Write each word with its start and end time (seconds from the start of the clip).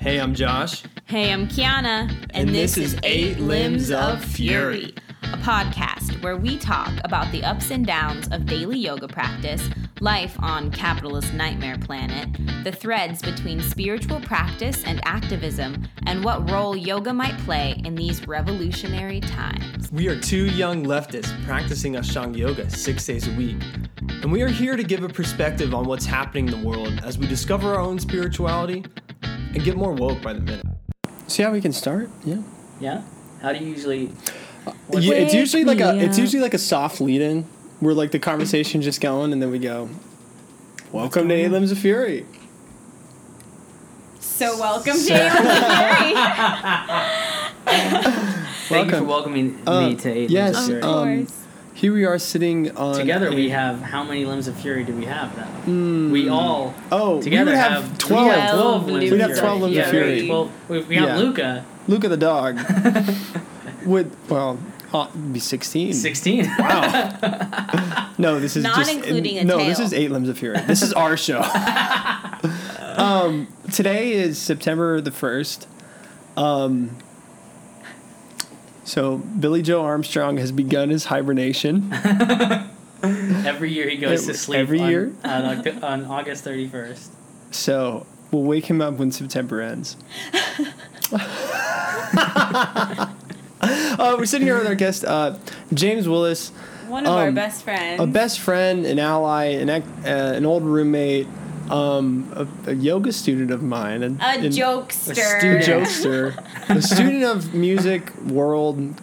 Hey, 0.00 0.18
I'm 0.18 0.34
Josh. 0.34 0.82
Hey, 1.06 1.32
I'm 1.32 1.46
Kiana, 1.48 2.10
And 2.30 2.48
this 2.50 2.78
is 2.78 2.96
Eight 3.02 3.38
Limbs 3.38 3.90
of 3.90 4.24
Fury. 4.24 4.94
a 5.24 5.36
podcast 5.38 6.22
where 6.22 6.36
we 6.36 6.56
talk 6.58 6.90
about 7.04 7.30
the 7.32 7.44
ups 7.44 7.70
and 7.70 7.86
downs 7.86 8.28
of 8.28 8.46
daily 8.46 8.78
yoga 8.78 9.06
practice, 9.06 9.68
life 10.00 10.34
on 10.40 10.70
capitalist 10.70 11.32
nightmare 11.34 11.76
planet, 11.78 12.28
the 12.64 12.72
threads 12.72 13.20
between 13.22 13.60
spiritual 13.60 14.20
practice 14.20 14.82
and 14.84 15.00
activism, 15.04 15.86
and 16.06 16.24
what 16.24 16.50
role 16.50 16.74
yoga 16.76 17.12
might 17.12 17.36
play 17.38 17.80
in 17.84 17.94
these 17.94 18.26
revolutionary 18.26 19.20
times. 19.20 19.92
We 19.92 20.08
are 20.08 20.18
two 20.18 20.46
young 20.46 20.84
leftists 20.84 21.32
practicing 21.44 21.94
Ashtanga 21.94 22.36
Yoga 22.38 22.70
six 22.70 23.04
days 23.06 23.28
a 23.28 23.32
week. 23.32 23.56
And 24.22 24.32
we 24.32 24.42
are 24.42 24.48
here 24.48 24.76
to 24.76 24.82
give 24.82 25.02
a 25.04 25.08
perspective 25.08 25.74
on 25.74 25.84
what's 25.84 26.06
happening 26.06 26.48
in 26.48 26.60
the 26.60 26.66
world 26.66 27.00
as 27.04 27.16
we 27.18 27.26
discover 27.26 27.74
our 27.74 27.80
own 27.80 27.98
spirituality 27.98 28.84
and 29.54 29.64
get 29.64 29.76
more 29.76 29.92
woke 29.92 30.22
by 30.22 30.32
the 30.32 30.40
minute. 30.40 30.66
See 31.26 31.42
how 31.42 31.52
we 31.52 31.60
can 31.60 31.72
start? 31.72 32.10
Yeah. 32.24 32.38
Yeah. 32.80 33.02
How 33.42 33.52
do 33.52 33.58
you 33.64 33.70
usually? 33.70 34.10
Yeah, 34.90 35.14
it's 35.14 35.34
usually 35.34 35.64
like 35.64 35.80
a 35.80 35.94
me 35.94 36.00
it's 36.04 36.18
usually 36.18 36.42
like 36.42 36.54
a 36.54 36.58
soft 36.58 37.00
lead 37.00 37.20
in 37.22 37.44
where 37.80 37.94
like 37.94 38.10
the 38.10 38.18
conversation 38.18 38.82
just 38.82 39.00
going 39.00 39.32
and 39.32 39.40
then 39.40 39.50
we 39.50 39.58
go 39.58 39.88
Welcome 40.92 41.28
to 41.28 41.34
Eight 41.34 41.48
Limbs 41.48 41.70
of 41.72 41.78
Fury. 41.78 42.26
So, 44.18 44.58
welcome 44.58 44.94
So- 44.96 45.14
of 45.14 45.32
Fury. 45.32 46.14
Thank 48.70 48.90
you 48.92 48.98
for 48.98 49.04
Welcome. 49.04 49.06
welcoming 49.06 49.58
Uh, 49.66 49.88
me 49.88 49.96
to 49.96 50.10
Eight 50.10 50.30
yes, 50.30 50.54
Limbs 50.54 50.68
of 50.68 50.80
Fury. 50.80 50.82
of 50.82 50.88
um, 50.96 51.26
course. 51.26 51.39
Here 51.80 51.94
we 51.94 52.04
are 52.04 52.18
sitting 52.18 52.76
on 52.76 52.94
Together 52.94 53.28
a- 53.28 53.34
we 53.34 53.48
have 53.48 53.80
how 53.80 54.04
many 54.04 54.26
limbs 54.26 54.46
of 54.48 54.54
fury 54.60 54.84
do 54.84 54.92
we 54.94 55.06
have 55.06 55.34
though? 55.34 55.70
Mm. 55.72 56.10
We 56.10 56.28
all 56.28 56.74
Oh, 56.92 57.22
together 57.22 57.52
we 57.52 57.56
would 57.56 57.58
have, 57.58 57.84
have 57.84 57.98
12. 57.98 58.26
We 58.26 58.30
have 58.32 58.50
12 58.50 58.86
limbs 58.86 59.10
We'd 59.10 59.12
of 59.12 59.18
have 59.20 59.30
fury. 59.30 59.40
12 59.40 59.60
limbs 59.62 59.76
of 59.76 59.82
yeah, 59.82 59.90
fury. 59.90 60.28
Well, 60.28 60.52
we, 60.68 60.80
we 60.82 60.94
got 60.96 61.08
Yeah. 61.08 61.16
Luca, 61.16 61.64
Luke 61.88 62.04
of 62.04 62.10
the 62.10 62.18
dog 62.18 62.58
would 63.86 64.10
well 64.28 64.58
uh, 64.92 65.08
be 65.32 65.38
16. 65.40 65.94
16. 65.94 66.44
Wow. 66.58 68.10
no, 68.18 68.38
this 68.38 68.56
is 68.56 68.62
Not 68.64 68.76
just 68.76 68.92
including 68.92 69.38
a 69.38 69.44
No, 69.44 69.56
this 69.56 69.78
is 69.78 69.94
Eight 69.94 70.10
Limbs 70.10 70.28
of 70.28 70.36
Fury. 70.36 70.60
This 70.66 70.82
is 70.82 70.92
our 70.92 71.16
show. 71.16 71.40
um, 72.96 73.48
today 73.72 74.12
is 74.12 74.36
September 74.38 75.00
the 75.00 75.12
1st. 75.12 75.66
Um, 76.36 76.98
so 78.90 79.18
Billie 79.18 79.62
Joe 79.62 79.84
Armstrong 79.84 80.38
has 80.38 80.50
begun 80.50 80.90
his 80.90 81.04
hibernation. 81.04 81.92
Every 83.02 83.72
year 83.72 83.88
he 83.88 83.96
goes 83.96 84.26
to 84.26 84.34
sleep. 84.34 84.58
every 84.58 84.80
on, 84.80 84.90
year? 84.90 85.12
on, 85.24 85.84
on 85.84 86.04
August 86.06 86.44
31st. 86.44 87.08
So 87.52 88.04
we'll 88.32 88.42
wake 88.42 88.66
him 88.66 88.80
up 88.80 88.94
when 88.94 89.12
September 89.12 89.60
ends. 89.60 89.96
uh, 91.12 91.18
we're 94.18 94.26
sitting 94.26 94.46
here 94.46 94.58
with 94.58 94.66
our 94.66 94.74
guest, 94.74 95.04
uh, 95.04 95.38
James 95.72 96.08
Willis, 96.08 96.50
One 96.88 97.06
of 97.06 97.12
our 97.12 97.28
um, 97.28 97.34
best 97.34 97.62
friends. 97.62 98.02
a 98.02 98.06
best 98.08 98.40
friend, 98.40 98.84
an 98.84 98.98
ally, 98.98 99.44
an, 99.44 99.70
ac- 99.70 99.86
uh, 100.04 100.34
an 100.34 100.44
old 100.44 100.64
roommate, 100.64 101.28
um, 101.70 102.30
a, 102.66 102.70
a 102.70 102.74
yoga 102.74 103.12
student 103.12 103.50
of 103.50 103.62
mine, 103.62 104.02
and 104.02 104.20
a 104.20 104.24
and 104.24 104.44
jokester. 104.52 105.14
student. 105.38 105.66
a 105.66 105.70
jokester, 105.70 106.68
a 106.76 106.82
student 106.82 107.24
of 107.24 107.54
music, 107.54 108.14
world, 108.24 108.94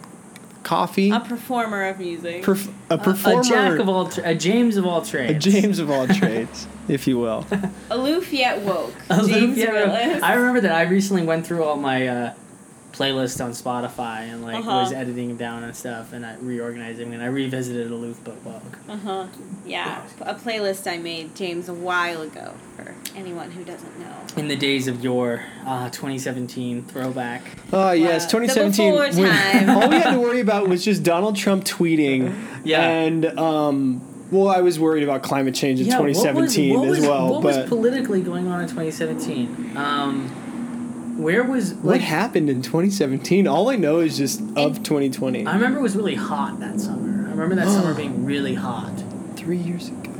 coffee, 0.62 1.10
A 1.10 1.20
performer 1.20 1.84
of 1.88 1.98
music. 1.98 2.42
perf- 2.42 2.70
a 2.90 2.98
performer, 2.98 3.40
A 3.40 3.44
jack 3.44 3.78
of 3.78 3.88
all, 3.88 4.08
tra- 4.08 4.28
a 4.28 4.34
James 4.34 4.76
of 4.76 4.84
all 4.86 5.02
trades, 5.02 5.46
a. 5.46 5.50
James 5.50 5.78
of 5.78 5.90
all 5.90 6.06
trades, 6.06 6.66
if 6.88 7.06
you 7.06 7.18
will. 7.18 7.46
Aloof 7.90 8.32
yet 8.32 8.60
woke. 8.62 8.94
Aloof 9.10 9.30
James 9.30 9.56
yet- 9.58 9.72
Willis. 9.72 10.22
I 10.22 10.34
remember 10.34 10.60
that 10.62 10.72
I 10.72 10.82
recently 10.82 11.22
went 11.22 11.46
through 11.46 11.64
all 11.64 11.76
my 11.76 12.06
uh, 12.08 12.34
playlists 12.98 13.42
on 13.44 13.52
Spotify 13.52 14.22
and 14.32 14.42
like 14.42 14.56
Uh-huh. 14.56 14.80
was 14.82 14.92
editing 14.92 15.28
them 15.28 15.36
down 15.36 15.62
and 15.62 15.74
stuff, 15.76 16.12
and 16.12 16.26
I 16.26 16.34
reorganized 16.40 16.98
them 16.98 17.12
and 17.12 17.22
I 17.22 17.26
revisited 17.26 17.90
Aloof 17.90 18.18
but 18.24 18.42
Woke. 18.44 18.78
Uh 18.88 18.96
huh. 18.96 19.26
Yeah, 19.64 20.02
a 20.22 20.34
playlist 20.34 20.90
I 20.90 20.98
made 20.98 21.34
James 21.36 21.68
a 21.68 21.74
while 21.74 22.22
ago 22.22 22.54
for 22.76 22.94
anyone 23.14 23.50
who 23.50 23.62
doesn't 23.64 23.98
know. 24.00 24.14
In 24.36 24.48
the 24.48 24.56
days 24.56 24.88
of 24.88 25.02
your 25.04 25.44
uh, 25.66 25.90
2017 25.90 26.84
throwback. 26.84 27.42
Oh 27.72 27.92
yes, 27.92 28.32
Wow. 28.32 28.40
The 28.40 28.46
2017. 28.46 28.90
before 28.92 29.26
time. 29.28 29.70
all 29.82 29.88
we 29.88 29.96
had 29.96 30.12
to 30.12 30.20
worry 30.20 30.40
about 30.40 30.68
was 30.68 30.84
just 30.84 31.02
Donald 31.02 31.36
Trump 31.36 31.64
tweeting, 31.64 32.34
Yeah. 32.64 32.82
and 32.82 33.26
um, 33.38 34.00
well, 34.30 34.48
I 34.48 34.60
was 34.60 34.78
worried 34.78 35.04
about 35.04 35.22
climate 35.22 35.54
change 35.54 35.80
in 35.80 35.86
2017 35.86 36.74
what 36.78 36.88
was, 36.88 36.98
as 36.98 37.06
well. 37.06 37.30
What 37.34 37.42
but 37.42 37.56
was 37.60 37.68
politically 37.68 38.20
going 38.20 38.46
on 38.48 38.60
in 38.60 38.68
2017? 38.68 39.76
Um, 39.76 40.30
where 41.18 41.42
was 41.42 41.74
what 41.74 42.00
happened 42.00 42.48
in 42.48 42.62
2017? 42.62 43.46
All 43.46 43.68
I 43.68 43.76
know 43.76 44.00
is 44.00 44.16
just 44.16 44.40
of 44.56 44.82
2020. 44.82 45.46
I 45.46 45.54
remember 45.54 45.80
it 45.80 45.82
was 45.82 45.96
really 45.96 46.14
hot 46.14 46.60
that 46.60 46.80
summer. 46.80 47.26
I 47.26 47.30
remember 47.30 47.56
that 47.56 47.68
summer 47.68 47.94
being 47.94 48.24
really 48.26 48.54
hot. 48.54 48.92
Three 49.36 49.58
years 49.58 49.88
ago. 49.88 50.12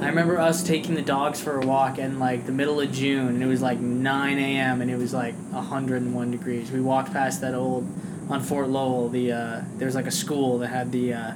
I 0.00 0.06
remember 0.06 0.38
us 0.38 0.64
taking 0.64 0.96
the 0.96 1.02
dogs 1.02 1.40
for 1.40 1.60
a 1.60 1.66
walk 1.66 1.98
in 1.98 2.18
like 2.18 2.46
the 2.46 2.52
middle 2.52 2.80
of 2.80 2.90
June, 2.90 3.28
and 3.28 3.42
it 3.42 3.46
was 3.46 3.62
like 3.62 3.78
9 3.78 4.38
a.m. 4.38 4.80
and 4.80 4.90
it 4.90 4.96
was 4.96 5.14
like 5.14 5.34
101 5.50 6.30
degrees. 6.32 6.72
We 6.72 6.80
walked 6.80 7.12
past 7.12 7.40
that 7.42 7.54
old 7.54 7.86
on 8.28 8.42
Fort 8.42 8.68
Lowell. 8.68 9.08
The 9.08 9.32
uh, 9.32 9.62
there 9.76 9.86
was 9.86 9.94
like 9.94 10.06
a 10.08 10.12
school 10.12 10.58
that 10.58 10.68
had 10.68 10.90
the 10.90 11.14
uh, 11.14 11.32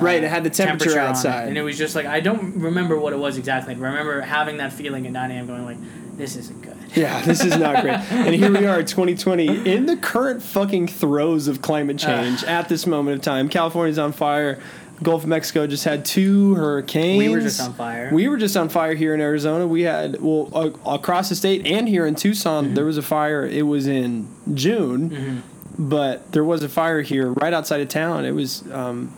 Right, 0.00 0.22
uh, 0.22 0.26
it 0.26 0.30
had 0.30 0.42
the 0.42 0.50
temperature 0.50 0.92
it, 0.92 0.98
outside. 0.98 1.48
and 1.48 1.58
it 1.58 1.62
was 1.62 1.78
just 1.78 1.94
like 1.94 2.06
I 2.06 2.20
don't 2.20 2.60
remember 2.60 2.98
what 2.98 3.12
it 3.12 3.18
was 3.18 3.36
exactly. 3.38 3.74
But 3.74 3.84
I 3.84 3.88
remember 3.90 4.20
having 4.22 4.56
that 4.56 4.72
feeling 4.72 5.06
at 5.06 5.12
9 5.12 5.30
a.m. 5.30 5.46
going 5.46 5.64
like, 5.64 5.76
this 6.16 6.34
isn't 6.34 6.62
good. 6.62 6.76
Yeah, 6.94 7.22
this 7.22 7.42
is 7.44 7.56
not 7.56 7.82
great. 7.82 7.94
And 8.10 8.34
here 8.34 8.50
we 8.50 8.66
are, 8.66 8.82
2020, 8.82 9.70
in 9.70 9.86
the 9.86 9.96
current 9.96 10.42
fucking 10.42 10.88
throes 10.88 11.48
of 11.48 11.62
climate 11.62 11.98
change 11.98 12.44
at 12.44 12.68
this 12.68 12.86
moment 12.86 13.16
of 13.18 13.22
time. 13.22 13.48
California's 13.48 13.98
on 13.98 14.12
fire. 14.12 14.60
Gulf 15.02 15.22
of 15.22 15.28
Mexico 15.28 15.66
just 15.66 15.84
had 15.84 16.04
two 16.04 16.54
hurricanes. 16.54 17.18
We 17.18 17.28
were 17.28 17.40
just 17.40 17.60
on 17.60 17.74
fire. 17.74 18.10
We 18.12 18.28
were 18.28 18.36
just 18.36 18.56
on 18.56 18.68
fire 18.68 18.94
here 18.94 19.14
in 19.14 19.20
Arizona. 19.20 19.66
We 19.66 19.82
had 19.82 20.20
well 20.20 20.48
uh, 20.54 20.70
across 20.94 21.28
the 21.28 21.34
state 21.34 21.66
and 21.66 21.88
here 21.88 22.06
in 22.06 22.14
Tucson. 22.14 22.66
Mm-hmm. 22.66 22.74
There 22.74 22.84
was 22.84 22.98
a 22.98 23.02
fire. 23.02 23.44
It 23.44 23.62
was 23.62 23.86
in 23.86 24.28
June, 24.54 25.42
but 25.78 26.30
there 26.32 26.44
was 26.44 26.62
a 26.62 26.68
fire 26.68 27.02
here 27.02 27.30
right 27.32 27.52
outside 27.52 27.80
of 27.80 27.88
town. 27.88 28.24
It 28.24 28.30
was 28.32 28.62
um, 28.70 29.12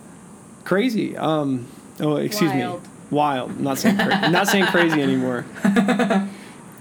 crazy. 0.64 1.16
Um, 1.16 1.66
oh, 2.00 2.16
excuse 2.16 2.52
Wild. 2.52 2.82
me, 2.82 2.88
wild. 3.10 3.60
Not 3.60 3.78
saying 3.78 3.96
cra- 3.96 4.30
not 4.30 4.48
saying 4.48 4.66
crazy 4.66 5.02
anymore. 5.02 5.44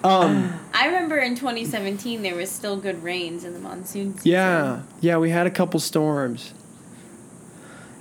Um, 0.03 0.59
I 0.73 0.87
remember 0.87 1.17
in 1.17 1.35
2017 1.35 2.21
there 2.21 2.35
was 2.35 2.51
still 2.51 2.75
good 2.77 3.03
rains 3.03 3.43
in 3.43 3.53
the 3.53 3.59
monsoon 3.59 4.13
season. 4.17 4.31
yeah, 4.31 4.81
yeah. 5.01 5.17
We 5.17 5.29
had 5.29 5.47
a 5.47 5.51
couple 5.51 5.79
storms. 5.79 6.53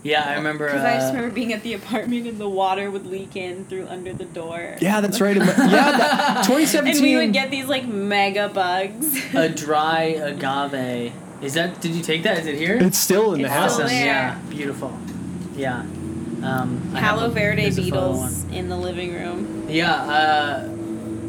yeah, 0.03 0.25
I 0.29 0.35
remember. 0.35 0.67
Because 0.67 0.83
I 0.83 0.95
just 0.95 1.12
Uh, 1.12 1.17
remember 1.17 1.35
being 1.35 1.53
at 1.53 1.62
the 1.62 1.75
apartment 1.75 2.27
and 2.27 2.39
the 2.39 2.49
water 2.49 2.91
would 2.91 3.07
leak 3.07 3.37
in 3.37 3.65
through 3.67 3.87
under 3.89 4.12
the 4.12 4.25
door. 4.25 4.77
Yeah, 4.81 5.01
that's 5.01 5.21
right. 5.21 5.37
Yeah, 5.37 5.45
that, 5.45 6.45
2017. 6.47 6.97
And 6.97 7.03
we 7.05 7.17
would 7.25 7.33
get 7.33 7.51
these 7.51 7.67
like 7.67 7.87
mega 7.87 8.49
bugs. 8.49 9.33
a 9.35 9.49
dry 9.49 10.03
agave. 10.03 11.12
Is 11.41 11.55
that? 11.55 11.81
Did 11.81 11.93
you 11.95 12.03
take 12.03 12.23
that? 12.25 12.39
Is 12.39 12.47
it 12.47 12.57
here? 12.57 12.77
It's 12.81 12.99
still 12.99 13.35
in 13.35 13.43
the 13.43 13.47
It's 13.47 13.55
house. 13.55 13.75
still 13.75 13.87
awesome. 13.87 13.97
there. 13.97 14.07
Yeah, 14.07 14.39
beautiful. 14.51 14.97
Yeah. 15.57 15.81
Um, 16.43 16.91
Palo 16.95 17.27
a- 17.27 17.29
Verde 17.29 17.62
there's 17.62 17.79
a 17.79 17.83
photo 17.83 18.12
beetles 18.15 18.45
in 18.53 18.69
the 18.69 18.77
living 18.77 19.12
room. 19.15 19.67
Yeah. 19.69 19.93
Uh, 19.95 20.69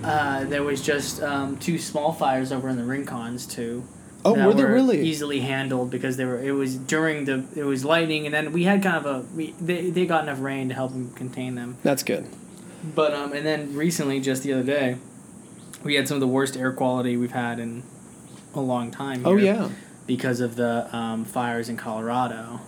uh, 0.04 0.44
there 0.46 0.64
was 0.64 0.82
just 0.82 1.22
um, 1.22 1.58
two 1.58 1.78
small 1.78 2.12
fires 2.12 2.52
over 2.52 2.70
in 2.70 2.78
the 2.78 2.84
Rincons 2.84 3.50
too. 3.50 3.84
Oh, 4.26 4.46
were 4.48 4.54
there 4.54 4.72
really? 4.72 5.02
easily 5.02 5.42
handled 5.42 5.90
because 5.90 6.16
they 6.16 6.24
were? 6.24 6.42
It 6.42 6.52
was 6.52 6.78
during 6.78 7.26
the 7.26 7.44
it 7.56 7.64
was 7.64 7.84
lightning 7.84 8.26
and 8.26 8.34
then 8.34 8.54
we 8.54 8.64
had 8.64 8.82
kind 8.82 8.96
of 8.96 9.06
a 9.06 9.20
we, 9.36 9.52
they 9.60 9.90
they 9.90 10.06
got 10.06 10.24
enough 10.24 10.40
rain 10.40 10.70
to 10.70 10.76
help 10.76 10.92
them 10.92 11.12
contain 11.12 11.56
them. 11.56 11.78
That's 11.84 12.04
good. 12.04 12.28
But 12.96 13.14
um, 13.14 13.34
and 13.34 13.46
then 13.46 13.76
recently, 13.76 14.20
just 14.22 14.44
the 14.44 14.54
other 14.54 14.64
day, 14.64 14.98
we 15.84 15.96
had 15.96 16.08
some 16.08 16.16
of 16.16 16.22
the 16.22 16.28
worst 16.28 16.56
air 16.56 16.72
quality 16.72 17.18
we've 17.18 17.32
had 17.32 17.60
in 17.60 17.84
a 18.54 18.62
long 18.62 18.92
time. 18.92 19.26
Oh 19.26 19.36
yeah. 19.36 19.70
because 20.08 20.40
of 20.40 20.56
the 20.56 20.94
um, 20.96 21.26
fires 21.26 21.68
in 21.70 21.76
Colorado. 21.78 22.62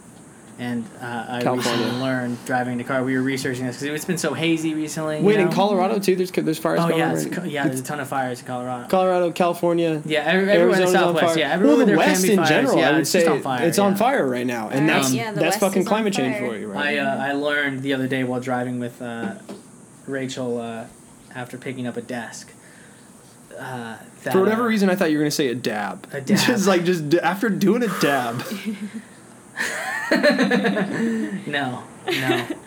And 0.57 0.85
uh, 1.01 1.25
I 1.27 1.41
California. 1.41 1.83
recently 1.83 2.01
learned 2.01 2.45
driving 2.45 2.77
the 2.77 2.85
car. 2.85 3.03
We 3.03 3.13
were 3.17 3.21
researching 3.21 3.65
this 3.65 3.81
because 3.81 3.93
it's 3.93 4.05
been 4.05 4.17
so 4.17 4.33
hazy 4.33 4.73
recently. 4.73 5.17
you 5.17 5.23
Wait, 5.25 5.37
in? 5.37 5.51
Colorado 5.51 5.99
too. 5.99 6.15
There's 6.15 6.31
there's 6.31 6.57
fires 6.59 6.79
Oh 6.79 6.87
going 6.87 6.99
yeah, 6.99 7.09
on. 7.09 7.15
it's, 7.15 7.25
right 7.25 7.33
co- 7.33 7.43
yeah. 7.43 7.67
There's 7.67 7.81
a 7.81 7.83
ton 7.83 7.99
of 7.99 8.07
fires 8.07 8.39
in 8.39 8.45
Colorado. 8.47 8.87
Colorado, 8.87 9.31
California. 9.33 10.01
Yeah, 10.05 10.21
every, 10.21 10.49
everywhere 10.49 10.75
in 10.75 10.81
the 10.83 10.87
on 10.87 10.93
Southwest. 10.93 11.25
fire. 11.25 11.37
Yeah, 11.39 11.51
everywhere 11.51 11.75
well, 11.75 11.85
the 11.85 11.91
there 11.91 11.97
West 11.97 12.21
can 12.21 12.21
be 12.21 12.31
in 12.31 12.37
fires. 12.37 12.49
general, 12.49 12.77
yeah, 12.77 12.87
I 12.87 12.91
would 12.93 13.01
it's 13.01 13.09
say 13.09 13.25
on 13.27 13.41
fire. 13.41 13.67
it's 13.67 13.77
yeah. 13.77 13.83
on 13.83 13.95
fire 13.97 14.25
right 14.25 14.47
now, 14.47 14.69
and 14.69 14.89
Alright, 14.89 15.01
that's 15.03 15.13
yeah, 15.13 15.31
that's 15.33 15.43
West 15.43 15.59
fucking 15.59 15.81
is 15.81 15.87
on 15.87 15.89
climate 15.89 16.13
change 16.13 16.37
for 16.37 16.55
you, 16.57 16.67
right? 16.71 16.97
I 16.97 16.99
uh, 16.99 17.17
I 17.17 17.31
learned 17.33 17.81
the 17.81 17.93
other 17.93 18.07
day 18.07 18.23
while 18.23 18.39
driving 18.39 18.79
with 18.79 19.01
uh, 19.01 19.35
Rachel 20.07 20.61
uh, 20.61 20.85
after 21.35 21.57
picking 21.57 21.85
up 21.85 21.97
a 21.97 22.01
desk. 22.01 22.53
Uh, 23.59 23.97
that, 24.23 24.31
for 24.31 24.39
whatever 24.39 24.63
uh, 24.63 24.67
reason, 24.67 24.89
I 24.89 24.95
thought 24.95 25.11
you 25.11 25.17
were 25.17 25.23
gonna 25.23 25.31
say 25.31 25.49
a 25.49 25.55
dab. 25.55 26.07
A 26.13 26.21
dab. 26.21 26.27
just 26.47 26.65
like 26.65 26.85
just 26.85 27.09
d- 27.09 27.19
after 27.19 27.49
doing 27.49 27.83
a 27.83 27.99
dab. 27.99 28.41
no, 31.47 31.83
no. 32.07 32.47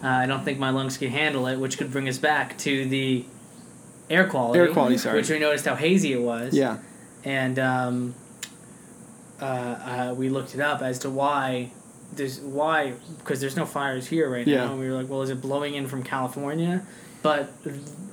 Uh, 0.00 0.06
I 0.06 0.26
don't 0.26 0.44
think 0.44 0.60
my 0.60 0.70
lungs 0.70 0.96
can 0.96 1.10
handle 1.10 1.48
it, 1.48 1.56
which 1.58 1.76
could 1.76 1.90
bring 1.90 2.08
us 2.08 2.18
back 2.18 2.56
to 2.58 2.86
the 2.86 3.24
air 4.08 4.28
quality. 4.28 4.60
Air 4.60 4.68
quality, 4.72 4.96
sorry. 4.96 5.16
Which 5.16 5.28
we 5.28 5.40
noticed 5.40 5.64
how 5.64 5.74
hazy 5.74 6.12
it 6.12 6.20
was. 6.22 6.54
Yeah. 6.54 6.78
And 7.24 7.58
um, 7.58 8.14
uh, 9.40 9.44
uh, 9.44 10.14
we 10.16 10.28
looked 10.28 10.54
it 10.54 10.60
up 10.60 10.82
as 10.82 11.00
to 11.00 11.10
why 11.10 11.72
there's 12.14 12.38
why 12.38 12.92
because 13.18 13.40
there's 13.40 13.56
no 13.56 13.66
fires 13.66 14.06
here 14.06 14.30
right 14.30 14.46
Yeah. 14.46 14.66
now. 14.66 14.70
And 14.74 14.80
we 14.80 14.88
were 14.88 14.94
like, 14.94 15.08
well, 15.08 15.22
is 15.22 15.30
it 15.30 15.40
blowing 15.40 15.74
in 15.74 15.88
from 15.88 16.04
California? 16.04 16.86
But 17.20 17.50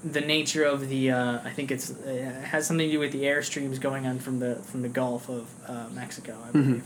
the 0.03 0.21
nature 0.21 0.63
of 0.63 0.89
the 0.89 1.11
uh, 1.11 1.39
I 1.43 1.51
think 1.51 1.69
it's 1.69 1.91
it 1.91 2.23
has 2.45 2.65
something 2.65 2.87
to 2.87 2.91
do 2.93 2.97
with 2.99 3.11
the 3.11 3.27
air 3.27 3.43
streams 3.43 3.77
going 3.77 4.07
on 4.07 4.17
from 4.17 4.39
the 4.39 4.55
from 4.55 4.81
the 4.81 4.89
Gulf 4.89 5.29
of 5.29 5.47
uh, 5.67 5.85
Mexico, 5.93 6.35
I 6.47 6.51
believe, 6.51 6.83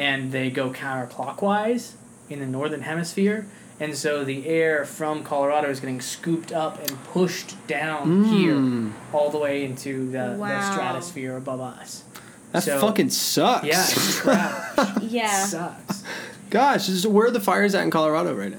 and 0.00 0.32
they 0.32 0.50
go 0.50 0.70
counterclockwise 0.70 1.92
in 2.28 2.40
the 2.40 2.46
northern 2.46 2.82
hemisphere. 2.82 3.46
And 3.78 3.96
so 3.96 4.24
the 4.24 4.46
air 4.46 4.84
from 4.84 5.24
Colorado 5.24 5.70
is 5.70 5.80
getting 5.80 6.00
scooped 6.00 6.52
up 6.52 6.78
and 6.80 7.04
pushed 7.04 7.54
down 7.66 8.24
here 8.24 8.54
Mm. 8.54 8.92
all 9.12 9.30
the 9.30 9.38
way 9.38 9.64
into 9.64 10.06
the, 10.10 10.36
the 10.38 10.72
stratosphere 10.72 11.36
above 11.36 11.60
us. 11.60 12.04
That 12.52 12.62
So- 12.62 12.78
fucking 12.80 13.10
sucks. 13.10 13.66
Yeah, 13.66 13.82
it's 13.82 14.16
trash. 14.20 14.98
Yeah. 15.02 15.44
sucks. 15.46 16.04
Gosh, 16.50 16.88
is, 16.88 17.06
where 17.06 17.26
are 17.28 17.30
the 17.30 17.40
fires 17.40 17.74
at 17.74 17.82
in 17.84 17.90
Colorado 17.90 18.34
right 18.34 18.50
now? 18.50 18.58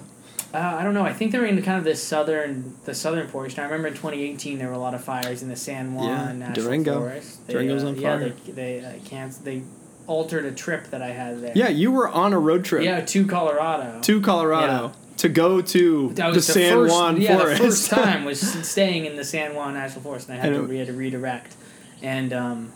Uh, 0.53 0.77
I 0.79 0.83
don't 0.83 0.93
know. 0.93 1.03
I 1.03 1.13
think 1.13 1.31
they're 1.31 1.45
in 1.45 1.61
kind 1.61 1.77
of 1.77 1.83
the 1.85 1.95
southern, 1.95 2.75
the 2.85 2.93
southern 2.93 3.27
portion. 3.29 3.59
I 3.59 3.63
remember 3.63 3.87
in 3.89 3.93
2018 3.93 4.57
there 4.57 4.67
were 4.67 4.73
a 4.73 4.79
lot 4.79 4.93
of 4.93 5.03
fires 5.03 5.41
in 5.43 5.49
the 5.49 5.55
San 5.55 5.93
Juan 5.93 6.07
Yeah, 6.07 6.31
National 6.47 6.65
Durango. 6.65 6.99
Forest. 6.99 7.47
They, 7.47 7.53
Durango's 7.53 7.83
uh, 7.83 7.87
on 7.87 7.95
yeah, 7.95 8.17
fire. 8.17 8.29
they 8.47 8.51
they 8.79 8.85
uh, 8.85 8.91
can't 9.05 9.45
they 9.45 9.61
altered 10.07 10.45
a 10.45 10.51
trip 10.51 10.87
that 10.87 11.01
I 11.01 11.09
had 11.09 11.41
there. 11.41 11.53
Yeah, 11.55 11.69
you 11.69 11.91
were 11.91 12.07
on 12.09 12.33
a 12.33 12.39
road 12.39 12.65
trip 12.65 12.83
Yeah, 12.83 13.01
to 13.01 13.25
Colorado. 13.27 13.99
to 14.01 14.21
Colorado 14.21 14.91
to 15.17 15.29
go 15.29 15.61
to 15.61 16.09
the 16.13 16.31
the 16.31 16.41
San 16.41 16.73
first, 16.73 16.93
Juan 16.93 17.21
yeah, 17.21 17.37
Forest. 17.37 17.61
the 17.61 17.67
first 17.67 17.89
time 17.91 18.25
was 18.25 18.39
staying 18.67 19.05
in 19.05 19.15
the 19.15 19.23
San 19.23 19.55
Juan 19.55 19.73
National 19.75 20.01
Forest, 20.01 20.29
and 20.29 20.37
I 20.37 20.41
had 20.41 20.53
And 20.53 20.63
to 20.63 20.69
we 20.69 20.77
had 20.77 20.87
to 20.87 20.93
redirect, 20.93 21.55
and 22.01 22.33
um, 22.33 22.71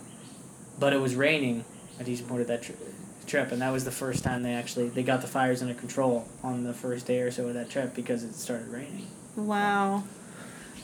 but 0.78 0.92
it 0.92 1.00
was 1.00 1.14
raining 1.14 1.64
a 1.98 2.04
decent 2.04 2.28
part 2.28 2.40
of 2.40 2.46
that 2.48 2.62
tri- 2.62 2.74
trip, 3.26 3.50
and 3.52 3.60
that 3.62 3.72
was 3.72 3.84
the 3.84 3.90
first 3.90 4.22
time 4.22 4.42
they 4.42 4.52
actually 4.54 4.88
they 4.90 5.02
got 5.02 5.20
the 5.22 5.26
fires 5.26 5.60
under 5.62 5.74
control 5.74 6.28
on 6.44 6.62
the 6.64 6.72
first 6.72 7.06
day 7.06 7.20
or 7.20 7.30
so 7.30 7.48
of 7.48 7.54
that 7.54 7.68
trip 7.70 7.94
because 7.94 8.22
it 8.22 8.34
started 8.34 8.68
raining. 8.68 9.06
Wow. 9.34 10.04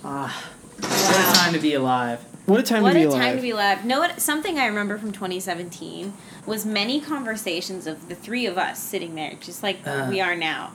Ah, 0.05 0.51
what 0.81 0.91
a 0.91 1.39
time 1.39 1.53
to 1.53 1.61
be 1.61 1.75
alive. 1.75 2.25
What 2.53 2.61
a 2.61 2.63
time 2.63 2.83
what 2.83 2.91
to 2.93 2.99
be 2.99 3.03
a 3.05 3.09
alive. 3.09 3.21
time 3.21 3.37
to 3.37 3.43
be 3.43 3.51
alive. 3.51 3.85
No, 3.85 3.99
what 4.01 4.21
something 4.21 4.59
I 4.59 4.67
remember 4.67 4.97
from 4.99 5.11
2017 5.13 6.13
was 6.47 6.65
many 6.65 7.01
conversations 7.01 7.87
of 7.87 8.09
the 8.09 8.15
three 8.15 8.47
of 8.47 8.57
us 8.59 8.79
sitting 8.79 9.15
there, 9.15 9.35
just 9.41 9.63
like 9.63 9.79
Uh. 9.87 10.07
we 10.09 10.21
are 10.21 10.37
now, 10.37 10.73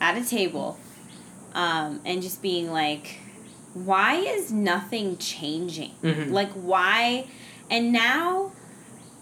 at 0.00 0.16
a 0.16 0.24
table, 0.24 0.78
um, 1.54 2.00
and 2.04 2.22
just 2.22 2.42
being 2.42 2.70
like, 2.72 3.18
"Why 3.74 4.16
is 4.16 4.50
nothing 4.52 5.16
changing? 5.18 5.92
Mhm. 6.02 6.30
Like 6.30 6.50
why?" 6.52 7.26
And 7.70 7.92
now, 7.92 8.52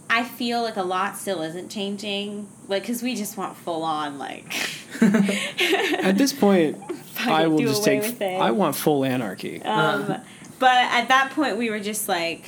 I 0.09 0.25
feel 0.25 0.63
like 0.63 0.77
a 0.77 0.83
lot 0.83 1.17
still 1.17 1.41
isn't 1.43 1.71
changing. 1.71 2.49
Like, 2.67 2.85
cause 2.87 3.01
we 3.03 3.15
just 3.15 3.37
want 3.37 3.57
full 3.57 3.83
on 3.85 4.19
like. 4.19 4.53
At 5.01 6.19
this 6.19 6.33
point, 6.33 6.79
I 7.21 7.47
will 7.47 7.59
just 7.59 7.85
take. 7.85 8.21
I 8.23 8.51
want 8.51 8.75
full 8.77 9.05
anarchy. 9.05 9.63
Um, 9.63 10.03
Uh-huh. 10.03 10.19
But 10.61 10.69
at 10.93 11.09
that 11.09 11.33
point, 11.33 11.57
we 11.57 11.71
were 11.71 11.81
just 11.81 12.09
like, 12.09 12.45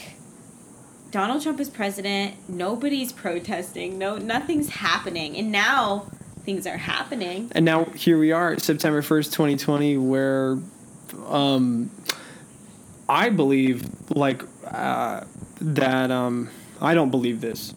Donald 1.10 1.42
Trump 1.42 1.58
is 1.58 1.68
president. 1.68 2.36
Nobody's 2.48 3.12
protesting. 3.12 3.98
No, 3.98 4.16
nothing's 4.16 4.68
happening. 4.70 5.36
And 5.36 5.50
now 5.50 6.06
things 6.44 6.66
are 6.66 6.76
happening. 6.76 7.50
And 7.54 7.64
now 7.64 7.84
here 7.86 8.18
we 8.18 8.32
are, 8.32 8.58
September 8.58 9.02
first, 9.02 9.32
twenty 9.32 9.56
twenty, 9.56 9.96
where, 9.96 10.58
um, 11.26 11.90
I 13.08 13.28
believe 13.30 13.84
like 14.10 14.42
uh, 14.66 15.24
that. 15.60 16.10
Um, 16.10 16.48
I 16.80 16.94
don't 16.94 17.10
believe 17.10 17.40
this, 17.40 17.74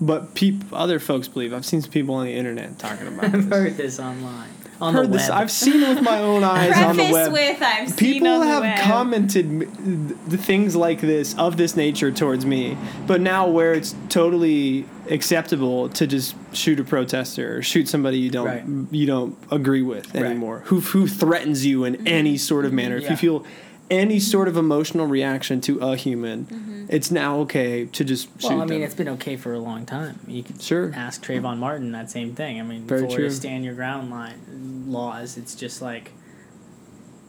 but 0.00 0.34
peop- 0.34 0.72
other 0.72 0.98
folks 0.98 1.28
believe. 1.28 1.54
I've 1.54 1.64
seen 1.64 1.80
some 1.82 1.90
people 1.92 2.16
on 2.16 2.26
the 2.26 2.34
internet 2.34 2.78
talking 2.78 3.06
about 3.06 3.26
I've 3.26 3.32
this. 3.32 3.58
heard 3.58 3.76
this 3.76 4.00
online 4.00 4.50
on 4.82 4.94
Heard 4.94 5.08
the 5.12 5.18
this. 5.18 5.30
I've 5.30 5.50
seen 5.50 5.82
it 5.82 5.88
with 5.94 6.02
my 6.02 6.18
own 6.18 6.42
eyes 6.54 6.76
on 6.76 6.96
the 6.96 7.10
web. 7.12 7.32
with 7.32 7.62
I've 7.62 7.88
seen 7.88 7.96
People 8.14 8.28
on 8.28 8.40
the 8.40 8.46
have 8.46 8.62
web. 8.62 8.78
commented 8.80 9.46
m- 9.46 10.18
the 10.26 10.36
things 10.36 10.74
like 10.76 11.00
this 11.00 11.34
of 11.38 11.56
this 11.56 11.76
nature 11.76 12.10
towards 12.10 12.44
me, 12.44 12.76
but 13.06 13.20
now 13.20 13.48
where 13.48 13.72
it's 13.72 13.94
totally 14.08 14.84
acceptable 15.08 15.88
to 15.90 16.06
just 16.06 16.34
shoot 16.52 16.80
a 16.80 16.84
protester 16.84 17.58
or 17.58 17.62
shoot 17.62 17.88
somebody 17.88 18.18
you 18.18 18.30
don't 18.30 18.46
Right. 18.46 18.64
you 18.90 19.06
don't 19.06 19.36
agree 19.50 19.82
with 19.82 20.14
Right. 20.14 20.24
anymore, 20.24 20.62
who 20.66 20.80
who 20.80 21.06
threatens 21.06 21.64
you 21.64 21.84
in 21.84 21.94
mm-hmm. 21.94 22.06
any 22.08 22.36
sort 22.36 22.64
of 22.64 22.72
manner. 22.72 22.96
If 22.96 23.04
Yeah. 23.04 23.10
you 23.12 23.16
feel 23.16 23.44
any 23.92 24.18
sort 24.18 24.48
of 24.48 24.56
emotional 24.56 25.06
reaction 25.06 25.60
to 25.62 25.78
a 25.80 25.96
human, 25.96 26.46
Mm-hmm. 26.46 26.86
it's 26.88 27.10
now 27.10 27.38
okay 27.40 27.84
to 27.86 28.04
just 28.04 28.26
shoot 28.40 28.48
well, 28.50 28.62
I 28.62 28.64
mean, 28.64 28.80
them. 28.80 28.82
it's 28.82 28.94
been 28.94 29.08
okay 29.10 29.36
for 29.36 29.52
a 29.52 29.58
long 29.58 29.84
time. 29.86 30.18
You 30.26 30.42
can 30.42 30.58
Sure. 30.58 30.92
ask 30.94 31.24
Trayvon 31.24 31.58
Martin 31.58 31.92
that 31.92 32.10
same 32.10 32.34
thing. 32.34 32.58
I 32.58 32.62
mean, 32.64 32.86
Very 32.86 33.08
for 33.08 33.14
true. 33.16 33.30
stand 33.30 33.64
your 33.64 33.74
ground 33.74 34.10
line 34.10 34.84
laws, 34.88 35.36
it's 35.36 35.54
just 35.54 35.80
like, 35.82 36.12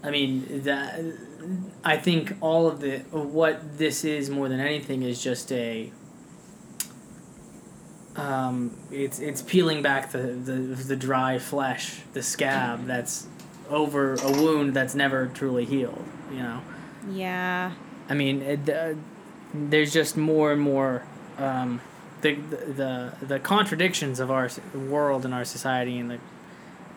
I 0.04 0.10
mean, 0.12 0.64
that 0.64 1.00
I 1.84 1.98
think 1.98 2.36
all 2.42 2.68
of 2.68 2.80
the 2.82 3.00
what 3.12 3.78
this 3.78 4.04
is 4.06 4.30
more 4.30 4.48
than 4.50 4.60
anything 4.60 5.04
is 5.04 5.22
just 5.24 5.52
a. 5.52 5.92
Um, 8.16 8.78
it's 8.92 9.20
it's 9.20 9.42
peeling 9.42 9.82
back 9.82 10.12
the, 10.12 10.20
the 10.20 10.52
the 10.52 10.96
dry 10.96 11.40
flesh, 11.40 12.02
the 12.14 12.22
scab 12.22 12.86
that's 12.86 13.28
over 13.70 14.16
a 14.16 14.32
wound 14.32 14.74
that's 14.76 14.94
never 14.94 15.28
truly 15.34 15.66
healed. 15.66 16.04
You 16.34 16.44
know. 16.44 16.62
Yeah. 17.12 17.74
I 18.10 18.14
mean, 18.14 18.42
it, 18.42 18.70
uh, 18.70 18.94
there's 19.54 19.94
just 19.94 20.18
more 20.18 20.52
and 20.52 20.62
more 20.62 21.04
um, 21.38 21.82
the, 22.22 22.34
the 22.34 23.14
the 23.22 23.40
contradictions 23.40 24.20
of 24.20 24.32
our 24.32 24.50
world 24.74 25.26
and 25.26 25.34
our 25.34 25.46
society 25.46 26.00
and 26.00 26.10
the 26.10 26.20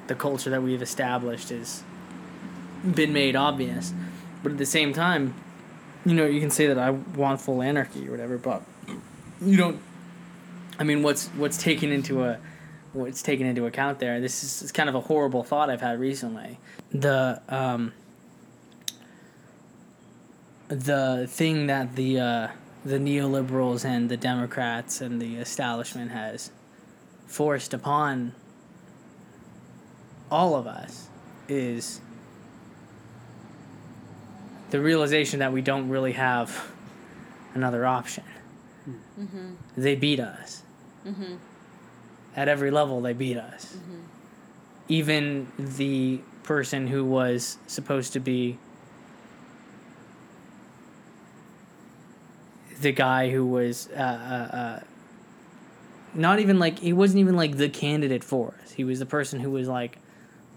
the 0.06 0.14
culture 0.14 0.50
that 0.50 0.62
we've 0.62 0.82
established 0.82 1.50
has 1.50 1.82
been 2.94 3.12
made 3.12 3.36
obvious. 3.36 3.92
But 4.42 4.52
at 4.52 4.58
the 4.58 4.66
same 4.66 4.92
time, 4.92 5.34
you 6.04 6.14
know, 6.14 6.26
you 6.26 6.40
can 6.40 6.50
say 6.50 6.68
that 6.68 6.78
I 6.78 6.90
want 6.90 7.40
full 7.40 7.62
anarchy 7.62 8.06
or 8.06 8.12
whatever, 8.12 8.38
but 8.38 8.62
you 9.42 9.56
don't. 9.56 9.80
I 10.78 10.84
mean, 10.84 11.02
what's 11.02 11.28
what's 11.28 11.56
taken 11.56 11.90
into 11.90 12.22
a 12.24 12.38
what's 12.92 13.22
taken 13.22 13.46
into 13.46 13.66
account 13.66 13.98
there? 13.98 14.20
This 14.20 14.44
is 14.44 14.62
it's 14.62 14.72
kind 14.72 14.88
of 14.88 14.94
a 14.94 15.00
horrible 15.00 15.42
thought 15.42 15.68
I've 15.68 15.80
had 15.80 15.98
recently. 15.98 16.58
The 16.92 17.42
um, 17.48 17.92
the 20.68 21.26
thing 21.28 21.66
that 21.66 21.96
the 21.96 22.20
uh, 22.20 22.48
the 22.84 22.98
neoliberals 22.98 23.84
and 23.84 24.08
the 24.08 24.16
Democrats 24.16 25.00
and 25.00 25.20
the 25.20 25.36
establishment 25.36 26.12
has 26.12 26.50
forced 27.26 27.74
upon 27.74 28.32
all 30.30 30.54
of 30.54 30.66
us 30.66 31.08
is 31.48 32.00
the 34.70 34.80
realization 34.80 35.40
that 35.40 35.52
we 35.52 35.62
don't 35.62 35.88
really 35.88 36.12
have 36.12 36.70
another 37.54 37.86
option. 37.86 38.24
Mm-hmm. 39.18 39.54
They 39.76 39.94
beat 39.94 40.20
us. 40.20 40.62
Mm-hmm. 41.06 41.36
At 42.34 42.48
every 42.48 42.70
level, 42.70 43.00
they 43.00 43.12
beat 43.12 43.36
us. 43.36 43.76
Mm-hmm. 43.76 44.00
Even 44.88 45.52
the 45.58 46.20
person 46.42 46.86
who 46.86 47.04
was 47.04 47.58
supposed 47.66 48.12
to 48.12 48.20
be 48.20 48.58
the 52.80 52.92
guy 52.92 53.30
who 53.30 53.46
was 53.46 53.88
uh, 53.96 54.00
uh, 54.00 54.56
uh, 54.56 54.80
not 56.14 56.38
even 56.40 56.58
like 56.58 56.78
he 56.78 56.92
wasn't 56.92 57.20
even 57.20 57.36
like 57.36 57.56
the 57.56 57.68
candidate 57.68 58.24
for 58.24 58.54
us. 58.62 58.72
He 58.72 58.84
was 58.84 58.98
the 58.98 59.06
person 59.06 59.40
who 59.40 59.50
was 59.50 59.68
like, 59.68 59.98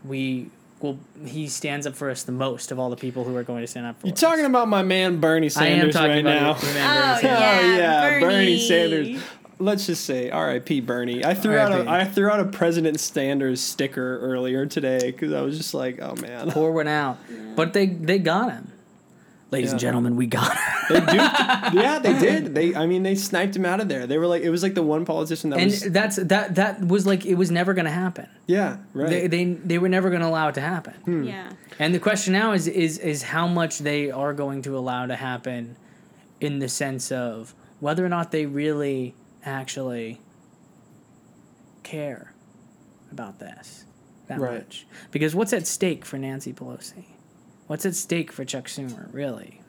we 0.06 0.50
well, 0.80 0.98
he 1.26 1.48
stands 1.48 1.86
up 1.86 1.96
for 1.96 2.10
us 2.10 2.24
the 2.24 2.32
most 2.32 2.72
of 2.72 2.80
all 2.80 2.90
the 2.90 2.96
people 2.96 3.26
who 3.26 3.36
are 3.36 3.44
going 3.44 3.62
to 3.62 3.68
stand 3.68 3.86
up 3.86 4.00
for 4.00 4.08
You're 4.08 4.14
us. 4.14 4.20
talking 4.22 4.46
about 4.46 4.70
my 4.70 4.82
man 4.82 5.20
Bernie 5.20 5.46
I 5.48 5.48
am 5.48 5.50
Sanders 5.50 5.94
talking 5.94 6.10
right 6.12 6.20
about 6.20 6.64
now. 6.64 6.70
your- 6.70 6.74
your 6.74 6.84
Oh, 6.84 7.20
Bernie 7.20 7.20
Sanders. 7.20 7.24
yeah. 7.24 7.60
oh 7.60 7.78
yeah, 7.78 8.20
Bernie. 8.20 8.26
Bernie. 8.26 8.60
Sanders. 8.60 9.24
Let's 9.62 9.86
just 9.88 10.06
say 10.06 10.30
R.I.P. 10.30 10.80
Bernie. 10.80 11.26
I 11.26 11.34
threw 11.34 11.58
out 11.58 11.74
R.I.P.. 11.74 11.88
a 11.90 11.92
I 11.92 12.06
threw 12.06 12.30
out 12.30 12.40
a 12.40 12.46
President 12.46 12.98
Sanders 12.98 13.60
sticker 13.60 14.18
earlier 14.20 14.66
today 14.66 15.12
because 15.12 15.34
I 15.34 15.42
was 15.42 15.58
just 15.58 15.74
like, 15.74 16.00
oh 16.02 16.16
man, 16.16 16.50
poor 16.52 16.72
one 16.72 16.88
out, 16.88 17.18
but 17.58 17.74
they 17.74 17.88
they 17.88 18.20
got 18.20 18.52
him. 18.54 18.72
Ladies 19.52 19.72
and 19.72 19.80
gentlemen, 19.80 20.16
we 20.16 20.28
got 20.28 20.52
him. 20.56 20.60
they 20.90 21.00
do. 21.00 21.18
yeah, 21.18 22.00
they 22.00 22.20
did. 22.20 22.54
They 22.54 22.76
I 22.76 22.86
mean 22.86 23.02
they 23.02 23.16
sniped 23.16 23.56
him 23.56 23.66
out 23.66 23.80
of 23.80 23.90
there. 23.90 24.06
They 24.06 24.18
were 24.20 24.28
like 24.28 24.44
it 24.44 24.52
was 24.52 24.62
like 24.62 24.76
the 24.76 24.84
one 24.84 25.06
politician 25.06 25.50
that 25.50 25.56
was 25.64 25.82
and 25.82 25.86
was 25.86 25.94
that's 25.94 26.16
that 26.18 26.56
that 26.56 26.88
was 26.88 27.08
like 27.08 27.26
it 27.26 27.34
was 27.36 27.50
never 27.50 27.74
going 27.74 27.86
to 27.86 27.92
happen. 27.92 28.28
yeah 28.46 28.78
right. 28.94 29.10
They, 29.10 29.28
they 29.28 29.46
they 29.46 29.78
were 29.80 29.90
never 29.90 30.10
going 30.10 30.22
to 30.22 30.28
allow 30.28 30.50
it 30.50 30.56
to 30.56 30.62
happen. 30.62 30.94
Hmm. 31.06 31.24
Yeah. 31.24 31.50
And 31.80 31.96
the 31.96 32.00
question 32.00 32.34
now 32.34 32.52
is 32.54 32.68
is 32.68 33.00
is 33.00 33.24
how 33.24 33.48
much 33.48 33.80
they 33.80 34.12
are 34.12 34.34
going 34.34 34.62
to 34.64 34.78
allow 34.78 35.08
to 35.08 35.16
happen 35.16 35.78
in 36.40 36.60
the 36.60 36.70
sense 36.70 37.12
of 37.12 37.56
whether 37.80 38.06
or 38.06 38.10
not 38.10 38.32
they 38.32 38.46
really 38.46 39.16
actually 39.44 40.20
care 41.84 42.34
about 43.12 43.40
this 43.40 43.86
that 44.28 44.40
Right. 44.40 44.60
much. 44.60 44.86
Because 45.10 45.34
what's 45.34 45.54
at 45.54 45.66
stake 45.66 46.06
for 46.06 46.18
Nancy 46.20 46.54
Pelosi? 46.54 47.06
What's 47.70 47.86
at 47.86 47.94
stake 47.94 48.32
for 48.32 48.44
Chuck 48.44 48.66
Schumer, 48.66 49.14
really? 49.14 49.62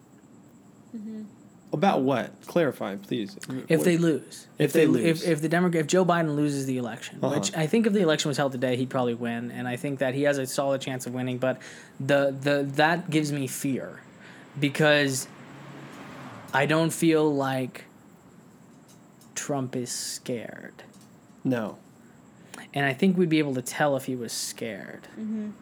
About 1.71 2.01
what? 2.01 2.33
Clarify, 2.47 2.97
please. 2.97 3.37
If 3.69 3.81
What- 3.81 3.85
they 3.85 3.99
lose, 3.99 4.47
If 4.59 4.73
they 4.73 4.87
lose. 4.87 5.23
if, 5.23 5.29
if 5.29 5.43
the 5.43 5.51
Democrat, 5.51 5.83
if 5.83 5.87
Joe 5.87 6.03
Biden 6.07 6.35
loses 6.35 6.65
the 6.65 6.79
election, 6.79 7.19
Uh-huh. 7.23 7.35
which 7.37 7.55
I 7.55 7.67
think 7.67 7.87
if 7.87 7.93
the 7.93 8.01
election 8.01 8.31
was 8.31 8.39
held 8.39 8.53
today, 8.53 8.75
he'd 8.77 8.89
probably 8.89 9.13
win, 9.13 9.51
and 9.51 9.69
I 9.69 9.77
think 9.77 9.99
that 9.99 10.15
he 10.15 10.23
has 10.23 10.39
a 10.39 10.47
solid 10.47 10.81
chance 10.81 11.07
of 11.07 11.13
winning. 11.13 11.37
But 11.37 11.61
the 12.01 12.35
the 12.41 12.67
that 12.77 13.11
gives 13.11 13.33
me 13.33 13.47
fear 13.47 14.01
because 14.59 15.29
I 16.55 16.65
don't 16.65 16.91
feel 16.95 17.31
like 17.33 17.85
Trump 19.35 19.77
is 19.77 19.91
scared, 19.93 20.83
no. 21.45 21.77
and 22.73 22.87
I 22.87 22.95
think 22.95 23.19
we'd 23.19 23.29
be 23.29 23.39
able 23.41 23.55
to 23.57 23.63
tell 23.63 23.95
if 23.97 24.07
he 24.07 24.17
was 24.17 24.33
scared 24.33 25.07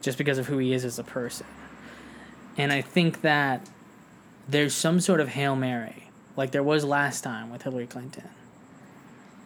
just 0.03 0.17
because 0.19 0.39
of 0.39 0.47
who 0.47 0.59
he 0.59 0.73
is 0.73 0.85
as 0.85 1.01
a 1.01 1.05
person. 1.05 1.47
And 2.59 2.73
I 2.73 2.83
think 2.83 3.23
that 3.23 3.69
there's 4.49 4.75
some 4.75 5.01
sort 5.01 5.21
of 5.21 5.29
hail 5.29 5.55
mary, 5.57 6.11
like 6.37 6.51
there 6.51 6.63
was 6.63 6.85
last 6.85 7.23
time 7.23 7.51
with 7.51 7.63
Hillary 7.63 7.87
Clinton, 7.87 8.25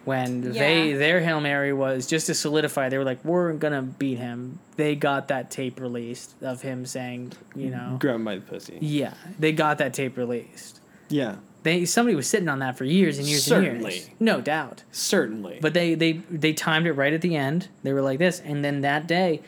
when 0.05 0.41
they 0.53 0.89
Yeah. 0.91 0.97
their 0.97 1.21
hail 1.21 1.39
mary 1.39 1.71
was 1.71 2.07
just 2.07 2.27
to 2.27 2.33
solidify. 2.33 2.89
They 2.89 2.97
were 2.97 3.03
like, 3.05 3.23
"We're 3.23 3.53
gonna 3.53 3.81
beat 3.81 4.17
him." 4.17 4.59
They 4.75 4.95
got 4.95 5.27
that 5.29 5.49
tape 5.51 5.79
released 5.79 6.33
of 6.41 6.61
him 6.61 6.85
saying, 6.85 7.33
you 7.55 7.69
know, 7.69 7.97
Grab 7.99 8.15
him 8.15 8.25
by 8.25 8.35
the 8.35 8.41
pussy. 8.41 8.77
yeah, 8.81 9.13
they 9.39 9.51
got 9.53 9.77
that 9.77 9.93
tape 9.93 10.17
released. 10.17 10.81
Yeah. 11.09 11.35
They 11.63 11.85
somebody 11.85 12.15
was 12.15 12.27
sitting 12.27 12.49
on 12.49 12.59
that 12.59 12.77
for 12.77 12.83
years 12.83 13.17
and 13.17 13.25
years 13.25 13.49
and 13.49 13.63
years, 13.63 13.73
Certainly. 13.75 14.03
no 14.19 14.41
doubt. 14.41 14.83
Certainly. 14.91 15.59
But 15.61 15.73
they 15.73 15.95
they 15.95 16.13
they 16.29 16.51
timed 16.51 16.87
it 16.87 16.93
right 16.93 17.13
at 17.13 17.21
the 17.21 17.37
end. 17.37 17.69
They 17.83 17.93
were 17.93 18.01
like 18.01 18.19
this, 18.19 18.41
and 18.41 18.65
then 18.65 18.81
that 18.81 19.07
day, 19.07 19.39
s- 19.39 19.43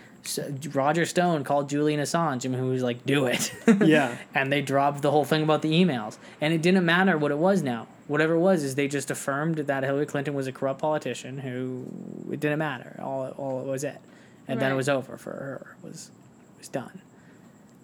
Roger 0.73 1.05
Stone 1.05 1.43
called 1.43 1.69
Julian 1.69 1.99
Assange, 1.99 2.45
and 2.45 2.55
who 2.55 2.67
was 2.67 2.83
like, 2.83 3.05
"Do 3.05 3.25
it." 3.25 3.53
Yeah. 3.85 4.17
and 4.33 4.51
they 4.51 4.61
dropped 4.61 5.01
the 5.01 5.11
whole 5.11 5.25
thing 5.25 5.43
about 5.43 5.61
the 5.61 5.71
emails, 5.71 6.17
and 6.41 6.53
it 6.53 6.61
didn't 6.61 6.85
matter 6.85 7.17
what 7.17 7.31
it 7.31 7.37
was. 7.37 7.61
Now, 7.61 7.87
whatever 8.07 8.33
it 8.33 8.39
was, 8.39 8.63
is 8.63 8.75
they 8.75 8.87
just 8.87 9.11
affirmed 9.11 9.57
that 9.57 9.83
Hillary 9.83 10.05
Clinton 10.05 10.33
was 10.33 10.47
a 10.47 10.51
corrupt 10.51 10.81
politician 10.81 11.39
who 11.39 11.85
it 12.31 12.39
didn't 12.39 12.59
matter. 12.59 12.99
All 13.01 13.29
all 13.37 13.61
it 13.61 13.65
was 13.65 13.83
it, 13.83 13.99
and 14.47 14.59
then 14.59 14.71
it 14.71 14.75
was 14.75 14.89
over 14.89 15.17
for 15.17 15.31
her. 15.31 15.75
It 15.83 15.87
was 15.87 16.11
it 16.55 16.59
was 16.59 16.67
done. 16.69 17.01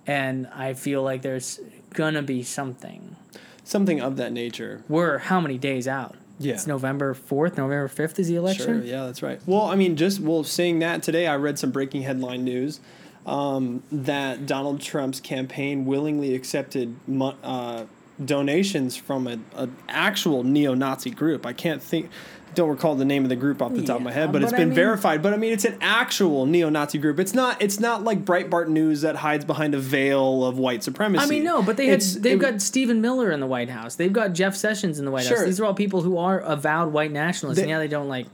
And 0.07 0.47
I 0.47 0.73
feel 0.73 1.03
like 1.03 1.21
there's 1.21 1.59
gonna 1.93 2.23
be 2.23 2.41
something. 2.43 3.15
Something 3.63 4.01
of 4.01 4.17
that 4.17 4.33
nature. 4.33 4.83
We're 4.89 5.19
how 5.19 5.39
many 5.39 5.57
days 5.57 5.87
out? 5.87 6.15
Yeah. 6.43 6.53
It's 6.53 6.67
November 6.67 7.13
fourth, 7.13 7.57
November 7.57 7.87
fifth 7.87 8.19
is 8.19 8.27
the 8.27 8.35
election. 8.35 8.65
Sure, 8.65 8.83
yeah, 8.83 9.05
that's 9.05 9.21
right. 9.21 9.39
Well, 9.45 9.63
I 9.63 9.75
mean, 9.75 9.95
just 9.95 10.19
well, 10.19 10.43
saying 10.43 10.79
that 10.79 11.03
today, 11.03 11.27
I 11.27 11.35
read 11.35 11.59
some 11.59 11.71
breaking 11.71 12.01
headline 12.01 12.43
news 12.43 12.79
um, 13.25 13.83
that 13.91 14.45
Donald 14.45 14.81
Trump's 14.81 15.19
campaign 15.19 15.85
willingly 15.85 16.33
accepted 16.35 16.95
uh, 17.43 17.85
donations 18.23 18.95
from 18.95 19.27
a, 19.27 19.39
a 19.55 19.69
actual 19.87 20.43
neo-Nazi 20.43 21.11
group. 21.11 21.45
I 21.45 21.53
can't 21.53 21.81
think, 21.81 22.09
don't 22.55 22.69
recall 22.69 22.95
the 22.95 23.05
name 23.05 23.23
of 23.23 23.29
the 23.29 23.35
group 23.35 23.61
off 23.61 23.73
the 23.73 23.81
top 23.83 23.97
of 23.97 24.01
my 24.03 24.11
head, 24.11 24.31
but, 24.31 24.41
it's 24.43 24.51
but 24.51 24.57
I 24.57 24.61
been 24.61 24.69
mean- 24.69 24.75
verified. 24.75 25.21
But 25.21 25.33
I 25.33 25.37
mean, 25.37 25.53
it's 25.53 25.65
an 25.65 25.77
actual 25.81 26.45
neo-Nazi 26.45 26.97
group. 26.97 27.19
It's 27.19 27.33
not. 27.33 27.61
It's 27.61 27.79
not 27.79 28.03
like 28.03 28.25
Breitbart 28.25 28.67
News 28.67 29.01
that 29.01 29.15
hides 29.17 29.45
behind 29.45 29.73
a 29.75 29.79
veil 29.79 30.45
of 30.45 30.57
white 30.57 30.83
supremacy. 30.83 31.23
I 31.23 31.27
mean, 31.27 31.43
no, 31.43 31.61
but 31.61 31.77
they 31.77 31.87
had, 31.87 32.01
they've 32.01 32.33
it- 32.35 32.39
got 32.39 32.61
Stephen 32.61 33.01
Miller 33.01 33.31
in 33.31 33.39
the 33.39 33.47
White 33.47 33.69
House. 33.69 33.95
They've 33.95 34.11
got 34.13 34.33
Jeff 34.33 34.55
Sessions 34.55 34.99
in 34.99 35.05
the 35.05 35.11
White 35.11 35.25
Sure. 35.25 35.37
House. 35.37 35.45
These 35.45 35.59
are 35.59 35.65
all 35.65 35.73
people 35.73 36.01
who 36.01 36.17
are 36.17 36.39
avowed 36.39 36.91
white 36.93 37.11
nationalists. 37.11 37.57
They- 37.57 37.63
and 37.63 37.69
yeah, 37.71 37.79
they 37.79 37.87
don't 37.87 38.07
like. 38.09 38.27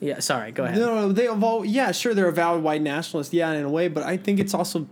Yeah, 0.00 0.20
sorry. 0.20 0.52
Go 0.52 0.64
ahead. 0.64 0.78
No, 0.78 0.94
no, 0.94 1.12
they 1.12 1.26
evolve. 1.28 1.66
Yeah, 1.66 1.90
sure, 1.92 2.14
they're 2.14 2.28
avowed 2.28 2.62
white 2.62 2.82
nationalists. 2.82 3.32
Yeah, 3.34 3.50
in 3.52 3.64
a 3.64 3.68
way, 3.70 3.88
but 3.88 4.04
I 4.04 4.16
think 4.16 4.38
it's 4.38 4.54
also 4.54 4.86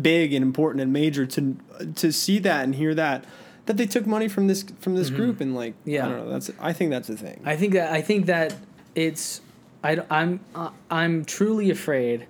big 0.00 0.32
and 0.32 0.42
important 0.44 0.80
and 0.82 0.92
major 0.92 1.26
to 1.26 1.56
to 1.96 2.12
see 2.12 2.38
that 2.40 2.62
and 2.64 2.74
hear 2.74 2.94
that 2.94 3.24
that 3.66 3.76
they 3.76 3.86
took 3.86 4.06
money 4.06 4.28
from 4.28 4.48
this 4.48 4.64
from 4.80 4.96
this 4.96 5.10
group 5.10 5.40
and 5.40 5.54
like 5.54 5.74
Yeah. 5.84 6.06
I 6.06 6.08
don't 6.10 6.18
know. 6.26 6.30
That's 6.30 6.50
I 6.60 6.72
think 6.72 6.90
that's 6.90 7.08
the 7.08 7.16
thing. 7.16 7.40
I 7.44 7.56
think 7.56 7.74
that 7.74 7.92
I 7.92 8.02
think 8.02 8.26
that 8.26 8.54
it's 8.94 9.40
I 9.84 9.98
am 10.10 10.40
uh, 10.54 10.70
I'm 10.90 11.24
truly 11.24 11.70
afraid 11.70 12.26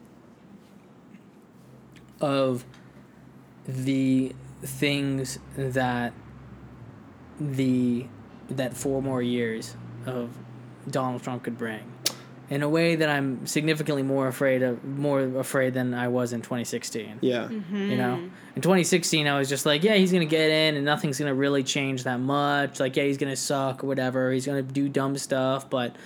of 2.20 2.64
the 3.66 4.32
things 4.62 5.38
that 5.56 6.12
the 7.40 8.06
that 8.48 8.74
four 8.76 9.02
more 9.02 9.22
years 9.22 9.76
of 10.06 10.30
Donald 10.90 11.22
Trump 11.22 11.42
could 11.44 11.58
bring 11.58 11.91
in 12.52 12.62
a 12.62 12.68
way 12.68 12.96
that 12.96 13.08
I'm 13.08 13.46
significantly 13.46 14.02
more 14.02 14.28
afraid 14.28 14.62
of 14.62 14.84
more 14.84 15.22
afraid 15.38 15.72
than 15.72 15.94
I 15.94 16.08
was 16.08 16.34
in 16.34 16.42
2016 16.42 17.20
yeah, 17.22 17.48
you 17.48 17.96
know? 17.96 18.28
In 18.54 18.60
2016 18.60 19.26
i 19.26 19.38
was 19.38 19.48
just 19.48 19.64
like 19.64 19.82
yeah 19.82 19.94
he's 19.94 20.12
gonna 20.12 20.26
get 20.26 20.50
in 20.50 20.76
and 20.76 20.84
nothing's 20.84 21.18
gonna 21.18 21.34
really 21.34 21.62
change 21.62 22.04
that 22.04 22.20
much. 22.20 22.78
Like 22.78 22.94
yeah 22.94 23.04
he's 23.04 23.16
gonna 23.16 23.36
suck 23.36 23.82
or 23.82 23.86
whatever. 23.86 24.30
He's 24.32 24.44
gonna 24.44 24.62
do 24.62 24.90
dumb 24.90 25.16
stuff 25.16 25.70
but 25.70 25.96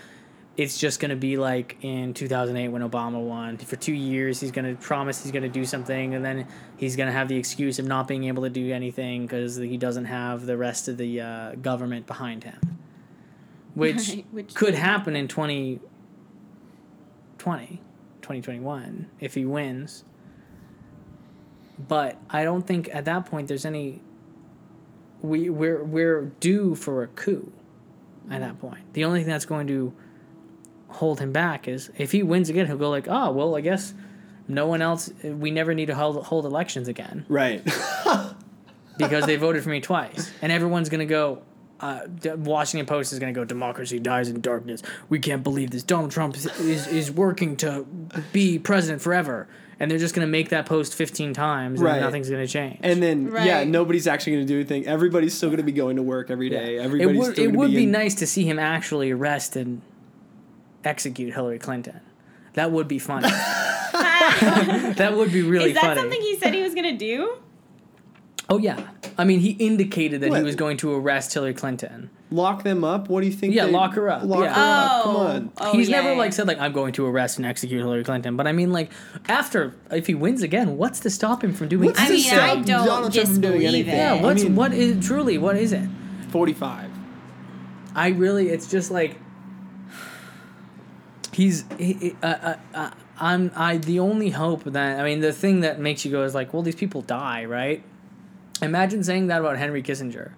it's 0.57 0.79
just 0.79 1.01
gonna 1.01 1.17
be 1.17 1.37
like 1.37 1.79
in 1.83 2.15
2008 2.15 2.69
when 2.69 2.89
obama 2.89 3.21
won. 3.21 3.59
For 3.59 3.75
two 3.75 3.93
years 3.93 4.41
he's 4.41 4.53
gonna 4.53 4.77
promise 4.77 5.25
he's 5.25 5.33
gonna 5.33 5.49
do 5.49 5.65
something 5.65 6.15
and 6.15 6.25
then 6.25 6.47
he's 6.77 6.95
gonna 6.95 7.11
have 7.11 7.27
the 7.27 7.37
excuse 7.37 7.81
of 7.81 7.87
not 7.87 8.07
being 8.07 8.23
able 8.23 8.45
to 8.45 8.51
do 8.51 8.73
anything 8.73 9.23
because 9.23 9.57
he 9.57 9.77
doesn't 9.77 10.05
have 10.05 10.47
the 10.47 10.57
rest 10.57 10.87
of 10.87 10.97
the 10.97 11.21
uh, 11.21 11.55
government 11.57 12.07
behind 12.07 12.45
him. 12.45 12.61
Which, 13.75 14.09
Right, 14.15 14.27
which 14.31 14.55
could 14.55 14.75
happen 14.75 15.17
in 15.17 15.27
2020 17.47 17.81
2021 18.23 19.09
if 19.21 19.35
he 19.35 19.45
wins 19.45 20.05
but 21.79 22.17
I 22.31 22.45
don't 22.45 22.67
think 22.67 22.89
at 22.93 23.05
that 23.05 23.27
point 23.27 23.49
there's 23.49 23.65
any. 23.65 24.01
We 25.23 25.51
we're 25.51 25.83
we're 25.83 26.33
due 26.41 26.75
for 26.75 27.03
a 27.03 27.07
coup, 27.09 27.53
at 28.31 28.41
that 28.41 28.59
point. 28.61 28.93
The 28.93 29.05
only 29.05 29.21
thing 29.21 29.31
that's 29.31 29.47
going 29.47 29.67
to 29.69 29.93
hold 30.89 31.21
him 31.21 31.33
back 31.33 31.69
is 31.69 31.91
if 31.97 32.13
he 32.13 32.23
wins 32.23 32.49
again, 32.49 32.67
he'll 32.67 32.77
go 32.77 32.91
like, 32.91 33.09
oh 33.09 33.31
well, 33.33 33.57
I 33.57 33.61
guess 33.61 33.95
no 34.49 34.67
one 34.67 34.83
else. 34.83 35.11
We 35.23 35.51
never 35.51 35.75
need 35.75 35.87
to 35.87 35.95
hold 35.95 36.25
hold 36.25 36.45
elections 36.45 36.89
again 36.89 37.27
right. 37.29 37.63
because 38.99 39.27
they 39.27 39.37
voted 39.37 39.63
for 39.63 39.71
me 39.71 39.81
twice, 39.81 40.31
and 40.43 40.53
everyone's 40.53 40.89
gonna 40.89 41.07
go. 41.07 41.43
Uh, 41.79 42.01
the 42.07 42.37
Washington 42.37 42.87
Post 42.87 43.13
is 43.13 43.19
going 43.19 43.33
to 43.35 43.39
go. 43.39 43.45
Democracy 43.45 43.99
dies 43.99 44.29
in 44.31 44.41
darkness. 44.41 44.83
We 45.11 45.19
can't 45.19 45.43
believe 45.43 45.71
this. 45.73 45.83
Donald 45.83 46.11
Trump 46.11 46.35
is, 46.37 46.47
is, 46.61 46.87
is 46.87 47.11
working 47.13 47.55
to 47.59 47.85
be 48.33 48.59
president 48.59 49.03
forever, 49.03 49.47
and 49.79 49.91
they're 49.91 49.99
just 49.99 50.15
going 50.15 50.27
to 50.27 50.31
make 50.31 50.49
that 50.49 50.65
post 50.65 50.95
fifteen 50.95 51.35
times, 51.35 51.79
Right. 51.81 51.97
and 51.97 52.01
nothing's 52.01 52.31
going 52.31 52.47
to 52.47 52.51
change. 52.51 52.79
and 52.83 53.03
then 53.03 53.31
yeah, 53.45 53.65
nobody's 53.65 54.07
actually 54.07 54.37
going 54.37 54.47
to 54.47 54.53
do 54.53 54.57
anything. 54.61 54.87
Everybody's 54.87 55.35
still 55.35 55.51
going 55.51 55.59
to 55.59 55.65
be 55.65 55.73
going 55.73 55.97
to 55.97 56.03
work 56.03 56.31
every 56.31 56.49
day. 56.49 56.77
it 56.77 56.81
Everybody's 56.81 57.19
would 57.19 57.33
still 57.35 57.45
it 57.45 57.53
would 57.55 57.71
be, 57.71 57.77
be 57.77 57.83
in- 57.83 57.91
nice 57.91 58.15
to 58.17 58.27
see 58.27 58.45
him 58.45 58.59
actually 58.59 59.11
arrest 59.11 59.55
and 59.57 59.83
execute 60.83 61.35
Hillary 61.35 61.59
Clinton. 61.59 62.01
That 62.55 62.71
would 62.73 62.89
be 62.89 62.99
funny. 62.99 63.29
that 63.97 65.13
would 65.15 65.33
be 65.33 65.43
really 65.43 65.71
Is 65.71 65.75
that 65.75 65.83
funny. 65.83 66.01
something 66.01 66.21
he 66.21 66.37
said 66.39 66.55
he 66.55 66.63
was 66.63 66.75
gonna 66.75 66.97
do? 66.97 67.37
Oh 68.49 68.59
yeah, 68.59 68.89
I 69.19 69.25
mean 69.25 69.41
he 69.41 69.51
indicated 69.53 70.21
that 70.23 70.31
What? 70.31 70.39
he 70.39 70.45
was 70.45 70.57
going 70.57 70.77
to 70.79 70.95
arrest 70.95 71.35
Hillary 71.35 71.55
Clinton. 71.55 72.11
lock 72.31 72.63
them 72.65 72.83
up. 72.85 73.09
What 73.09 73.21
do 73.21 73.27
you 73.27 73.33
think? 73.33 73.55
Yeah, 73.55 73.67
they- 73.67 73.73
lock 73.73 73.95
her 73.95 74.09
up, 74.11 74.23
Lock 74.25 74.45
yeah. 74.45 74.55
her 74.55 74.61
up. 74.61 75.05
Come 75.05 75.17
Oh. 75.17 75.19
on. 75.27 75.53
Oh, 75.61 75.73
He's 75.73 75.89
yeah, 75.89 75.97
never 75.97 76.13
yeah. 76.13 76.19
like 76.19 76.33
said 76.33 76.47
like 76.49 76.59
I'm 76.59 76.73
going 76.73 76.93
to 76.95 77.07
arrest 77.07 77.37
and 77.39 77.47
execute 77.47 77.81
Hillary 77.81 78.05
Clinton, 78.05 78.37
but 78.37 78.47
I 78.47 78.53
mean 78.53 78.73
like 78.73 78.91
after 79.29 79.75
if 79.91 80.07
he 80.07 80.15
wins 80.15 80.43
again, 80.43 80.77
what's 80.77 81.01
to 81.01 81.11
stop 81.11 81.43
him 81.45 81.53
from 81.55 81.69
doing? 81.69 81.87
What's 81.87 82.01
I 82.01 82.07
to 82.07 82.13
mean, 82.13 82.23
stop 82.23 82.39
I 82.41 82.55
don't 82.55 82.67
Donald 82.67 83.13
Trump 83.13 83.29
from 83.29 83.41
doing 83.41 83.61
disbelieve 83.61 83.69
anything? 83.89 83.95
it. 83.95 83.97
yeah, 83.97 84.15
I 84.15 84.23
what's 84.23 84.43
mean- 84.43 84.57
what 84.57 84.73
is 84.73 85.07
truly 85.07 85.39
what 85.39 85.57
is 85.57 85.73
it? 85.73 85.89
Forty-five. 86.31 86.91
I 87.95 88.09
really, 88.09 88.51
it's 88.51 88.71
just 88.71 88.91
like 88.91 89.17
he's. 91.33 91.65
He, 91.79 91.93
he- 91.95 92.17
uh, 92.23 92.27
uh, 92.27 92.55
uh, 92.75 92.91
I'm. 93.19 93.51
I 93.57 93.79
the 93.79 94.01
only 94.01 94.31
hope 94.31 94.65
that 94.65 95.01
I 95.01 95.05
mean 95.05 95.21
the 95.21 95.33
thing 95.33 95.61
that 95.61 95.81
makes 95.81 96.05
you 96.05 96.11
go 96.11 96.23
is 96.25 96.35
like, 96.35 96.53
well, 96.53 96.63
these 96.63 96.75
people 96.75 97.03
die, 97.03 97.45
right? 97.45 97.83
Imagine 98.63 99.03
saying 99.05 99.27
that 99.29 99.41
about 99.41 99.57
Henry 99.59 99.83
Kissinger, 99.83 100.33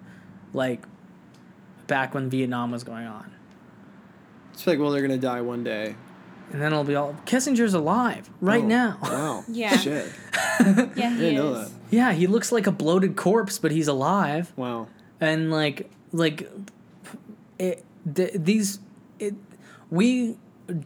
like 0.53 0.83
back 1.87 2.13
when 2.13 2.29
Vietnam 2.29 2.71
was 2.71 2.83
going 2.83 3.07
on, 3.07 3.31
It's 4.53 4.67
like, 4.67 4.77
well, 4.79 4.91
they're 4.91 5.05
going 5.05 5.19
to 5.19 5.25
die 5.25 5.41
one 5.41 5.63
day. 5.63 5.95
and 6.51 6.61
then 6.61 6.71
it'll 6.71 6.83
be 6.83 6.95
all 6.95 7.15
Kissinger's 7.25 7.73
alive 7.73 8.29
right 8.41 8.63
Oh, 8.63 8.67
now. 8.67 8.97
Wow. 9.01 9.43
Yeah. 9.49 9.77
Shit. 9.77 10.11
Yeah, 10.59 10.85
he 10.95 11.01
I 11.01 11.09
didn't 11.17 11.35
know 11.35 11.53
is. 11.53 11.69
that. 11.69 11.77
Yeah, 11.89 12.11
he 12.11 12.27
looks 12.27 12.51
like 12.51 12.67
a 12.67 12.71
bloated 12.71 13.15
corpse, 13.15 13.57
but 13.59 13.71
he's 13.71 13.87
alive. 13.87 14.51
Wow. 14.57 14.87
and 15.21 15.49
like 15.51 15.89
like 16.11 16.49
it, 17.57 17.85
th- 18.13 18.33
these 18.35 18.79
it, 19.19 19.35
we 19.89 20.35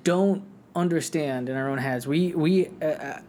don't 0.03 0.43
understand 0.75 1.49
in 1.49 1.55
our 1.55 1.69
own 1.69 1.77
heads 1.79 2.05
we 2.07 2.33
we 2.35 2.67
uh, 2.81 2.85
uh, 2.85 3.19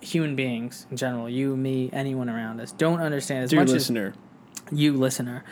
human 0.00 0.36
beings 0.36 0.86
in 0.90 0.96
general 0.96 1.28
you 1.28 1.56
me 1.56 1.90
anyone 1.92 2.28
around 2.28 2.60
us 2.60 2.72
don't 2.72 3.00
understand 3.00 3.44
as 3.44 3.50
Dear 3.50 3.60
much 3.60 3.70
listener. 3.70 4.14
as 4.70 4.78
you 4.78 4.92
listener 4.92 5.44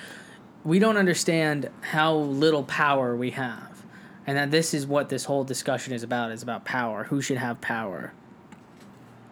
we 0.65 0.79
don't 0.79 0.97
understand 0.97 1.71
how 1.81 2.15
little 2.15 2.63
power 2.63 3.17
we 3.17 3.31
have 3.31 3.85
and 4.27 4.37
that 4.37 4.51
this 4.51 4.75
is 4.75 4.87
what 4.87 5.09
this 5.09 5.25
whole 5.25 5.45
discussion 5.45 5.93
is 5.93 6.03
about 6.03 6.31
is 6.31 6.43
about 6.43 6.65
power 6.65 7.05
who 7.05 7.21
should 7.21 7.39
have 7.39 7.61
power 7.61 8.13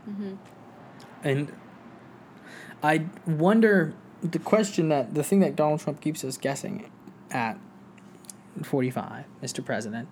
mm-hmm. 0.09 0.35
and 1.23 1.53
i 2.83 3.05
wonder 3.27 3.95
the 4.23 4.39
question 4.39 4.89
that 4.89 5.15
the 5.15 5.25
thing 5.25 5.41
that 5.41 5.57
Donald 5.57 5.81
Trump 5.81 6.01
keeps 6.01 6.25
us 6.25 6.37
guessing 6.37 6.91
at 7.31 7.59
45, 8.63 9.25
Mr. 9.43 9.65
President. 9.65 10.09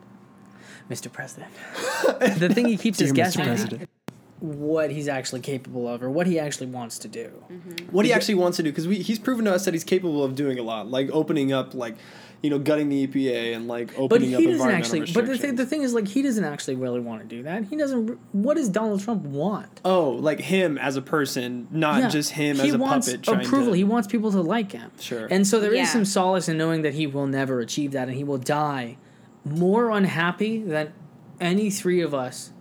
Mr. 0.91 1.13
President. 1.13 1.53
the 2.39 2.51
thing 2.53 2.67
he 2.67 2.77
keeps 2.77 3.01
us 3.01 3.13
Dear 3.13 3.13
Mr. 3.13 3.17
guessing 3.17 3.41
at 3.43 3.47
President. 3.47 3.91
What 4.41 4.91
he's 4.91 5.07
actually 5.09 5.41
capable 5.41 5.87
of 5.87 6.03
or 6.03 6.11
what 6.11 6.27
he 6.27 6.39
actually 6.39 6.67
wants 6.67 6.99
to 6.99 7.09
do. 7.09 7.31
Mm-hmm. 7.51 7.87
what 7.93 8.07
he 8.07 8.13
actually 8.13 8.37
wants 8.37 8.57
to 8.57 8.63
do 8.63 8.71
because 8.73 8.85
he's 8.87 9.19
proven 9.19 9.45
to 9.45 9.53
us 9.55 9.65
that 9.67 9.75
he's 9.75 9.85
capable 9.85 10.25
of 10.25 10.35
doing 10.35 10.59
a 10.59 10.63
lot, 10.63 10.91
like 10.91 11.11
opening 11.13 11.53
up, 11.53 11.75
like 11.75 11.97
you 12.43 12.49
know, 12.49 12.59
gutting 12.59 12.89
the 12.89 13.07
EPA 13.07 13.55
and 13.55 13.69
like 13.69 13.89
But 13.89 13.99
opening 13.99 14.35
up 14.35 14.41
he 14.41 14.47
doesn't 14.47 14.61
environmental 14.63 15.03
actually. 15.03 15.13
But 15.13 15.27
the 15.27 15.37
thing, 15.37 15.57
the 15.57 15.67
thing 15.67 15.83
is, 15.83 15.93
like, 15.93 16.09
he 16.09 16.23
doesn't 16.23 16.43
actually 16.43 16.77
really 16.77 17.01
want 17.01 17.21
to 17.21 17.29
do 17.29 17.43
that. 17.43 17.65
He 17.65 17.77
doesn't. 17.77 18.19
What 18.33 18.57
does 18.57 18.71
Donald 18.71 19.03
Trump 19.03 19.25
want? 19.25 19.83
oh, 19.85 20.13
like 20.13 20.41
him 20.41 20.79
as 20.79 20.97
a 20.97 21.03
person, 21.03 21.69
not 21.71 22.01
Yeah. 22.01 22.09
just 22.09 22.31
him 22.31 22.57
he 22.57 22.69
as 22.69 22.75
a 22.75 22.79
wants 22.79 23.11
puppet. 23.15 23.29
Approval. 23.29 23.73
To, 23.73 23.77
He 23.77 23.85
wants 23.85 24.09
people 24.09 24.33
to 24.33 24.41
like 24.41 24.73
him. 24.73 24.91
Sure. 24.99 25.27
And 25.31 25.47
so 25.47 25.61
there 25.61 25.73
is 25.73 25.81
Yeah. 25.81 25.85
some 25.93 26.07
solace 26.07 26.49
in 26.49 26.57
knowing 26.57 26.81
that 26.81 26.95
he 26.95 27.07
will 27.07 27.27
never 27.27 27.61
achieve 27.61 27.93
that, 27.93 28.09
and 28.09 28.17
he 28.17 28.25
will 28.25 28.39
die 28.39 28.97
more 29.45 29.91
unhappy 29.91 30.63
than 30.63 30.95
any 31.41 31.69
three 31.71 32.01
of 32.01 32.15
us, 32.15 32.53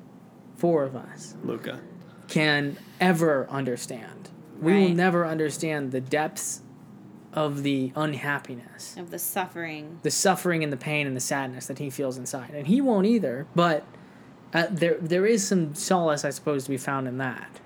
four 0.60 0.84
of 0.84 0.96
us, 0.96 1.36
Luca. 1.44 1.80
can 2.28 2.78
ever 3.00 3.48
understand. 3.50 4.30
We 4.62 4.74
will 4.74 4.90
never 4.90 5.26
understand 5.26 5.92
the 5.94 6.02
depths 6.02 6.62
of 7.32 7.64
the 7.64 7.94
unhappiness, 7.96 8.98
Of 8.98 9.10
the 9.12 9.20
suffering. 9.20 10.00
the 10.04 10.12
suffering 10.12 10.64
and 10.64 10.74
the 10.74 10.78
pain 10.78 11.08
and 11.08 11.16
the 11.16 11.22
sadness 11.22 11.68
that 11.68 11.80
he 11.80 11.90
feels 11.90 12.18
inside, 12.18 12.52
and 12.54 12.68
he 12.68 12.82
won't 12.82 13.06
either. 13.08 13.48
But 13.56 13.86
uh, 14.54 14.66
there, 14.70 14.98
there 15.00 15.26
is 15.26 15.48
some 15.48 15.76
solace, 15.76 16.26
I 16.26 16.32
suppose, 16.32 16.66
to 16.66 16.70
be 16.72 16.78
found 16.78 17.08
in 17.08 17.18
that. 17.20 17.60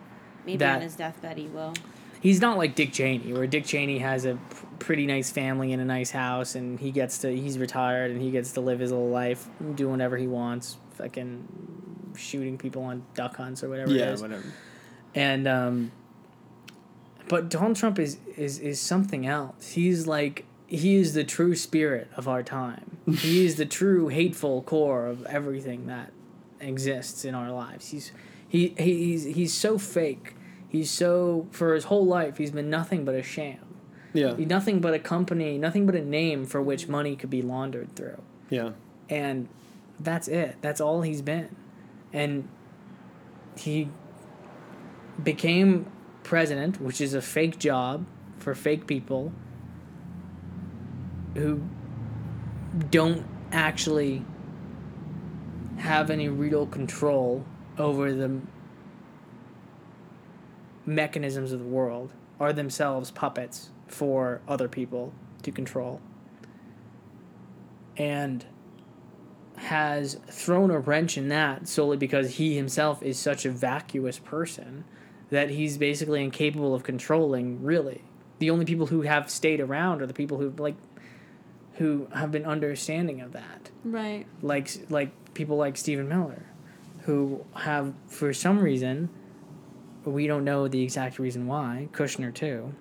Maybe 0.45 0.57
That- 0.57 0.75
on 0.77 0.81
his 0.81 0.95
deathbed 0.95 1.37
he 1.37 1.47
will. 1.47 1.73
he's 2.21 2.41
not 2.41 2.57
like 2.57 2.75
Dick 2.75 2.91
Cheney, 2.93 3.33
where 3.33 3.47
Dick 3.47 3.65
Cheney 3.65 3.99
has 3.99 4.25
a 4.25 4.35
p- 4.35 4.39
pretty 4.79 5.07
nice 5.07 5.31
family 5.31 5.71
and 5.73 5.81
a 5.81 5.85
nice 5.85 6.11
house, 6.11 6.53
and 6.55 6.79
he 6.79 6.91
gets 6.91 7.17
to 7.19 7.33
he's 7.35 7.57
retired 7.57 8.11
and 8.11 8.21
he 8.21 8.29
gets 8.31 8.51
to 8.51 8.61
live 8.61 8.79
his 8.79 8.91
little 8.91 9.09
life, 9.09 9.47
do 9.75 9.89
whatever 9.89 10.17
he 10.17 10.27
wants, 10.27 10.77
fucking 10.95 11.47
shooting 12.17 12.57
people 12.57 12.83
on 12.83 13.03
duck 13.15 13.35
hunts 13.37 13.63
or 13.63 13.69
whatever 13.69 13.91
Yeah, 13.91 14.11
is. 14.11 14.21
whatever. 14.21 14.43
And 15.15 15.47
um, 15.47 15.91
but 17.27 17.49
Donald 17.49 17.75
Trump 17.77 17.99
is 17.99 18.17
is 18.37 18.59
is 18.59 18.79
something 18.79 19.25
else. 19.25 19.71
He's 19.71 20.07
like 20.07 20.45
he 20.67 20.95
is 20.95 21.13
the 21.13 21.23
true 21.23 21.55
spirit 21.55 22.09
of 22.15 22.27
our 22.27 22.43
time. 22.43 22.97
he 23.19 23.45
is 23.45 23.55
the 23.55 23.65
true 23.65 24.07
hateful 24.07 24.61
core 24.63 25.05
of 25.07 25.25
everything 25.27 25.87
that 25.87 26.11
exists 26.59 27.25
in 27.25 27.35
our 27.35 27.51
lives. 27.51 27.89
He's 27.89 28.11
he, 28.47 28.73
he 28.77 29.05
he's 29.05 29.23
he's 29.25 29.53
so 29.53 29.77
fake. 29.77 30.35
He's 30.67 30.89
so 30.89 31.47
for 31.51 31.73
his 31.75 31.85
whole 31.85 32.05
life 32.05 32.37
he's 32.37 32.51
been 32.51 32.69
nothing 32.69 33.05
but 33.05 33.15
a 33.15 33.23
sham. 33.23 33.59
Yeah, 34.15 34.33
nothing 34.37 34.79
but 34.79 34.93
a 34.93 34.99
company, 34.99 35.57
nothing 35.57 35.85
but 35.87 35.95
a 35.95 36.01
name 36.03 36.45
for 36.45 36.61
which 36.61 36.87
money 36.87 37.15
could 37.15 37.31
be 37.31 37.41
laundered 37.41 37.95
through 37.95 38.21
yeah, 38.51 38.73
and 39.09 39.47
that's 39.99 40.27
it 40.27 40.57
that's 40.61 40.79
all 40.79 41.01
he's 41.01 41.23
been 41.23 41.55
and 42.13 42.47
he 43.57 43.89
became 45.21 45.85
president 46.23 46.79
which 46.79 47.01
is 47.01 47.13
a 47.13 47.21
fake 47.21 47.59
job 47.59 48.05
for 48.37 48.55
fake 48.55 48.87
people 48.87 49.33
who 51.35 51.61
don't 52.89 53.25
actually 53.51 54.23
have 55.77 56.09
any 56.09 56.29
real 56.29 56.65
control 56.65 57.45
over 57.77 58.13
the 58.13 58.39
mechanisms 60.85 61.51
of 61.51 61.59
the 61.59 61.65
world 61.65 62.11
are 62.39 62.53
themselves 62.53 63.11
puppets 63.11 63.69
for 63.87 64.41
other 64.47 64.67
people 64.67 65.13
to 65.43 65.51
control. 65.51 66.01
And 67.95 68.45
has 69.57 70.15
thrown 70.27 70.71
a 70.71 70.79
wrench 70.79 71.17
in 71.17 71.27
that 71.29 71.67
solely 71.67 71.97
because 71.97 72.35
he 72.35 72.55
himself 72.55 73.01
is 73.03 73.17
such 73.19 73.45
a 73.45 73.51
vacuous 73.51 74.19
person 74.19 74.83
that 75.29 75.49
he's 75.51 75.77
basically 75.77 76.23
incapable 76.23 76.73
of 76.73 76.83
controlling 76.83 77.61
really 77.63 78.01
the 78.39 78.49
only 78.49 78.65
people 78.65 78.87
who 78.87 79.01
have 79.03 79.29
stayed 79.29 79.59
around 79.59 80.01
are 80.01 80.05
the 80.07 80.13
people 80.13 80.37
who 80.39 80.49
like 80.57 80.75
who 81.75 82.07
have 82.13 82.31
been 82.31 82.45
understanding 82.45 83.21
of 83.21 83.31
that 83.33 83.69
Right. 83.83 84.25
like 84.41 84.69
like 84.89 85.11
people 85.33 85.57
like 85.57 85.77
Stephen 85.77 86.07
Miller 86.09 86.45
who 87.03 87.45
have 87.55 87.93
for 88.07 88.33
some 88.33 88.59
reason 88.59 89.09
we 90.03 90.27
don't 90.27 90.43
know 90.43 90.67
the 90.67 90.81
exact 90.81 91.19
reason 91.19 91.47
why 91.47 91.89
Kushner 91.93 92.33
too 92.33 92.73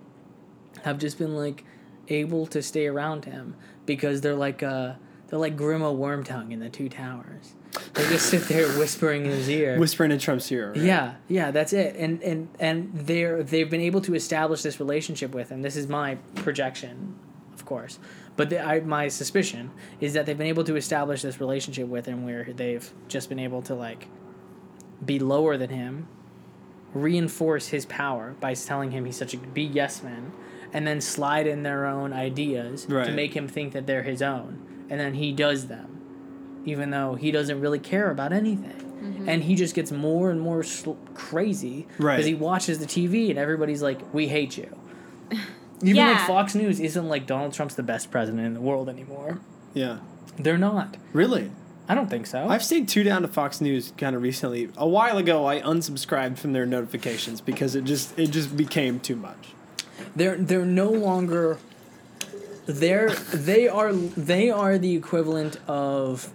have 0.82 0.98
just 0.98 1.18
been 1.18 1.36
like 1.36 1.64
able 2.08 2.46
to 2.46 2.62
stay 2.62 2.86
around 2.86 3.24
him 3.26 3.54
because 3.86 4.20
they're 4.22 4.34
like 4.34 4.62
uh 4.62 4.94
they're 5.32 5.38
like 5.38 5.56
Grima 5.56 5.96
Wormtongue 5.96 6.52
in 6.52 6.60
the 6.60 6.68
Two 6.68 6.90
Towers. 6.90 7.54
They 7.94 8.06
just 8.08 8.26
sit 8.26 8.42
there 8.48 8.68
whispering 8.78 9.24
in 9.24 9.30
his 9.30 9.48
ear. 9.48 9.78
whispering 9.80 10.12
in 10.12 10.18
Trump's 10.18 10.52
ear. 10.52 10.72
right? 10.72 10.76
Yeah, 10.76 11.14
yeah, 11.26 11.50
that's 11.50 11.72
it. 11.72 11.96
And 11.96 12.22
and 12.22 12.48
and 12.60 12.90
they're 12.92 13.42
they've 13.42 13.70
been 13.70 13.80
able 13.80 14.02
to 14.02 14.14
establish 14.14 14.60
this 14.60 14.78
relationship 14.78 15.34
with 15.34 15.48
him. 15.48 15.62
This 15.62 15.74
is 15.74 15.88
my 15.88 16.16
projection, 16.34 17.18
of 17.54 17.64
course, 17.64 17.98
but 18.36 18.50
the, 18.50 18.62
I, 18.62 18.80
my 18.80 19.08
suspicion 19.08 19.70
is 20.02 20.12
that 20.12 20.26
they've 20.26 20.36
been 20.36 20.48
able 20.48 20.64
to 20.64 20.76
establish 20.76 21.22
this 21.22 21.40
relationship 21.40 21.88
with 21.88 22.04
him 22.04 22.26
where 22.26 22.44
they've 22.44 22.92
just 23.08 23.30
been 23.30 23.38
able 23.38 23.62
to 23.62 23.74
like 23.74 24.08
be 25.02 25.18
lower 25.18 25.56
than 25.56 25.70
him, 25.70 26.08
reinforce 26.92 27.68
his 27.68 27.86
power 27.86 28.36
by 28.38 28.52
telling 28.52 28.90
him 28.90 29.06
he's 29.06 29.16
such 29.16 29.32
a 29.32 29.38
big 29.38 29.74
yes 29.74 30.02
man, 30.02 30.30
and 30.74 30.86
then 30.86 31.00
slide 31.00 31.46
in 31.46 31.62
their 31.62 31.86
own 31.86 32.12
ideas 32.12 32.84
to 32.84 33.12
make 33.12 33.34
him 33.34 33.48
think 33.48 33.72
that 33.72 33.86
they're 33.86 34.02
his 34.02 34.20
own, 34.20 34.66
and 34.92 35.00
then 35.00 35.14
he 35.14 35.32
does 35.32 35.66
them, 35.66 35.88
even 36.66 36.90
though 36.90 37.14
he 37.14 37.30
doesn't 37.32 37.60
really 37.60 37.78
care 37.80 38.10
about 38.10 38.32
anything. 38.32 38.78
Mm-hmm. 39.02 39.28
And 39.28 39.42
he 39.42 39.54
just 39.56 39.74
gets 39.74 39.90
more 39.90 40.30
and 40.30 40.40
more 40.40 40.62
sl- 40.62 40.92
crazy 41.14 41.86
Right. 41.98 42.16
because 42.16 42.26
he 42.26 42.34
watches 42.34 42.78
the 42.78 42.86
TV 42.86 43.30
and 43.30 43.38
everybody's 43.38 43.82
like, 43.82 43.98
"We 44.14 44.28
hate 44.28 44.56
you." 44.56 44.68
Even 45.82 46.06
like 46.06 46.26
Fox 46.28 46.54
News 46.54 46.78
isn't 46.78 47.08
like 47.08 47.26
Donald 47.26 47.52
Trump's 47.52 47.74
the 47.74 47.82
best 47.82 48.10
president 48.12 48.46
in 48.46 48.54
the 48.54 48.60
world 48.60 48.88
anymore. 48.88 49.40
yeah. 49.74 49.98
They're 50.38 50.56
not. 50.56 50.96
Really? 51.12 51.50
I 51.88 51.94
don't 51.94 52.08
think 52.08 52.26
so. 52.26 52.48
I've 52.48 52.64
stayed 52.64 52.88
too 52.88 53.02
down 53.02 53.20
to 53.22 53.28
Fox 53.28 53.60
News 53.60 53.92
kind 53.98 54.16
of 54.16 54.22
recently. 54.22 54.70
A 54.78 54.88
while 54.88 55.18
ago, 55.18 55.44
I 55.46 55.60
unsubscribed 55.60 56.38
from 56.38 56.52
their 56.54 56.64
notifications 56.64 57.40
because 57.42 57.74
it 57.74 57.84
just 57.84 58.18
it 58.18 58.30
just 58.30 58.56
became 58.56 58.98
too 59.00 59.16
much. 59.16 59.48
they're 60.16 60.36
they're 60.36 60.64
no 60.64 60.88
longer 60.88 61.58
they're 62.66 63.10
they 63.10 63.68
are 63.68 63.92
they 63.92 64.50
are 64.50 64.78
the 64.78 64.94
equivalent 64.94 65.56
of 65.68 66.30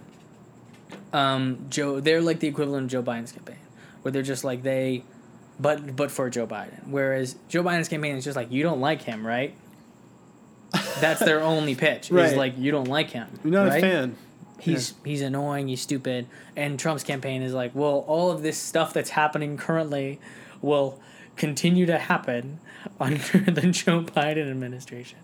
um 1.12 1.66
Joe 1.70 2.00
they're 2.00 2.20
like 2.20 2.40
the 2.40 2.48
equivalent 2.48 2.84
of 2.84 2.90
Joe 2.90 3.02
Biden's 3.02 3.32
campaign 3.32 3.56
where 4.02 4.12
they're 4.12 4.22
just 4.22 4.44
like 4.44 4.62
they 4.62 5.02
but 5.58 5.96
but 5.96 6.10
for 6.10 6.28
Joe 6.30 6.46
Biden 6.46 6.86
whereas 6.88 7.36
Joe 7.48 7.62
Biden's 7.62 7.88
campaign 7.88 8.16
is 8.16 8.24
just 8.24 8.36
like 8.36 8.50
you 8.52 8.62
don't 8.62 8.80
like 8.80 9.02
him 9.02 9.26
right 9.26 9.54
that's 11.00 11.20
their 11.20 11.40
only 11.42 11.74
pitch 11.74 12.10
Right. 12.10 12.26
is 12.26 12.34
like 12.36 12.58
you 12.58 12.70
don't 12.72 12.88
like 12.88 13.10
him 13.10 13.28
I'm 13.44 13.50
not 13.50 13.68
right? 13.68 13.78
a 13.78 13.80
fan. 13.80 14.16
he's 14.60 14.94
he's 15.04 15.22
annoying, 15.22 15.68
he's 15.68 15.80
stupid, 15.80 16.26
and 16.56 16.78
Trump's 16.78 17.04
campaign 17.04 17.40
is 17.42 17.54
like, 17.54 17.72
well, 17.74 18.04
all 18.06 18.30
of 18.30 18.42
this 18.42 18.58
stuff 18.58 18.92
that's 18.92 19.10
happening 19.10 19.56
currently 19.56 20.20
will 20.60 21.00
continue 21.36 21.86
to 21.86 21.96
happen 21.98 22.58
under 23.00 23.18
the 23.50 23.68
Joe 23.70 24.02
Biden 24.02 24.50
administration. 24.50 25.18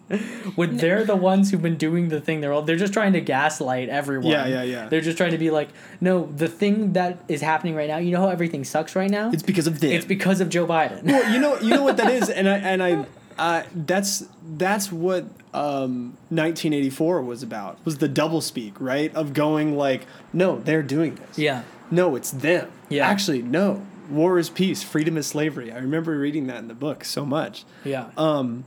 When 0.55 0.77
they're 0.77 1.05
the 1.05 1.16
ones 1.16 1.50
who've 1.50 1.62
been 1.62 1.77
doing 1.77 2.09
the 2.09 2.20
thing, 2.20 2.40
they're 2.40 2.53
all 2.53 2.62
they're 2.62 2.77
just 2.77 2.92
trying 2.92 3.12
to 3.14 3.20
gaslight 3.20 3.88
everyone. 3.88 4.31
Yeah, 4.31 4.46
yeah, 4.46 4.62
yeah. 4.62 4.88
They're 4.88 5.00
just 5.00 5.16
trying 5.16 5.33
to 5.33 5.38
be 5.38 5.50
like, 5.50 5.68
no, 6.00 6.27
the 6.27 6.48
thing 6.48 6.92
that 6.94 7.18
is 7.29 7.40
happening 7.40 7.74
right 7.74 7.88
now, 7.88 7.98
you 7.98 8.11
know 8.12 8.20
how 8.20 8.29
everything 8.29 8.64
sucks 8.64 8.94
right 8.94 9.11
now? 9.11 9.31
It's 9.31 9.42
because 9.42 9.66
of 9.66 9.81
them. 9.81 9.92
It's 9.92 10.05
because 10.05 10.40
of 10.40 10.48
Joe 10.48 10.66
Biden. 10.66 11.03
well, 11.05 11.33
you 11.33 11.40
know, 11.40 11.59
you 11.61 11.70
know 11.70 11.83
what 11.83 11.96
that 11.96 12.11
is, 12.12 12.29
and 12.38 12.48
I 12.48 12.59
and 12.59 12.83
I, 12.83 13.07
uh, 13.38 13.62
that's 13.74 14.27
that's 14.57 14.92
what 14.92 15.24
um, 15.53 16.16
1984 16.31 17.22
was 17.22 17.42
about. 17.42 17.85
Was 17.85 17.98
the 17.98 18.09
double 18.09 18.40
speak, 18.40 18.81
right? 18.81 19.14
Of 19.14 19.33
going 19.33 19.77
like, 19.77 20.07
no, 20.33 20.59
they're 20.61 20.83
doing 20.83 21.16
this. 21.16 21.38
yeah. 21.38 21.62
No, 21.90 22.16
it's 22.16 22.31
them. 22.31 22.72
Yeah. 22.88 23.07
Actually, 23.07 23.42
no. 23.42 23.87
War 24.10 24.38
is 24.38 24.50
peace. 24.50 24.82
Freedom 24.82 25.16
is 25.16 25.26
slavery. 25.26 25.72
I 25.72 25.78
remember 25.78 26.18
reading 26.18 26.46
that 26.48 26.58
in 26.58 26.68
the 26.68 26.74
book 26.74 27.04
so 27.04 27.24
much. 27.24 27.64
Yeah. 27.84 28.10
Um, 28.16 28.64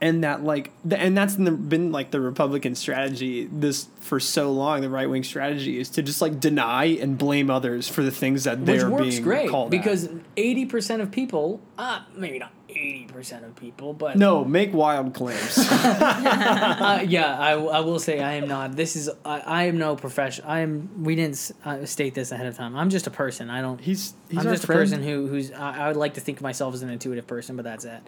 and 0.00 0.22
that 0.22 0.44
like, 0.44 0.70
and 0.90 1.16
that's 1.16 1.36
the, 1.36 1.50
been 1.50 1.90
like 1.90 2.10
the 2.10 2.20
Republican 2.20 2.74
strategy 2.74 3.48
this 3.50 3.88
for 4.00 4.20
so 4.20 4.52
long. 4.52 4.82
The 4.82 4.90
right 4.90 5.08
wing 5.08 5.24
strategy 5.24 5.78
is 5.78 5.88
to 5.90 6.02
just 6.02 6.20
like 6.20 6.40
deny 6.40 6.84
and 6.84 7.16
blame 7.16 7.48
others 7.48 7.88
for 7.88 8.02
the 8.02 8.10
things 8.10 8.44
that 8.44 8.66
they're 8.66 8.90
being 8.90 9.22
great 9.22 9.48
called 9.48 9.70
because 9.70 10.08
eighty 10.36 10.66
percent 10.66 11.00
of 11.00 11.10
people, 11.10 11.62
uh, 11.78 12.02
maybe 12.14 12.38
not 12.38 12.52
eighty 12.76 13.06
percent 13.06 13.44
of 13.44 13.54
people, 13.56 13.92
but 13.92 14.16
No, 14.16 14.44
make 14.44 14.72
wild 14.72 15.14
claims. 15.14 15.58
uh, 15.70 17.04
yeah, 17.06 17.38
I, 17.38 17.52
I 17.52 17.80
will 17.80 17.98
say 17.98 18.20
I 18.20 18.34
am 18.34 18.48
not. 18.48 18.76
This 18.76 18.96
is 18.96 19.10
I, 19.24 19.40
I 19.40 19.62
am 19.64 19.78
no 19.78 19.96
professional. 19.96 20.48
I 20.48 20.60
am. 20.60 21.04
We 21.04 21.14
didn't 21.14 21.52
uh, 21.64 21.84
state 21.86 22.14
this 22.14 22.32
ahead 22.32 22.46
of 22.46 22.56
time. 22.56 22.76
I'm 22.76 22.90
just 22.90 23.06
a 23.06 23.10
person. 23.10 23.50
I 23.50 23.60
don't. 23.60 23.80
he's 23.80 24.14
he's 24.28 24.38
I'm 24.38 24.44
just 24.52 24.66
friend. 24.66 24.80
a 24.80 24.82
person 24.82 25.02
who 25.02 25.26
who's. 25.26 25.52
I, 25.52 25.84
I 25.84 25.88
would 25.88 25.96
like 25.96 26.14
to 26.14 26.20
think 26.20 26.38
of 26.38 26.42
myself 26.42 26.74
as 26.74 26.82
an 26.82 26.90
intuitive 26.90 27.26
person, 27.26 27.56
but 27.56 27.64
that's 27.64 27.84
it. 27.84 28.00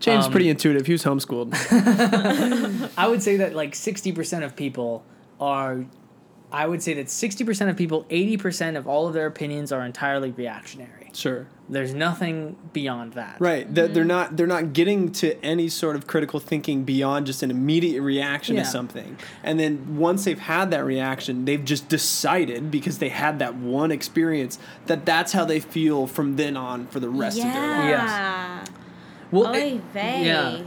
James 0.00 0.26
um, 0.26 0.30
pretty 0.30 0.48
intuitive. 0.48 0.86
He 0.86 0.92
was 0.92 1.04
homeschooled. 1.04 1.54
I 2.96 3.08
would 3.08 3.22
say 3.22 3.36
that 3.38 3.54
like 3.54 3.74
sixty 3.74 4.12
percent 4.12 4.44
of 4.44 4.56
people 4.56 5.04
are. 5.40 5.84
I 6.50 6.66
would 6.66 6.82
say 6.82 6.94
that 6.94 7.08
sixty 7.08 7.44
percent 7.44 7.70
of 7.70 7.76
people, 7.76 8.06
eighty 8.10 8.36
percent 8.36 8.76
of 8.76 8.86
all 8.86 9.08
of 9.08 9.14
their 9.14 9.26
opinions 9.26 9.72
are 9.72 9.84
entirely 9.84 10.30
reactionary. 10.30 11.01
Sure. 11.14 11.46
There's 11.68 11.94
nothing 11.94 12.56
beyond 12.72 13.14
that. 13.14 13.36
Right. 13.40 13.72
That 13.74 13.94
they're 13.94 14.04
mm. 14.04 14.08
not 14.08 14.36
they're 14.36 14.46
not 14.46 14.72
getting 14.72 15.10
to 15.12 15.42
any 15.42 15.68
sort 15.68 15.96
of 15.96 16.06
critical 16.06 16.38
thinking 16.38 16.84
beyond 16.84 17.26
just 17.26 17.42
an 17.42 17.50
immediate 17.50 18.02
reaction 18.02 18.56
Yeah. 18.56 18.64
to 18.64 18.68
something. 18.68 19.16
And 19.42 19.58
then 19.58 19.96
once 19.96 20.24
they've 20.24 20.38
had 20.38 20.70
that 20.72 20.84
reaction, 20.84 21.44
they've 21.46 21.64
just 21.64 21.88
decided 21.88 22.70
because 22.70 22.98
they 22.98 23.08
had 23.08 23.38
that 23.38 23.54
one 23.54 23.90
experience 23.90 24.58
that 24.86 25.06
that's 25.06 25.32
how 25.32 25.44
they 25.44 25.60
feel 25.60 26.06
from 26.06 26.36
then 26.36 26.56
on 26.56 26.86
for 26.88 27.00
the 27.00 27.08
rest 27.08 27.38
of 27.38 27.44
their 27.44 27.52
life. 27.78 27.88
Yeah. 27.90 28.64
Well, 29.30 29.46
Oy 29.48 29.56
it- 29.56 29.82
vey. 29.94 30.26
yeah. 30.26 30.62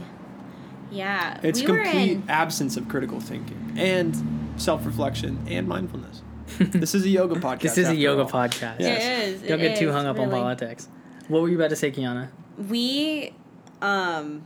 Yeah. 0.90 1.40
It's 1.42 1.60
we 1.62 1.70
were 1.70 1.82
complete 1.82 2.12
in- 2.12 2.24
absence 2.28 2.76
of 2.76 2.88
critical 2.88 3.20
thinking 3.20 3.74
and 3.76 4.16
self-reflection 4.56 5.46
and 5.48 5.68
mindfulness. 5.68 6.22
this 6.72 6.94
is 6.94 7.04
a 7.04 7.08
yoga 7.08 7.34
podcast. 7.36 7.60
This 7.62 7.78
is 7.78 7.88
a 7.88 7.96
yoga 7.96 8.22
all. 8.22 8.28
podcast. 8.28 8.80
Yeah. 8.80 8.86
It 8.94 8.98
Yes. 8.98 9.28
is. 9.28 9.42
Don't 9.48 9.60
it 9.60 9.68
get 9.68 9.78
too 9.78 9.92
hung 9.92 10.06
up 10.06 10.18
on 10.18 10.30
politics. 10.30 10.88
What 11.28 11.42
were 11.42 11.48
you 11.48 11.56
about 11.56 11.70
to 11.70 11.76
say, 11.76 11.90
Kiana? 11.90 12.28
We, 12.68 13.34
um, 13.82 14.44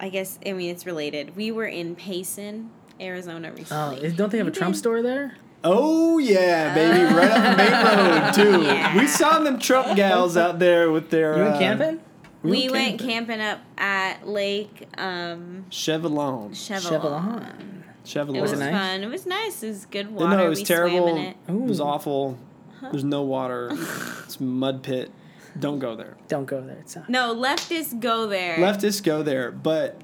I 0.00 0.08
guess 0.08 0.38
I 0.44 0.52
mean 0.52 0.70
it's 0.70 0.86
related. 0.86 1.36
We 1.36 1.50
were 1.52 1.66
in 1.66 1.94
Payson, 1.96 2.70
Arizona 3.00 3.48
Oh, 3.52 3.56
recently. 3.56 4.04
is- 4.04 4.14
don't 4.16 4.30
they 4.32 4.38
have 4.38 4.46
a 4.46 4.50
You 4.50 4.54
Trump 4.54 4.74
store 4.76 5.02
there? 5.02 5.36
Oh 5.64 6.18
yeah, 6.18 6.74
baby! 6.74 7.02
Right 7.14 7.30
up 7.30 7.56
the 7.56 7.56
main 7.56 7.72
road 8.12 8.34
too. 8.34 8.62
Yeah. 8.66 8.96
We 8.96 9.06
saw 9.06 9.40
them 9.40 9.58
Trump 9.58 9.96
gals 9.96 10.36
out 10.36 10.58
there 10.58 10.90
with 10.92 11.10
their. 11.10 11.36
You 11.36 11.42
went 11.44 11.54
uh, 11.56 11.58
camping? 11.58 12.00
We 12.42 12.68
went 12.68 13.00
camping 13.00 13.40
up 13.40 13.58
at 13.76 14.28
Lake 14.28 14.86
um, 14.96 15.64
Chevelon. 15.70 16.50
Chevelon. 16.50 17.82
Chevelon. 18.06 18.36
It 18.36 18.40
was, 18.40 18.52
it 18.52 18.58
nice? 18.58 18.72
fun. 18.72 19.02
It 19.02 19.08
was 19.08 19.26
nice. 19.26 19.62
It 19.62 19.68
was 19.68 19.86
good 19.86 20.10
water. 20.10 20.36
No, 20.36 20.46
it 20.46 20.48
was 20.48 20.58
we 20.60 20.64
terrible. 20.64 20.98
Swam 21.08 21.16
in 21.16 21.22
it. 21.24 21.36
It 21.48 21.52
was 21.52 21.80
Ooh. 21.80 21.84
awful. 21.84 22.38
There's 22.80 23.04
no 23.04 23.22
water. 23.22 23.70
it's 24.24 24.40
mud 24.40 24.82
pit. 24.82 25.10
Don't 25.58 25.78
go 25.78 25.96
there. 25.96 26.16
Don't 26.28 26.44
go 26.44 26.60
there. 26.60 26.76
It's 26.76 26.94
not. 26.96 27.08
No, 27.08 27.34
leftists 27.34 27.98
go 27.98 28.26
there. 28.26 28.56
Leftists 28.58 29.02
go 29.02 29.22
there, 29.22 29.50
but 29.50 30.00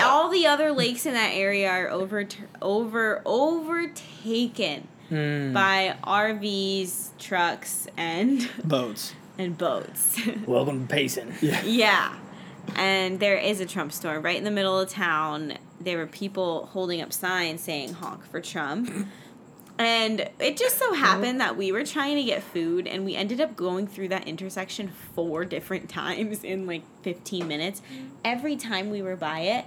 All 0.00 0.28
the 0.28 0.46
other 0.46 0.72
lakes 0.72 1.06
in 1.06 1.14
that 1.14 1.30
area 1.34 1.70
are 1.70 1.88
over 1.88 2.26
over 2.60 3.22
overtaken 3.24 4.88
Mm. 5.10 5.52
by 5.52 5.94
RVs, 6.04 7.10
trucks, 7.18 7.86
and 7.98 8.48
boats. 8.64 9.12
and 9.36 9.58
boats. 9.58 10.18
Welcome 10.46 10.86
to 10.86 10.94
Payson. 10.94 11.34
Yeah. 11.42 11.62
yeah, 11.64 12.16
and 12.76 13.20
there 13.20 13.36
is 13.36 13.60
a 13.60 13.66
Trump 13.66 13.92
store 13.92 14.18
right 14.20 14.38
in 14.38 14.44
the 14.44 14.50
middle 14.50 14.78
of 14.80 14.88
town. 14.88 15.58
There 15.84 15.98
were 15.98 16.06
people 16.06 16.66
holding 16.72 17.00
up 17.00 17.12
signs 17.12 17.60
saying 17.62 17.94
"Honk 17.94 18.24
for 18.26 18.40
Trump." 18.40 19.08
And 19.78 20.28
it 20.38 20.56
just 20.58 20.78
so 20.78 20.92
happened 20.92 21.40
that 21.40 21.56
we 21.56 21.72
were 21.72 21.82
trying 21.84 22.16
to 22.16 22.22
get 22.22 22.42
food 22.42 22.86
and 22.86 23.04
we 23.04 23.16
ended 23.16 23.40
up 23.40 23.56
going 23.56 23.86
through 23.86 24.08
that 24.08 24.28
intersection 24.28 24.92
four 25.14 25.44
different 25.44 25.88
times 25.88 26.44
in 26.44 26.66
like 26.66 26.82
15 27.02 27.48
minutes. 27.48 27.80
Every 28.24 28.54
time 28.54 28.90
we 28.90 29.00
were 29.02 29.16
by 29.16 29.40
it, 29.40 29.64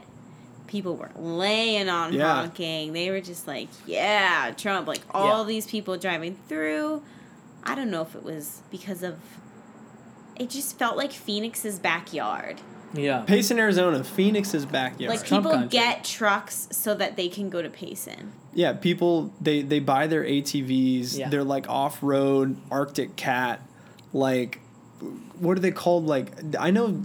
people 0.67 0.95
were 0.95 1.09
laying 1.17 1.89
on 1.89 2.13
Yeah. 2.13 2.35
honking. 2.35 2.93
They 2.93 3.09
were 3.09 3.19
just 3.19 3.47
like, 3.47 3.67
yeah, 3.85 4.51
Trump. 4.55 4.87
Like 4.87 5.01
all 5.11 5.39
Yeah. 5.39 5.47
these 5.47 5.65
people 5.65 5.97
driving 5.97 6.37
through. 6.47 7.01
I 7.63 7.73
don't 7.73 7.89
know 7.89 8.03
if 8.03 8.15
it 8.15 8.23
was 8.23 8.61
because 8.69 9.01
of. 9.01 9.17
It 10.37 10.49
just 10.49 10.77
felt 10.77 10.97
like 10.97 11.11
Phoenix's 11.13 11.79
backyard. 11.79 12.61
Yeah. 12.95 13.21
Payson, 13.21 13.59
Arizona, 13.59 14.03
Phoenix's 14.03 14.65
backyard. 14.65 15.15
Like 15.15 15.25
Trump 15.25 15.43
people 15.45 15.51
country. 15.57 15.69
get 15.69 16.03
trucks 16.03 16.67
so 16.71 16.93
that 16.95 17.15
they 17.15 17.27
can 17.29 17.49
go 17.49 17.61
to 17.61 17.69
Payson. 17.69 18.31
yeah, 18.53 18.73
people 18.73 19.33
they 19.41 19.61
they 19.61 19.79
buy 19.79 20.07
their 20.07 20.23
ATVs. 20.23 21.17
Yeah. 21.17 21.29
They're 21.29 21.43
like 21.43 21.67
off 21.69 22.01
road 22.01 22.57
Arctic 22.71 23.15
Cat, 23.15 23.61
like 24.13 24.59
what 25.39 25.57
are 25.57 25.61
they 25.61 25.71
called? 25.71 26.05
Like 26.05 26.31
I 26.59 26.71
know. 26.71 27.03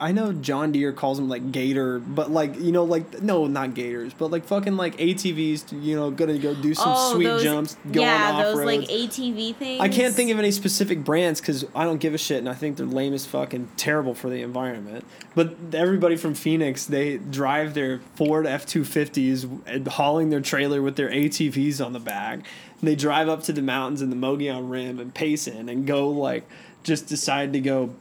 I 0.00 0.12
know 0.12 0.32
John 0.32 0.72
Deere 0.72 0.92
calls 0.92 1.18
them 1.18 1.28
like 1.28 1.52
Gator, 1.52 1.98
but 1.98 2.30
like 2.30 2.58
you 2.58 2.72
know, 2.72 2.84
like 2.84 3.20
no, 3.22 3.46
not 3.46 3.74
Gators, 3.74 4.14
but 4.14 4.30
like 4.30 4.46
fucking 4.46 4.76
like 4.76 4.96
ATVs. 4.96 5.82
You 5.82 5.94
know, 5.94 6.10
gonna 6.10 6.38
go 6.38 6.54
do 6.54 6.74
some 6.74 6.94
oh, 6.96 7.14
sweet 7.14 7.26
Oh, 7.26 7.34
those, 7.34 7.42
jumps, 7.42 7.76
go 7.92 8.00
yeah, 8.00 8.30
on 8.30 8.34
off 8.36 8.42
those 8.42 8.64
like. 8.64 8.80
ATV 8.80 9.54
things. 9.56 9.80
I 9.80 9.88
can't 9.88 10.14
think 10.14 10.30
of 10.30 10.38
any 10.38 10.50
specific 10.50 11.04
brands 11.04 11.40
because 11.40 11.66
I 11.74 11.84
don't 11.84 11.98
give 11.98 12.14
a 12.14 12.18
shit, 12.18 12.38
and 12.38 12.48
I 12.48 12.54
think 12.54 12.78
they're 12.78 12.86
lame 12.86 13.12
as 13.12 13.26
fucking 13.26 13.68
terrible 13.76 14.14
for 14.14 14.30
the 14.30 14.40
environment. 14.42 15.04
But 15.34 15.54
everybody 15.74 16.16
from 16.16 16.34
Phoenix, 16.34 16.86
they 16.86 17.18
drive 17.18 17.74
their 17.74 18.00
Ford 18.14 18.46
F 18.46 18.64
two 18.64 18.84
fifties, 18.84 19.46
hauling 19.88 20.30
their 20.30 20.40
trailer 20.40 20.80
with 20.80 20.96
their 20.96 21.10
ATVs 21.10 21.84
on 21.84 21.92
the 21.92 22.00
back. 22.00 22.40
They 22.82 22.96
drive 22.96 23.28
up 23.28 23.42
to 23.44 23.52
the 23.52 23.60
mountains 23.62 24.00
in 24.00 24.08
the 24.08 24.16
Mogollon 24.16 24.70
Rim 24.70 24.98
and 24.98 25.14
Payson, 25.14 25.68
and 25.68 25.86
go 25.86 26.08
like 26.08 26.48
just 26.82 27.06
decide 27.06 27.52
to 27.52 27.60
go. 27.60 27.94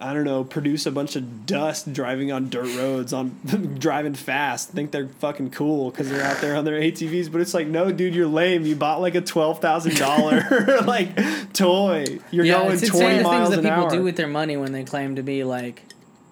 I 0.00 0.14
don't 0.14 0.24
know, 0.24 0.44
produce 0.44 0.86
a 0.86 0.92
bunch 0.92 1.16
of 1.16 1.46
dust 1.46 1.92
driving 1.92 2.30
on 2.30 2.48
dirt 2.48 2.76
roads, 2.76 3.12
on 3.12 3.30
driving 3.78 4.14
fast. 4.14 4.70
Think 4.70 4.92
they're 4.92 5.08
fucking 5.08 5.50
cool 5.50 5.90
because 5.90 6.08
they're 6.08 6.24
out 6.24 6.40
there 6.40 6.56
on 6.56 6.64
their 6.64 6.80
ATVs, 6.80 7.30
but 7.32 7.40
it's 7.40 7.54
like, 7.54 7.66
no, 7.66 7.90
dude, 7.90 8.14
you're 8.14 8.26
lame. 8.26 8.64
You 8.64 8.76
bought 8.76 9.00
like 9.00 9.14
a 9.14 9.20
twelve 9.20 9.60
thousand 9.60 9.96
dollar 9.96 10.46
like 10.84 11.52
toy. 11.52 12.18
You're 12.30 12.44
yeah, 12.44 12.58
going 12.58 12.72
it's 12.72 12.82
insane 12.82 13.00
twenty 13.00 13.18
the 13.18 13.24
miles 13.24 13.48
things 13.48 13.50
that 13.50 13.58
an 13.58 13.74
people 13.74 13.84
hour. 13.84 13.90
do 13.90 14.02
with 14.02 14.16
their 14.16 14.28
money 14.28 14.56
when 14.56 14.72
they 14.72 14.84
claim 14.84 15.16
to 15.16 15.22
be 15.22 15.44
like. 15.44 15.82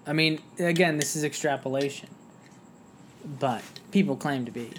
I 0.05 0.13
mean, 0.13 0.39
again, 0.57 0.95
this 0.95 1.17
is 1.17 1.25
extrapolation. 1.25 2.07
But 3.39 3.61
people 3.91 4.15
claim 4.15 4.45
to 4.45 4.51
be 4.51 4.71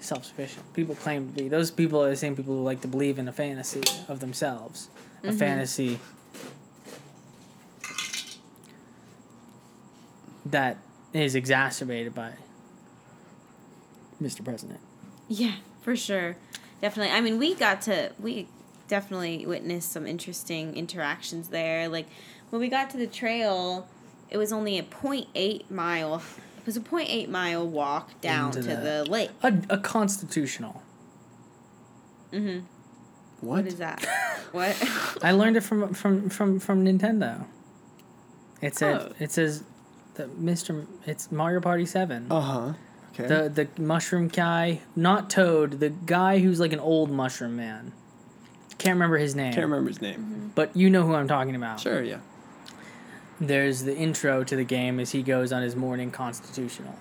self 0.00 0.24
sufficient. 0.24 0.72
People 0.74 0.96
claim 0.96 1.32
to 1.32 1.42
be. 1.42 1.48
Those 1.48 1.70
people 1.70 2.02
are 2.02 2.10
the 2.10 2.16
same 2.16 2.34
people 2.34 2.56
who 2.56 2.64
like 2.64 2.80
to 2.80 2.88
believe 2.88 3.18
in 3.18 3.28
a 3.28 3.32
fantasy 3.32 3.82
of 4.08 4.18
themselves. 4.18 4.88
A 5.22 5.28
mm-hmm. 5.28 5.36
fantasy 5.36 6.00
that 10.46 10.78
is 11.12 11.34
exacerbated 11.34 12.14
by 12.14 12.32
Mr. 14.22 14.44
President. 14.44 14.80
Yeah, 15.28 15.54
for 15.82 15.96
sure. 15.96 16.36
Definitely. 16.80 17.12
I 17.14 17.20
mean, 17.20 17.38
we 17.38 17.54
got 17.54 17.82
to 17.82 18.12
we 18.18 18.48
definitely 18.88 19.46
witnessed 19.46 19.92
some 19.92 20.06
interesting 20.06 20.76
interactions 20.76 21.48
there. 21.48 21.88
Like 21.88 22.06
when 22.50 22.60
we 22.60 22.68
got 22.68 22.90
to 22.90 22.96
the 22.96 23.06
trail, 23.06 23.86
it 24.30 24.36
was 24.38 24.52
only 24.52 24.78
a 24.78 24.82
0.8 24.82 25.70
mile. 25.70 26.22
It 26.58 26.66
was 26.66 26.76
a 26.76 26.80
0.8 26.80 27.28
mile 27.28 27.66
walk 27.66 28.20
down 28.20 28.48
Into 28.56 28.62
to 28.62 28.68
the- 28.76 28.76
the 29.04 29.10
lake. 29.10 29.30
A, 29.42 29.54
a 29.70 29.78
constitutional. 29.78 30.82
Mhm. 32.32 32.62
what? 33.40 33.56
What 33.58 33.66
is 33.66 33.76
that? 33.76 34.04
what? 34.52 34.76
I 35.22 35.32
learned 35.32 35.56
it 35.56 35.62
from 35.62 35.92
from 35.94 36.28
from 36.30 36.60
from 36.60 36.84
Nintendo. 36.84 37.44
It 38.60 38.76
said 38.76 39.00
Oh. 39.00 39.12
it 39.18 39.30
says 39.32 39.64
the 40.20 40.26
Mr. 40.34 40.86
It's 41.06 41.30
Mario 41.32 41.60
Party 41.60 41.86
Seven. 41.86 42.26
Uh 42.30 42.40
huh. 42.40 42.72
Okay. 43.14 43.26
The 43.26 43.48
the 43.76 43.82
mushroom 43.82 44.28
guy, 44.28 44.80
not 44.94 45.30
Toad, 45.30 45.80
the 45.80 45.90
guy 45.90 46.38
who's 46.38 46.60
like 46.60 46.72
an 46.72 46.80
old 46.80 47.10
mushroom 47.10 47.56
man. 47.56 47.92
Can't 48.78 48.94
remember 48.94 49.18
his 49.18 49.34
name. 49.34 49.52
Can't 49.52 49.64
remember 49.66 49.88
his 49.88 50.00
name. 50.00 50.52
But 50.54 50.74
you 50.76 50.88
know 50.90 51.06
who 51.06 51.14
I'm 51.14 51.28
talking 51.28 51.54
about. 51.54 51.80
Sure, 51.80 52.02
yeah. 52.02 52.18
There's 53.40 53.82
the 53.82 53.96
intro 53.96 54.44
to 54.44 54.56
the 54.56 54.64
game 54.64 55.00
as 55.00 55.12
he 55.12 55.22
goes 55.22 55.52
on 55.52 55.62
his 55.62 55.74
morning 55.76 56.10
constitutional. 56.10 56.94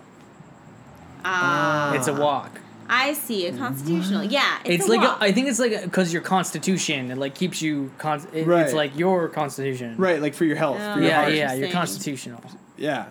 Ah, 1.25 1.93
It's 1.93 2.08
a 2.08 2.13
walk. 2.13 2.62
I 2.91 3.13
see 3.13 3.45
a 3.45 3.55
constitutional. 3.55 4.23
Yeah, 4.23 4.58
it's, 4.65 4.84
It's, 4.84 4.88
a 4.88 4.91
like 4.91 5.01
walk. 5.01 5.21
a, 5.21 5.25
I 5.25 5.32
think 5.32 5.47
it's 5.47 5.60
like 5.60 5.84
because 5.84 6.12
your 6.12 6.23
constitution 6.23 7.12
it 7.12 7.17
like 7.19 7.36
keeps 7.36 7.62
you 7.62 7.91
con- 7.99 8.25
it, 8.34 8.47
Right. 8.47 8.65
it's 8.65 8.73
like 8.73 8.97
your 8.97 9.27
constitution. 9.29 9.95
Right, 9.97 10.19
like 10.21 10.34
for 10.34 10.45
your 10.45 10.55
health. 10.55 10.77
Oh. 10.82 10.93
for 10.95 10.99
your 11.01 11.10
Yeah, 11.10 11.21
heart. 11.21 11.34
yeah, 11.34 11.53
you're 11.53 11.69
constitutional. 11.69 12.41
Yeah. 12.79 13.07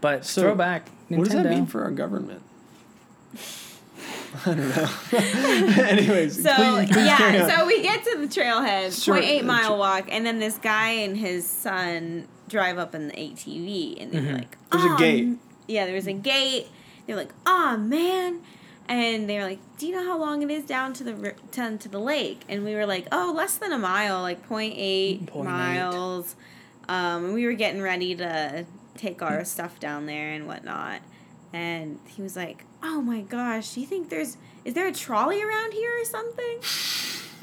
But 0.00 0.24
So, 0.24 0.42
throwback. 0.42 0.86
Nintendo. 1.10 1.16
What 1.18 1.24
does 1.24 1.34
that 1.34 1.46
mean 1.50 1.66
for 1.66 1.82
our 1.84 1.90
government? 1.90 2.42
I 4.44 4.54
don't 4.54 4.68
know. 4.76 4.88
Anyways, 5.84 6.42
So 6.42 6.54
please, 6.54 6.90
please 6.92 7.08
carry 7.08 7.36
yeah, 7.36 7.44
on. 7.44 7.50
so 7.50 7.66
we 7.66 7.82
get 7.82 8.04
to 8.04 8.18
the 8.18 8.26
trailhead, 8.26 9.02
Sure, 9.04 9.14
point 9.14 9.26
eight 9.26 9.42
uh, 9.42 9.46
mile 9.46 9.68
sure. 9.70 9.76
walk, 9.78 10.08
and 10.10 10.24
then 10.24 10.38
this 10.38 10.58
guy 10.58 10.90
and 10.90 11.16
his 11.16 11.46
son 11.46 12.28
drive 12.48 12.78
up 12.78 12.94
in 12.94 13.08
the 13.08 13.14
ATV, 13.14 14.00
and 14.02 14.12
they're 14.12 14.20
Mhm. 14.22 14.34
like, 14.34 14.56
There's 14.70 14.84
a 14.84 14.96
gate." 14.98 15.28
Yeah, 15.66 15.86
there 15.86 15.94
was 15.94 16.06
a 16.06 16.12
gate. 16.12 16.66
They're 17.06 17.16
like, 17.16 17.32
"Oh 17.46 17.76
man," 17.78 18.40
and 18.86 19.28
they're 19.28 19.44
like, 19.44 19.58
"Do 19.78 19.86
you 19.86 19.94
know 19.94 20.04
how 20.04 20.18
long 20.18 20.42
it 20.42 20.50
is 20.50 20.64
down 20.64 20.92
to 20.94 21.04
the 21.04 21.14
ri- 21.14 21.32
down 21.50 21.78
to 21.78 21.88
the 21.88 21.98
lake?" 22.00 22.42
And 22.48 22.64
we 22.64 22.74
were 22.74 22.86
like, 22.86 23.06
"Oh, 23.10 23.32
less 23.34 23.56
than 23.56 23.72
a 23.72 23.78
mile, 23.78 24.20
like 24.20 24.46
0.8 24.46 25.26
0.8. 25.26 25.44
miles." 25.44 26.36
Um, 26.88 27.24
and 27.26 27.34
we 27.34 27.44
were 27.46 27.52
getting 27.54 27.82
ready 27.82 28.14
to 28.16 28.64
take 28.98 29.22
our 29.22 29.44
stuff 29.44 29.80
down 29.80 30.06
there 30.06 30.30
and 30.32 30.46
whatnot. 30.46 31.00
And 31.52 31.98
he 32.06 32.20
was 32.20 32.36
like, 32.36 32.64
"Oh 32.82 33.00
my 33.00 33.22
gosh, 33.22 33.72
do 33.74 33.80
you 33.80 33.86
think 33.86 34.10
there's 34.10 34.36
is 34.64 34.74
there 34.74 34.86
a 34.86 34.92
trolley 34.92 35.42
around 35.42 35.72
here 35.72 35.92
or 36.00 36.04
something?" 36.04 36.58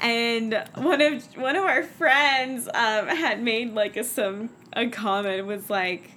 And 0.00 0.62
one 0.74 1.00
of 1.00 1.24
one 1.36 1.56
of 1.56 1.64
our 1.64 1.82
friends 1.82 2.68
um, 2.68 3.08
had 3.08 3.42
made 3.42 3.74
like 3.74 3.96
a 3.96 4.04
some 4.04 4.50
a 4.74 4.88
comment 4.88 5.46
was 5.46 5.68
like, 5.70 6.12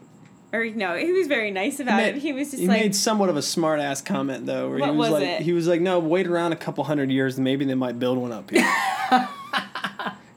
or 0.53 0.65
no, 0.65 0.95
he 0.97 1.11
was 1.11 1.27
very 1.27 1.49
nice 1.49 1.79
about 1.79 1.97
made- 1.97 2.15
it. 2.17 2.21
He 2.21 2.33
was 2.33 2.51
just 2.51 2.61
he 2.61 2.67
like, 2.67 2.81
made 2.81 2.95
somewhat 2.95 3.29
of 3.29 3.37
a 3.37 3.41
smart 3.41 3.79
ass 3.79 4.01
comment 4.01 4.45
though, 4.45 4.69
where 4.69 4.79
What 4.79 4.89
he 4.91 4.95
was, 4.95 5.09
was 5.09 5.21
like, 5.21 5.29
it? 5.29 5.41
he 5.41 5.53
was 5.53 5.67
like, 5.67 5.81
"No, 5.81 5.97
wait 5.97 6.27
around 6.27 6.51
a 6.51 6.57
couple 6.57 6.83
hundred 6.83 7.09
years, 7.09 7.37
and 7.37 7.43
maybe 7.43 7.65
they 7.65 7.73
might 7.75 7.97
build 7.97 8.17
one 8.19 8.31
up 8.31 8.51
here." 8.51 8.69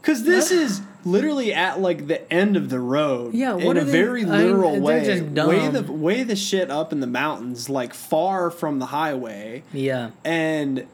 Because 0.00 0.24
this 0.24 0.50
is 0.50 0.82
literally 1.04 1.52
at 1.52 1.80
like 1.80 2.06
the 2.06 2.32
end 2.32 2.56
of 2.56 2.70
the 2.70 2.80
road. 2.80 3.34
Yeah, 3.34 3.56
in 3.56 3.76
a 3.76 3.84
they- 3.84 3.90
very 3.92 4.22
I 4.22 4.24
mean, 4.26 4.32
literal 4.38 4.72
they're 4.72 4.80
way. 4.82 5.04
just 5.04 5.22
Way 5.48 5.68
the 5.68 5.92
way 5.92 6.22
the 6.22 6.36
shit 6.36 6.70
up 6.70 6.92
in 6.92 7.00
the 7.00 7.06
mountains, 7.06 7.68
like 7.68 7.94
far 7.94 8.50
from 8.50 8.78
the 8.78 8.86
highway, 8.86 9.62
Yeah. 9.72 10.10
and 10.24 10.86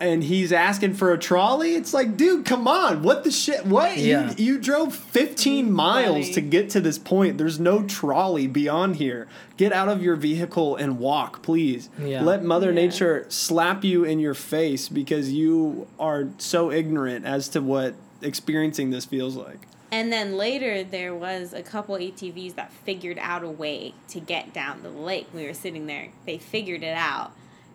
and 0.00 0.24
he's 0.24 0.52
asking 0.52 0.94
for 0.94 1.12
a 1.12 1.18
trolley. 1.18 1.76
It's 1.76 1.94
like, 1.94 2.16
dude, 2.16 2.44
come 2.44 2.66
on, 2.66 3.04
what 3.04 3.22
the 3.22 3.30
shit? 3.30 3.64
What 3.64 3.96
Yeah. 3.96 4.32
you 4.36 4.54
you 4.54 4.58
drove 4.58 4.94
fifteen 4.96 5.70
miles 5.70 6.24
Funny. 6.26 6.32
to 6.32 6.40
get 6.40 6.70
to 6.70 6.80
this 6.80 6.98
point. 6.98 7.38
There's 7.38 7.60
no 7.60 7.84
trolley 7.84 8.48
beyond 8.48 8.96
here. 8.96 9.28
Get 9.56 9.72
out 9.72 9.88
of 9.88 10.02
your 10.02 10.16
vehicle 10.16 10.74
and 10.74 10.98
walk, 10.98 11.42
please. 11.42 11.88
Yeah. 12.02 12.22
Let 12.24 12.42
Mother 12.42 12.68
Yeah. 12.70 12.74
Nature 12.86 13.26
slap 13.28 13.84
you 13.84 14.02
in 14.02 14.18
your 14.18 14.34
face 14.34 14.88
because 14.88 15.30
you 15.30 15.86
are 16.00 16.26
so 16.38 16.72
ignorant 16.72 17.24
as 17.24 17.48
to 17.50 17.60
what 17.60 17.94
experiencing 18.22 18.90
this 18.90 19.04
feels 19.04 19.36
like. 19.36 19.60
And 19.90 20.10
then 20.12 20.36
later 20.38 20.82
there 20.82 21.14
was 21.14 21.52
a 21.52 21.62
couple 21.62 21.96
ATVs 21.96 22.54
that 22.54 22.72
figured 22.72 23.18
out 23.18 23.42
a 23.44 23.48
way 23.48 23.94
to 24.08 24.20
get 24.20 24.52
down 24.54 24.82
the 24.82 24.88
lake. 24.90 25.26
We 25.34 25.46
were 25.46 25.52
sitting 25.54 25.86
there. 25.86 26.08
They 26.24 26.38
figured 26.38 26.82
it 26.82 26.96
out, 26.96 27.32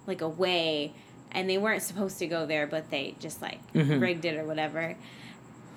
like 0.07 0.21
a 0.21 0.27
way, 0.29 0.93
and 1.31 1.47
they 1.49 1.57
weren't 1.59 1.83
supposed 1.83 2.17
to 2.19 2.27
go 2.27 2.45
there, 2.47 2.65
but 2.65 2.89
they 2.89 3.15
just 3.19 3.41
like 3.41 3.59
Mhm. 3.73 4.01
rigged 4.01 4.25
it 4.25 4.35
or 4.35 4.45
whatever. 4.45 4.95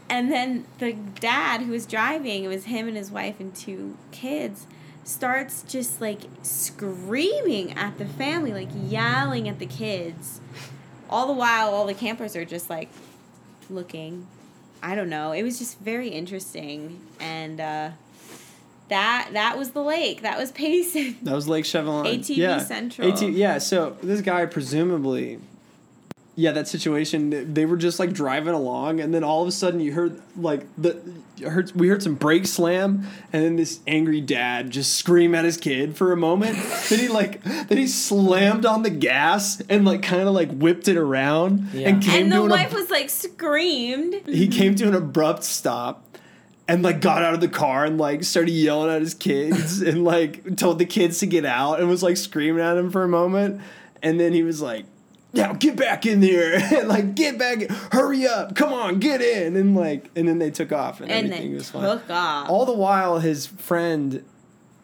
And 0.09 0.33
then 0.33 0.65
the 0.79 0.93
dad 0.95 1.61
who 1.63 1.73
was 1.73 1.87
driving, 1.87 2.45
it 2.45 2.49
was 2.49 2.65
him 2.65 2.89
and 2.89 2.97
his 2.97 3.11
wife 3.11 3.39
and 3.39 3.55
two 3.55 3.97
kids, 4.11 4.67
starts 5.05 5.63
just 5.63 6.01
like 6.01 6.23
screaming 6.43 7.73
at 7.73 7.99
the 7.99 8.07
family, 8.07 8.53
like 8.53 8.69
yelling 8.75 9.49
at 9.49 9.59
the 9.59 9.67
kids. 9.67 10.41
All 11.09 11.27
the 11.27 11.33
while, 11.33 11.69
all 11.71 11.87
the 11.87 11.95
campers 11.95 12.35
are 12.35 12.45
just 12.45 12.71
like 12.71 12.89
looking. 13.69 14.27
I 14.83 14.95
don't 14.95 15.11
know. 15.11 15.33
It 15.33 15.43
was 15.43 15.59
just 15.59 15.79
very 15.79 16.09
interesting, 16.09 17.01
and 17.19 17.61
uh, 17.61 17.91
that 18.89 19.31
that 19.33 19.59
was 19.59 19.71
the 19.71 19.83
lake. 19.83 20.23
That 20.23 20.39
was 20.39 20.53
Payson. 20.53 21.19
That 21.23 21.35
was 21.35 21.49
Lake 21.49 21.65
Chevelon. 21.65 22.05
ATV 22.07 22.37
yeah. 22.37 22.59
Central. 22.59 23.13
AT, 23.13 23.23
yeah, 23.23 23.59
so 23.59 23.97
this 24.03 24.21
guy 24.21 24.47
presumably, 24.47 25.39
yeah, 26.41 26.53
that 26.53 26.67
situation. 26.69 27.53
They 27.55 27.67
were 27.67 27.77
just 27.77 27.99
like 27.99 28.13
driving 28.13 28.55
along, 28.55 29.01
and 29.01 29.13
then 29.13 29.23
all 29.25 29.43
of 29.43 29.49
a 29.49 29.53
sudden 29.53 29.81
you 29.81 29.93
heard 29.93 30.21
like 30.37 30.67
the, 30.79 31.01
you 31.37 31.49
heard 31.51 31.71
we 31.73 31.89
heard 31.89 32.03
some 32.03 32.15
brake 32.15 32.47
slam, 32.47 33.07
and 33.33 33.45
then 33.45 33.57
this 33.57 33.81
angry 33.87 34.21
dad 34.21 34.71
just 34.71 34.95
scream 34.97 35.35
at 35.35 35.45
his 35.45 35.57
kid 35.57 35.97
for 35.97 36.13
a 36.13 36.17
moment. 36.17 36.57
then 36.89 36.99
he 36.99 37.09
like 37.09 37.43
then 37.43 37.79
he 37.79 37.87
slammed 37.87 38.65
on 38.67 38.83
the 38.83 38.91
gas 38.91 39.61
and 39.69 39.85
like 39.85 40.03
kind 40.03 40.23
of 40.29 40.35
like 40.35 40.51
whipped 40.51 40.89
it 40.89 40.97
around 40.97 41.69
Yeah. 41.73 41.89
and 41.91 42.03
came 42.03 42.25
And 42.25 42.33
the 42.33 42.37
to 42.37 42.43
an 42.45 42.51
wife 42.51 42.67
ab- 42.73 42.73
was 42.75 42.91
like 42.91 43.11
screamed. 43.11 44.15
he 44.27 44.49
came 44.49 44.75
to 44.77 44.89
an 44.89 44.95
abrupt 44.95 45.45
stop 45.45 46.05
and 46.69 46.83
like 46.83 47.01
got 47.01 47.23
out 47.23 47.35
of 47.35 47.41
the 47.41 47.49
car 47.49 47.85
and 47.85 47.99
like 47.99 48.23
started 48.25 48.53
yelling 48.53 48.91
at 48.95 49.01
his 49.03 49.15
kids 49.15 49.81
and 49.83 50.05
like 50.05 50.57
told 50.57 50.79
the 50.79 50.87
kids 50.87 51.19
to 51.19 51.27
get 51.27 51.45
out 51.45 51.81
and 51.81 51.89
was 51.89 52.03
like 52.03 52.17
screaming 52.17 52.63
at 52.63 52.77
him 52.77 52.91
for 52.91 53.03
a 53.03 53.09
moment 53.09 53.61
and 54.03 54.21
then 54.21 54.33
he 54.33 54.43
was 54.43 54.63
like 54.63 54.85
now 55.33 55.53
get 55.53 55.77
back 55.77 56.07
in 56.07 56.21
there. 56.21 56.55
And 56.57 56.89
like 56.97 57.15
get 57.15 57.39
back 57.39 57.63
in. 57.63 57.69
hurry 57.93 58.27
up. 58.27 58.55
Come 58.55 58.73
on 58.73 58.99
get 58.99 59.21
in. 59.21 59.57
And 59.57 59.75
like 59.77 60.11
and 60.17 60.27
then 60.29 60.39
they 60.39 60.51
took 60.51 60.73
off 60.73 61.01
and, 61.01 61.11
And 61.11 61.27
everything 61.27 61.51
then 61.51 61.59
was 61.59 61.71
fine. 61.71 61.83
took 61.83 62.11
off. 62.11 62.49
all 62.51 62.65
the 62.67 62.73
while 62.75 63.19
his 63.19 63.47
friend 63.47 64.25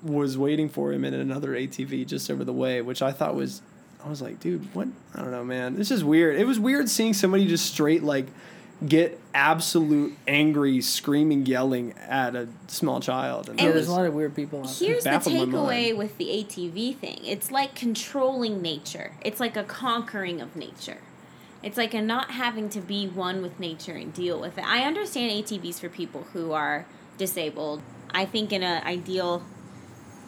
was 0.03 0.39
waiting 0.39 0.69
for 0.69 0.93
him 0.93 1.05
in 1.05 1.15
another 1.15 1.51
ATV 1.51 2.07
just 2.07 2.31
over 2.31 2.45
the 2.45 2.53
way 2.53 2.81
which 2.83 3.03
I 3.03 3.11
thought 3.13 3.35
was 3.35 3.61
I 4.05 4.09
was 4.09 4.23
like 4.23 4.39
dude 4.39 4.73
what? 4.75 4.89
I 5.15 5.21
don't 5.23 5.33
know 5.33 5.43
man. 5.45 5.75
This 5.77 5.91
is 5.91 6.05
weird. 6.05 6.37
It 6.37 6.47
was 6.47 6.61
weird 6.61 6.89
seeing 6.89 7.13
somebody 7.15 7.47
just 7.47 7.67
straight 7.73 8.03
like 8.05 8.27
get 8.85 9.19
absolute 9.33 10.17
angry 10.27 10.81
screaming 10.83 11.47
yelling 11.47 11.95
at 11.99 12.37
a 12.37 12.49
small 12.67 13.01
child 13.01 13.49
and 13.49 13.59
Yeah, 13.59 13.73
there's 13.73 13.89
a 13.89 13.93
lot 13.93 14.05
of 14.05 14.13
weird 14.13 14.35
people 14.35 14.61
out 14.61 14.77
there. 14.79 14.89
Here's 14.89 15.05
the 15.05 15.11
takeaway 15.11 15.97
with 15.97 16.19
the 16.19 16.27
ATV 16.27 16.97
thing. 16.97 17.21
It's 17.25 17.51
like 17.51 17.75
controlling 17.75 18.61
nature. 18.61 19.13
It's 19.23 19.41
like 19.41 19.57
a 19.57 19.65
conquering 19.65 20.41
of 20.43 20.57
nature. 20.57 20.99
It's 21.63 21.79
like 21.79 21.95
a 21.95 22.03
not 22.03 22.33
having 22.33 22.69
to 22.71 22.81
be 22.81 23.09
one 23.09 23.41
with 23.41 23.59
nature 23.59 23.95
and 23.95 24.13
deal 24.13 24.39
with 24.39 24.59
it. 24.59 24.65
I 24.65 24.85
understand 24.85 25.33
ATVs 25.33 25.81
for 25.81 25.89
people 25.89 26.25
who 26.33 26.53
are 26.53 26.87
disabled. 27.17 27.83
I 28.11 28.27
think 28.27 28.53
in 28.53 28.63
an 28.63 28.85
ideal 28.85 29.43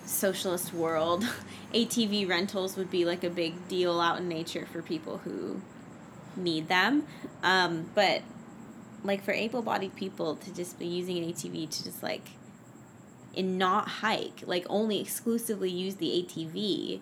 socialist 0.06 0.72
world, 0.72 1.24
ATV 1.74 2.26
rentals 2.26 2.76
would 2.76 2.90
be 2.90 3.04
like 3.04 3.22
a 3.24 3.30
big 3.30 3.68
deal 3.68 4.00
out 4.00 4.18
in 4.18 4.28
nature 4.28 4.66
for 4.72 4.80
people 4.80 5.18
who 5.18 5.60
need 6.34 6.68
them. 6.68 7.06
Um, 7.42 7.90
but 7.94 8.22
like 9.04 9.22
for 9.22 9.32
able-bodied 9.32 9.94
people 9.96 10.36
to 10.36 10.54
just 10.54 10.78
be 10.78 10.86
using 10.86 11.18
an 11.18 11.32
ATV 11.32 11.70
to 11.70 11.84
just 11.84 12.02
like 12.02 12.30
and 13.36 13.58
not 13.58 13.88
hike, 13.88 14.42
like 14.46 14.66
only 14.68 15.00
exclusively 15.00 15.70
use 15.70 15.96
the 15.96 16.06
ATV, 16.06 17.00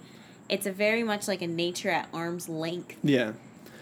it's 0.49 0.67
a 0.67 0.73
very 0.73 1.03
much 1.03 1.27
like 1.29 1.43
a 1.43 1.47
nature 1.47 1.91
at 1.91 2.09
arm's 2.13 2.49
length 2.49 2.97
yeah 3.03 3.33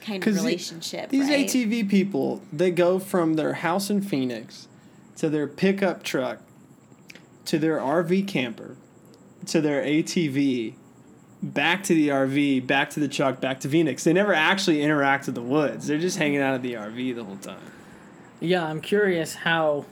kind 0.04 0.24
of 0.26 0.34
the- 0.34 0.40
relationship. 0.40 1.10
These 1.10 1.28
right? 1.28 1.46
ATV 1.46 1.88
people, 1.88 2.42
they 2.52 2.70
go 2.70 2.98
from 2.98 3.34
their 3.34 3.54
house 3.54 3.90
in 3.90 4.02
Phoenix 4.02 4.68
to 5.16 5.28
their 5.28 5.46
pickup 5.46 6.02
truck 6.02 6.40
to 7.46 7.58
their 7.58 7.78
RV 7.78 8.26
camper 8.26 8.76
to 9.46 9.60
their 9.60 9.82
ATV 9.82 10.74
back 11.42 11.82
to 11.84 11.94
the 11.94 12.08
RV, 12.08 12.66
back 12.66 12.90
to 12.90 13.00
the 13.00 13.08
truck, 13.08 13.40
back 13.40 13.60
to 13.60 13.68
Phoenix. 13.68 14.04
They 14.04 14.12
never 14.12 14.32
actually 14.32 14.82
interact 14.82 15.26
with 15.26 15.34
the 15.34 15.42
woods. 15.42 15.86
They're 15.86 15.98
just 15.98 16.16
hanging 16.16 16.40
out 16.40 16.54
at 16.54 16.62
the 16.62 16.74
RV 16.74 17.14
the 17.14 17.24
whole 17.24 17.36
time. 17.36 17.60
Yeah, 18.44 18.64
I'm 18.66 18.80
curious 18.80 19.34
how 19.34 19.86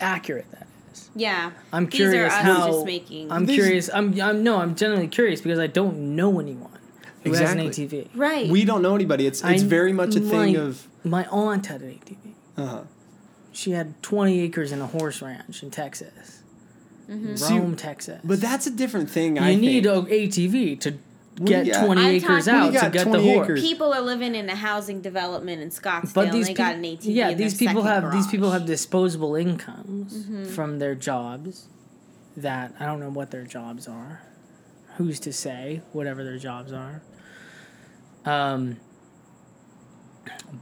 accurate 0.00 0.50
that 0.52 0.66
is. 0.92 1.10
Yeah. 1.14 1.50
I'm 1.72 1.86
These 1.86 1.94
curious 1.94 2.32
are 2.32 2.36
us 2.36 2.42
how 2.42 2.66
just 2.68 2.86
making. 2.86 3.30
I'm 3.32 3.46
These- 3.46 3.56
curious. 3.56 3.90
I'm 3.92 4.20
I'm 4.20 4.42
no, 4.42 4.58
I'm 4.58 4.74
genuinely 4.74 5.08
curious 5.08 5.40
because 5.40 5.58
I 5.58 5.66
don't 5.66 6.16
know 6.16 6.40
anyone 6.40 6.70
who 7.22 7.30
Exactly. 7.30 7.66
has 7.66 7.78
an 7.78 7.84
ATV. 7.88 8.08
right. 8.14 8.48
We 8.48 8.64
don't 8.64 8.82
know 8.82 8.94
anybody. 8.94 9.26
It's 9.26 9.42
it's 9.44 9.62
I- 9.62 9.66
very 9.66 9.92
much 9.92 10.14
a 10.16 10.20
thing 10.20 10.54
my- 10.54 10.60
of 10.60 10.88
My 11.04 11.24
aunt 11.26 11.66
had 11.66 11.82
an 11.82 11.90
ATV. 11.90 12.16
uh-huh. 12.56 12.80
She 13.52 13.70
had 13.70 14.02
20 14.02 14.40
acres 14.40 14.72
in 14.72 14.80
a 14.80 14.86
horse 14.86 15.22
ranch 15.22 15.62
in 15.62 15.70
Texas, 15.70 16.40
Mm-hmm. 17.08 17.36
See, 17.36 17.58
Rome, 17.58 17.76
Texas. 17.76 18.20
But 18.24 18.40
that's 18.40 18.66
a 18.66 18.70
different 18.70 19.10
thing. 19.10 19.36
you 19.36 19.42
I 19.42 19.54
need 19.54 19.84
think. 19.84 20.08
an 20.08 20.12
ATV 20.12 20.80
to 20.80 20.90
Well, 20.90 20.98
get 21.42 21.66
yeah. 21.66 21.84
20 21.84 22.00
I'm 22.00 22.06
acres 22.08 22.44
talking- 22.44 22.54
out 22.54 22.62
Well, 22.62 22.72
to 22.72 22.78
got 22.80 22.92
get 22.92 23.04
the 23.04 23.10
20 23.10 23.32
horse. 23.34 23.44
acres. 23.46 23.60
People 23.62 23.92
are 23.92 24.00
living 24.00 24.34
in 24.34 24.48
a 24.48 24.54
housing 24.54 25.00
development 25.00 25.62
in 25.62 25.70
Scottsdale 25.70 26.14
But 26.14 26.24
and 26.26 26.34
these 26.34 26.46
they 26.46 26.52
people, 26.52 26.64
got 26.64 26.74
an 26.76 26.82
ATV. 26.84 27.14
yeah, 27.14 27.28
in 27.30 27.38
these 27.38 27.58
their 27.58 27.68
people 27.68 27.82
second 27.82 28.02
have 28.02 28.12
these 28.12 28.26
people 28.28 28.50
have 28.52 28.66
disposable 28.66 29.34
incomes 29.34 30.14
Mm-hmm. 30.14 30.44
from 30.46 30.78
their 30.78 30.94
jobs. 30.94 31.68
That 32.36 32.74
I 32.80 32.86
don't 32.86 33.00
know 33.00 33.10
what 33.10 33.30
their 33.30 33.44
jobs 33.44 33.86
are. 33.88 34.22
Who's 34.96 35.18
to 35.20 35.32
say? 35.32 35.82
Whatever 35.92 36.22
their 36.24 36.38
jobs 36.38 36.72
are. 36.72 37.02
Um. 38.24 38.76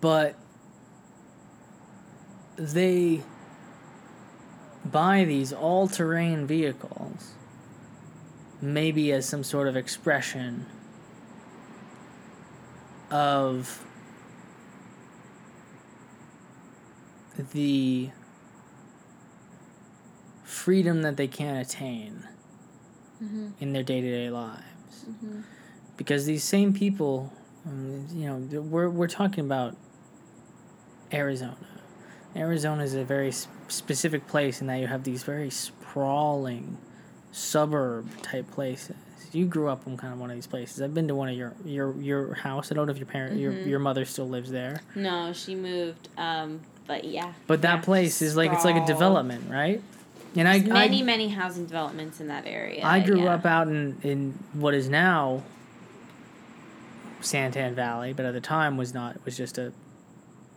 But 0.01 0.35
they 2.57 3.23
buy 4.85 5.25
these 5.25 5.53
all-terrain 5.53 6.47
vehicles 6.47 7.33
maybe 8.63 9.13
as 9.13 9.29
some 9.29 9.43
sort 9.45 9.69
of 9.69 9.77
expression 9.77 10.65
of 13.11 13.85
the 17.53 18.09
freedom 20.45 21.03
that 21.03 21.17
they 21.17 21.27
can't 21.27 21.59
attain 21.67 22.25
in 23.61 23.73
their 23.73 23.83
day-to-day 23.83 24.31
lives. 24.31 25.07
Because 25.97 26.25
these 26.25 26.45
same 26.45 26.73
people 26.73 27.33
um, 27.67 28.07
you 28.13 28.27
know 28.27 28.61
we're, 28.61 28.89
we're 28.89 29.09
talking 29.09 29.45
about 29.45 29.77
arizona. 31.13 31.57
Arizona 32.35 32.83
is 32.83 32.95
a 32.95 33.05
very 33.05 33.33
specific 33.69 34.27
place 34.27 34.61
in 34.61 34.67
that 34.69 34.77
you 34.77 34.87
have 34.87 35.05
these 35.05 35.23
very 35.23 35.51
sprawling 35.51 36.79
suburb 37.33 38.07
type 38.23 38.49
places 38.51 38.95
you 39.33 39.47
grew 39.47 39.69
up 39.69 39.87
in 39.87 39.97
kind 39.97 40.13
of 40.13 40.21
one 40.21 40.29
of 40.31 40.37
these 40.37 40.47
places 40.47 40.81
i've 40.83 40.93
been 40.93 41.09
to 41.09 41.15
one 41.15 41.29
of 41.29 41.35
your 41.35 41.55
your 41.65 41.95
your 42.01 42.35
house 42.35 42.71
i 42.71 42.75
don't 42.75 42.87
know 42.87 42.93
if 42.93 42.99
your 42.99 43.07
parent 43.07 43.39
your, 43.41 43.53
your 43.53 43.79
mother 43.79 44.05
still 44.05 44.29
lives 44.29 44.51
there 44.51 44.81
No, 44.95 45.33
she 45.33 45.55
moved 45.55 46.09
um, 46.19 46.61
But 46.87 47.05
yeah. 47.05 47.33
But 47.47 47.63
that 47.63 47.77
yeah. 47.77 47.81
place 47.83 48.21
is 48.21 48.37
like 48.37 48.53
it's 48.53 48.65
like 48.65 48.77
a 48.77 48.85
development, 48.87 49.51
right? 49.51 49.81
And 50.35 50.49
I, 50.49 50.59
many, 50.61 51.01
I 51.01 51.05
many 51.05 51.29
housing 51.29 51.67
developments 51.67 52.21
in 52.21 52.29
that 52.29 52.47
area. 52.47 52.83
I 52.85 53.01
grew 53.01 53.23
yeah. 53.25 53.35
up 53.35 53.47
out 53.47 53.69
in 53.69 53.99
in 54.03 54.39
what 54.53 54.75
is 54.75 54.89
now 54.89 55.43
Santan 57.21 57.75
Valley, 57.75 58.13
but 58.13 58.27
at 58.27 58.33
the 58.35 58.41
time 58.41 58.77
was 58.77 58.93
not. 58.93 59.17
Was 59.25 59.37
just 59.37 59.59
a 59.59 59.73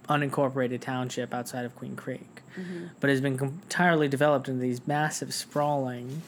unincorporated 0.09 0.81
township 0.81 1.33
outside 1.33 1.65
of 1.65 1.75
Queen 1.75 1.95
Creek, 1.95 2.41
Mm-hmm. 2.57 2.85
but 2.99 3.09
has 3.09 3.19
been 3.21 3.37
entirely 3.39 4.07
developed 4.07 4.47
into 4.47 4.61
these 4.61 4.85
massive 4.87 5.33
sprawling. 5.33 6.21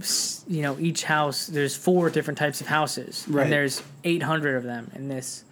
S- 0.00 0.44
You 0.48 0.62
know, 0.62 0.76
each 0.78 1.04
house. 1.04 1.46
There's 1.46 1.76
four 1.76 2.10
different 2.10 2.38
types 2.38 2.60
of 2.60 2.66
houses, 2.68 3.24
Right. 3.28 3.44
and 3.44 3.52
there's 3.52 3.82
800 4.04 4.56
of 4.56 4.64
them 4.64 4.90
in 4.94 5.08
this, 5.08 5.44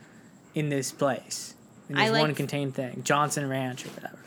in 0.55 0.69
this 0.71 0.91
place, 0.93 1.55
in 1.89 1.97
I 1.97 2.05
this 2.07 2.13
like- 2.13 2.21
one 2.23 2.35
contained 2.35 2.75
thing, 2.75 3.03
Johnson 3.05 3.49
Ranch 3.49 3.85
or 3.87 3.91
whatever. 3.91 4.19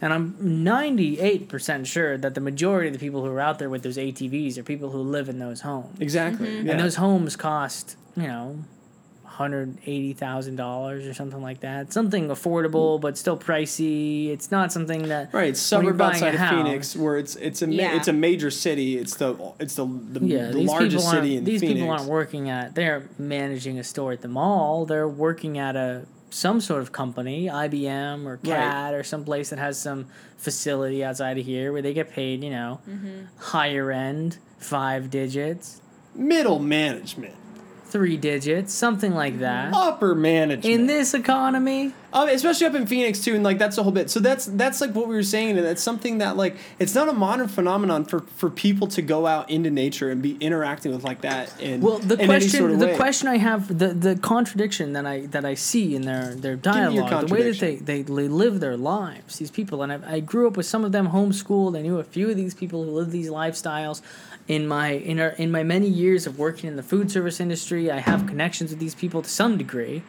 And 0.00 0.12
I'm 0.12 0.36
98% 0.40 1.86
sure 1.86 2.16
that 2.18 2.34
the 2.34 2.40
majority 2.40 2.86
of 2.88 2.92
the 2.92 3.00
people 3.00 3.24
who 3.24 3.30
are 3.30 3.40
out 3.40 3.58
there 3.58 3.68
with 3.68 3.82
those 3.82 3.98
ATVs 3.98 4.56
are 4.56 4.62
people 4.62 4.90
who 4.90 4.98
live 5.00 5.28
in 5.28 5.38
those 5.40 5.62
homes. 5.62 5.98
Exactly. 6.00 6.46
Mm-hmm. 6.48 6.66
Yeah. 6.66 6.72
And 6.72 6.80
those 6.80 6.94
homes 6.96 7.34
cost, 7.34 7.96
you 8.16 8.28
know, 8.28 8.58
$180,000 9.38 11.08
or 11.10 11.14
something 11.14 11.42
like 11.42 11.60
that. 11.60 11.92
Something 11.92 12.28
affordable, 12.28 13.00
but 13.00 13.16
still 13.18 13.36
pricey. 13.36 14.28
It's 14.30 14.50
not 14.50 14.72
something 14.72 15.08
that. 15.08 15.32
Right, 15.32 15.40
when 15.40 15.46
you're 15.46 15.54
suburb 15.54 16.00
outside 16.00 16.34
of 16.34 16.40
house- 16.40 16.50
Phoenix, 16.64 16.96
where 16.96 17.16
it's 17.18 17.36
it's 17.36 17.62
a 17.62 17.66
ma- 17.66 17.72
Yeah. 17.74 17.96
it's 17.96 18.08
a 18.08 18.12
major 18.12 18.50
city. 18.50 18.98
It's 18.98 19.16
the 19.16 19.36
it's 19.58 19.74
the 19.74 19.86
the, 19.86 20.24
Yeah, 20.26 20.50
the 20.50 20.64
largest 20.64 21.10
city 21.10 21.36
in 21.36 21.44
these 21.44 21.60
Phoenix. 21.60 21.78
people 21.80 21.90
aren't 21.90 22.04
working 22.08 22.50
at. 22.50 22.74
They're 22.74 23.04
managing 23.18 23.78
a 23.78 23.84
store 23.84 24.12
at 24.12 24.22
the 24.22 24.28
mall. 24.28 24.84
They're 24.86 25.08
working 25.08 25.58
at 25.58 25.76
a 25.76 26.02
some 26.30 26.60
sort 26.60 26.82
of 26.82 26.92
company, 26.92 27.46
IBM 27.48 28.26
or 28.26 28.36
CAD 28.38 28.92
or 28.94 29.02
some 29.02 29.24
place 29.24 29.48
that 29.50 29.58
has 29.58 29.78
some 29.80 30.06
facility 30.36 31.02
outside 31.02 31.38
of 31.38 31.46
here 31.46 31.72
where 31.72 31.80
they 31.82 31.94
get 31.94 32.10
paid. 32.10 32.44
You 32.44 32.50
know, 32.50 32.80
Mm-hmm. 32.88 33.08
higher 33.38 33.90
end, 33.90 34.38
five 34.58 35.10
digits, 35.10 35.80
Middle 36.14 36.58
management, 36.58 37.34
three 37.88 38.16
digits, 38.16 38.72
something 38.72 39.14
like 39.14 39.38
that. 39.40 39.72
upper 39.74 40.14
management. 40.14 40.64
In 40.64 40.86
this 40.86 41.14
economy, 41.14 41.92
Um, 42.10 42.28
especially 42.30 42.66
up 42.66 42.74
in 42.74 42.86
Phoenix 42.86 43.20
too, 43.20 43.34
and 43.34 43.44
like 43.44 43.58
that's 43.58 43.76
the 43.76 43.82
whole 43.82 43.92
bit. 43.92 44.08
So 44.10 44.18
that's 44.20 44.46
that's 44.46 44.80
like 44.80 44.94
what 44.94 45.08
we 45.08 45.14
were 45.14 45.22
saying, 45.22 45.58
and 45.58 45.66
that's 45.66 45.82
something 45.82 46.18
that 46.18 46.36
like 46.38 46.56
it's 46.78 46.94
not 46.94 47.08
a 47.08 47.12
modern 47.12 47.48
phenomenon 47.48 48.04
for 48.06 48.20
for 48.36 48.48
people 48.48 48.86
to 48.88 49.02
go 49.02 49.26
out 49.26 49.50
into 49.50 49.70
nature 49.70 50.10
and 50.10 50.22
be 50.22 50.36
interacting 50.40 50.90
with 50.92 51.04
like 51.04 51.20
that. 51.20 51.52
In 51.60 51.82
Well, 51.82 51.98
the 51.98 52.16
question, 52.16 52.60
sort 52.60 52.70
of 52.70 52.78
the 52.78 52.86
way. 52.86 52.96
question 52.96 53.28
I 53.28 53.36
have, 53.36 53.78
the 53.78 53.88
the 53.88 54.16
contradiction 54.16 54.94
that 54.94 55.04
I 55.06 55.26
that 55.26 55.44
I 55.44 55.54
see 55.54 55.94
in 55.94 56.02
their 56.02 56.34
their 56.34 56.56
dialogue, 56.56 57.28
the 57.28 57.34
way 57.34 57.42
that 57.50 57.58
they, 57.60 57.76
they 57.76 58.00
they 58.02 58.28
live 58.28 58.60
their 58.60 58.76
lives, 58.78 59.36
these 59.36 59.50
people, 59.50 59.82
and 59.82 59.92
I, 59.92 60.14
I 60.16 60.20
grew 60.20 60.46
up 60.48 60.56
with 60.56 60.66
some 60.66 60.84
of 60.86 60.92
them 60.92 61.08
homeschooled. 61.08 61.76
I 61.78 61.82
knew 61.82 61.98
a 61.98 62.04
few 62.04 62.30
of 62.30 62.36
these 62.36 62.54
people 62.54 62.84
who 62.84 62.90
live 62.90 63.10
these 63.10 63.28
lifestyles. 63.28 64.00
In 64.48 64.66
my 64.66 64.92
in 64.92 65.20
our, 65.20 65.28
in 65.30 65.50
my 65.50 65.62
many 65.62 65.88
years 65.88 66.26
of 66.26 66.38
working 66.38 66.68
in 66.68 66.76
the 66.76 66.82
food 66.82 67.10
service 67.10 67.38
industry, 67.38 67.90
I 67.90 67.98
have 67.98 68.26
connections 68.26 68.70
with 68.70 68.80
these 68.80 68.94
people 68.94 69.22
to 69.22 69.28
some 69.28 69.58
degree. 69.58 70.02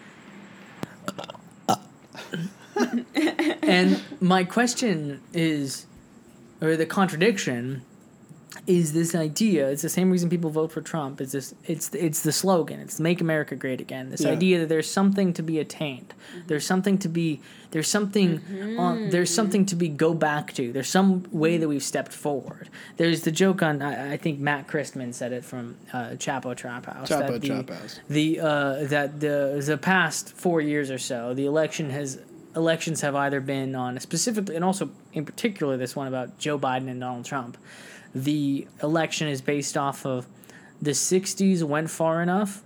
and 3.62 4.02
my 4.21 4.45
question 4.45 5.21
is, 5.34 5.86
or 6.62 6.78
the 6.78 6.86
contradiction 6.86 7.84
is 8.69 8.93
this 8.93 9.15
idea. 9.15 9.67
It's 9.67 9.82
the 9.82 9.89
same 9.89 10.12
reason 10.12 10.29
people 10.29 10.51
vote 10.51 10.71
for 10.71 10.79
Trump. 10.79 11.19
It's 11.19 11.32
this. 11.32 11.55
It's 11.65 11.89
it's 11.95 12.21
the 12.21 12.32
slogan. 12.32 12.79
It's 12.79 12.99
"Make 12.99 13.19
America 13.19 13.55
Great 13.55 13.82
Again." 13.82 14.12
This 14.12 14.21
Yeah. 14.21 14.29
idea 14.29 14.60
that 14.60 14.69
there's 14.69 14.89
something 14.89 15.34
to 15.34 15.41
be 15.41 15.58
attained. 15.58 16.13
There's 16.45 16.65
something 16.67 16.99
to 16.99 17.10
be. 17.10 17.41
There's 17.71 17.88
something. 17.88 18.41
On, 18.77 19.10
there's 19.10 19.34
something 19.34 19.65
to 19.65 19.75
be 19.75 19.89
go 19.89 20.13
back 20.13 20.53
to. 20.53 20.71
There's 20.71 20.88
some 20.88 21.23
way 21.32 21.58
that 21.58 21.67
we've 21.67 21.84
stepped 21.84 22.13
forward. 22.13 22.69
There's 22.97 23.21
the 23.23 23.32
joke 23.32 23.63
on. 23.63 23.82
I, 23.82 24.13
I 24.13 24.17
think 24.17 24.39
Matt 24.39 24.67
Christman 24.67 25.15
said 25.15 25.34
it 25.34 25.43
from 25.43 25.77
uh, 25.91 26.12
Chapo 26.23 26.55
Trap 26.55 26.86
House. 26.86 27.10
Chapo 27.10 27.27
that 27.27 27.41
the, 27.41 27.47
Trap 27.47 27.69
House. 27.71 27.99
The 28.08 28.39
uh, 28.39 28.84
that 28.86 29.19
the 29.19 29.63
the 29.65 29.77
past 29.77 30.34
four 30.36 30.62
years 30.62 30.91
or 30.91 30.99
so, 30.99 31.34
the 31.34 31.47
election 31.47 31.89
has 31.89 32.19
elections 32.55 33.01
have 33.01 33.15
either 33.15 33.39
been 33.41 33.75
on 33.75 33.99
specifically 33.99 34.55
and 34.55 34.65
also 34.65 34.89
in 35.13 35.23
particular 35.23 35.77
this 35.77 35.95
one 35.95 36.08
about 36.08 36.38
Joe 36.39 36.58
Biden 36.58 36.88
and 36.89 36.99
Donald 36.99 37.25
Trump. 37.25 37.58
The 38.15 38.67
election 38.82 39.28
is 39.28 39.41
based 39.41 39.78
off 39.78 40.06
of 40.06 40.26
the 40.82 40.91
'60s 40.91 41.63
went 41.63 41.89
far 41.89 42.22
enough, 42.22 42.63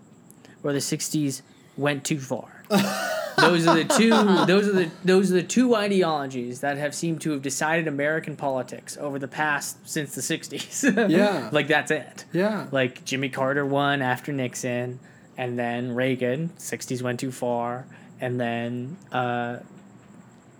or 0.64 0.72
the 0.74 0.80
'60s 0.80 1.42
went 1.78 2.04
too 2.06 2.20
far. 2.20 2.64
those 2.70 3.68
are 3.68 3.76
the 3.76 3.84
two. 3.98 4.10
Those 4.46 4.68
are 4.68 4.72
the 4.74 4.92
those 5.04 5.32
are 5.32 5.36
the 5.36 5.44
two 5.44 5.76
ideologies 5.76 6.62
that 6.62 6.78
have 6.78 6.96
seemed 6.96 7.22
to 7.22 7.32
have 7.32 7.42
decided 7.42 7.88
American 7.88 8.36
politics 8.36 8.98
over 8.98 9.20
the 9.20 9.28
past 9.28 9.78
since 9.90 10.16
the 10.16 10.22
'60s. 10.22 11.10
Yeah. 11.10 11.50
like 11.52 11.68
that's 11.68 11.92
it. 11.92 12.26
yeah, 12.32 12.68
Like 12.72 13.04
Jimmy 13.06 13.30
Carter 13.30 13.66
won 13.66 14.02
after 14.02 14.32
Nixon, 14.32 15.00
and 15.38 15.58
then 15.60 15.94
Reagan. 15.94 16.50
'60s 16.58 17.02
went 17.02 17.20
too 17.20 17.32
far, 17.32 17.86
and 18.22 18.40
then 18.40 18.98
uh, 19.12 19.58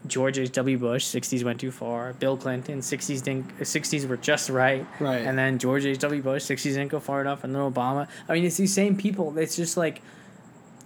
George 0.06 0.38
H.W. 0.38 0.78
Bush, 0.78 1.06
60s 1.06 1.44
went 1.44 1.60
too 1.60 1.72
far. 1.72 2.14
Bill 2.14 2.36
Clinton, 2.36 2.80
60s 2.80 3.24
didn't, 3.24 3.50
uh, 3.52 3.64
60s 3.64 4.08
were 4.08 4.18
just 4.18 4.50
right. 4.50 4.86
Right. 5.00 5.22
And 5.22 5.38
then 5.38 5.60
George 5.60 5.86
H.W. 5.86 6.22
Bush, 6.22 6.44
60s 6.44 6.64
didn't 6.64 6.90
go 6.90 7.00
far 7.00 7.22
enough. 7.22 7.44
And 7.44 7.56
then 7.56 7.62
Obama. 7.62 8.08
I 8.28 8.34
mean, 8.34 8.46
it's 8.46 8.58
these 8.58 8.74
same 8.74 8.98
people. 8.98 9.38
It's 9.38 9.56
just 9.56 9.78
like, 9.78 10.02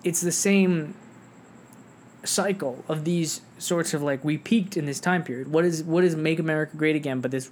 it's 0.03 0.21
the 0.21 0.31
same 0.31 0.93
cycle 2.23 2.83
of 2.87 3.05
these 3.05 3.41
sorts 3.57 3.93
of 3.93 4.01
like 4.01 4.23
we 4.23 4.37
peaked 4.37 4.77
in 4.77 4.85
this 4.85 4.99
time 4.99 5.23
period. 5.23 5.51
What 5.51 5.65
is 5.65 5.83
what 5.83 6.03
is 6.03 6.15
make 6.15 6.39
America 6.39 6.75
great 6.77 6.95
again? 6.95 7.21
But 7.21 7.31
this 7.31 7.49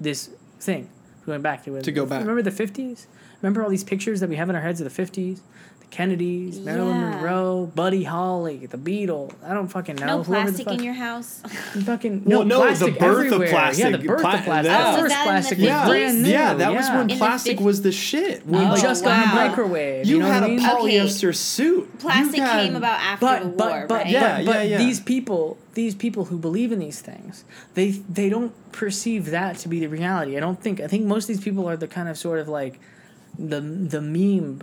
this 0.00 0.30
thing 0.60 0.88
going 1.26 1.42
back 1.42 1.64
to. 1.64 1.82
To 1.82 1.92
go 1.92 2.06
back. 2.06 2.20
Remember 2.20 2.42
the 2.42 2.50
50s? 2.50 3.06
Remember 3.40 3.62
all 3.62 3.70
these 3.70 3.84
pictures 3.84 4.20
that 4.20 4.28
we 4.28 4.36
have 4.36 4.48
in 4.48 4.56
our 4.56 4.62
heads 4.62 4.80
of 4.80 4.92
the 4.92 5.02
50s? 5.02 5.40
Kennedys, 5.92 6.58
Marilyn 6.58 6.96
Yeah. 6.98 7.10
Monroe, 7.10 7.70
Buddy 7.74 8.02
Holly, 8.02 8.64
the 8.64 8.78
Beatles. 8.78 9.34
I 9.44 9.52
don't 9.52 9.68
fucking 9.68 9.96
know. 9.96 10.06
No 10.06 10.22
Whoever 10.22 10.46
the 10.46 10.64
plastic 10.64 10.64
fuck- 10.64 10.74
in 10.78 10.82
your 10.82 10.94
house. 10.94 11.42
Fucking 11.84 12.24
Well, 12.24 12.44
no, 12.46 12.60
the 12.60 12.64
plastic 12.64 12.98
birth 12.98 13.26
of 13.26 13.42
everywhere. 13.42 13.46
Yeah, 13.48 13.52
oh, 13.52 13.52
plastic. 13.52 13.92
the 14.00 14.06
birth 14.08 14.20
Pla- 14.22 14.34
of 14.34 14.44
plastic. 14.44 14.72
that- 14.72 14.82
the 14.82 14.88
Oh, 14.88 14.92
first 14.92 15.02
was 15.02 15.10
that 15.12 15.20
in 15.20 15.26
the 15.26 15.30
plastic 15.30 15.58
was 15.58 15.66
yeah, 15.66 15.86
brand 15.88 16.22
new. 16.22 16.28
yeah. 16.30 16.54
That 16.54 16.72
was 16.74 16.88
when 16.88 17.00
In 17.02 17.06
the 17.08 17.16
plastic 17.16 17.56
fif- 17.58 17.64
was 17.66 17.82
the 17.82 17.92
shit. 17.92 18.46
we 18.46 18.52
When, 18.56 18.66
oh, 18.66 18.70
like, 18.72 18.82
just 18.82 19.04
got 19.04 19.26
wow. 19.26 19.32
a 19.32 19.48
microwave. 19.48 20.06
you, 20.06 20.14
You, 20.16 20.22
know 20.22 20.26
had 20.30 20.40
what 20.40 20.42
I 20.42 20.46
a 20.46 20.56
mean? 20.56 20.58
Okay. 20.66 20.98
polyester 20.98 21.36
suit. 21.36 21.98
Plastic 21.98 22.40
had- 22.40 22.62
came 22.64 22.74
about 22.76 22.98
after 22.98 23.26
but 23.26 23.42
the 23.42 23.48
but 23.50 23.70
war, 23.70 23.86
but 23.86 23.94
right? 23.96 24.06
Yeah, 24.06 24.36
but, 24.38 24.46
but 24.46 24.54
yeah, 24.56 24.62
yeah. 24.62 24.78
these 24.78 24.98
people 24.98 25.58
these 25.74 25.94
people 25.94 26.24
who 26.24 26.38
believe 26.38 26.72
in 26.72 26.78
these 26.78 27.00
things 27.00 27.44
they 27.74 27.90
they 27.90 28.28
don't 28.30 28.52
perceive 28.72 29.26
that 29.30 29.56
to 29.56 29.68
be 29.68 29.80
the 29.80 29.86
reality 29.88 30.36
i 30.36 30.40
don't 30.40 30.60
think 30.60 30.80
i 30.82 30.86
think 30.86 31.06
most 31.06 31.24
of 31.24 31.28
these 31.28 31.40
people 31.42 31.66
are 31.66 31.78
the 31.78 31.88
kind 31.88 32.10
of 32.10 32.18
sort 32.18 32.38
of 32.38 32.46
like 32.46 32.78
the 33.38 33.58
the 33.60 34.00
meme 34.02 34.60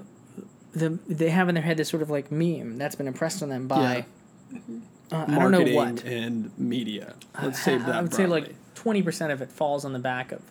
the 0.73 0.99
they 1.07 1.29
have 1.29 1.49
in 1.49 1.55
their 1.55 1.63
head 1.63 1.77
this 1.77 1.89
sort 1.89 2.01
of 2.01 2.09
like 2.09 2.31
meme 2.31 2.77
that's 2.77 2.95
been 2.95 3.07
impressed 3.07 3.41
on 3.41 3.49
them 3.49 3.67
by 3.67 4.05
uh, 5.11 5.25
i 5.27 5.35
don't 5.39 5.51
know 5.51 5.63
what 5.75 6.03
and 6.03 6.51
media. 6.57 7.15
Let's 7.41 7.61
save 7.61 7.85
that. 7.85 7.95
i 7.95 8.01
would 8.01 8.13
say 8.13 8.27
like 8.27 8.53
20% 8.75 9.31
of 9.31 9.41
it 9.41 9.49
falls 9.51 9.83
on 9.83 9.93
the 9.93 9.99
back 9.99 10.31
of 10.31 10.41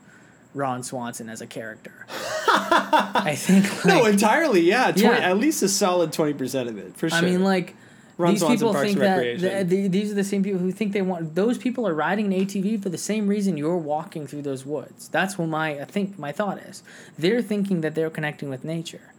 ron 0.54 0.82
swanson 0.82 1.28
as 1.28 1.40
a 1.40 1.46
character 1.46 2.06
i 2.08 3.34
think 3.36 3.64
like, 3.84 3.94
no, 3.94 4.06
entirely. 4.06 4.60
Yeah, 4.62 4.90
20, 4.90 5.02
Yeah. 5.02 5.12
at 5.12 5.38
least 5.38 5.62
a 5.62 5.68
solid 5.68 6.12
twenty 6.12 6.34
percent 6.34 6.68
of 6.68 6.78
it 6.78 6.96
for 6.96 7.08
sure. 7.10 7.18
I 7.18 7.22
mean, 7.22 7.44
like 7.44 7.74
Ron 8.16 8.32
these 8.32 8.40
Swanson, 8.40 8.56
people 8.58 8.72
Parks 8.72 8.88
think 8.88 8.98
that 8.98 9.68
the, 9.68 9.76
the, 9.82 9.88
these 9.88 10.10
are 10.10 10.14
the 10.14 10.24
same 10.24 10.42
people 10.42 10.58
who 10.58 10.72
think 10.72 10.92
they 10.92 11.02
want. 11.02 11.36
Those 11.36 11.56
people 11.56 11.86
are 11.86 11.94
riding 11.94 12.32
an 12.32 12.40
ATV 12.46 12.82
for 12.82 12.88
the 12.88 12.98
same 12.98 13.28
reason 13.28 13.56
you're 13.56 13.76
walking 13.76 14.26
through 14.26 14.42
those 14.42 14.66
woods. 14.66 15.06
That's 15.08 15.38
what 15.38 15.46
my 15.48 15.78
I 15.80 15.84
think 15.84 16.18
my 16.18 16.32
thought 16.32 16.58
is. 16.58 16.82
They're 17.16 17.42
thinking 17.42 17.80
that 17.82 17.94
they're 17.94 18.10
connecting 18.10 18.48
with 18.50 18.64
nature. 18.64 19.12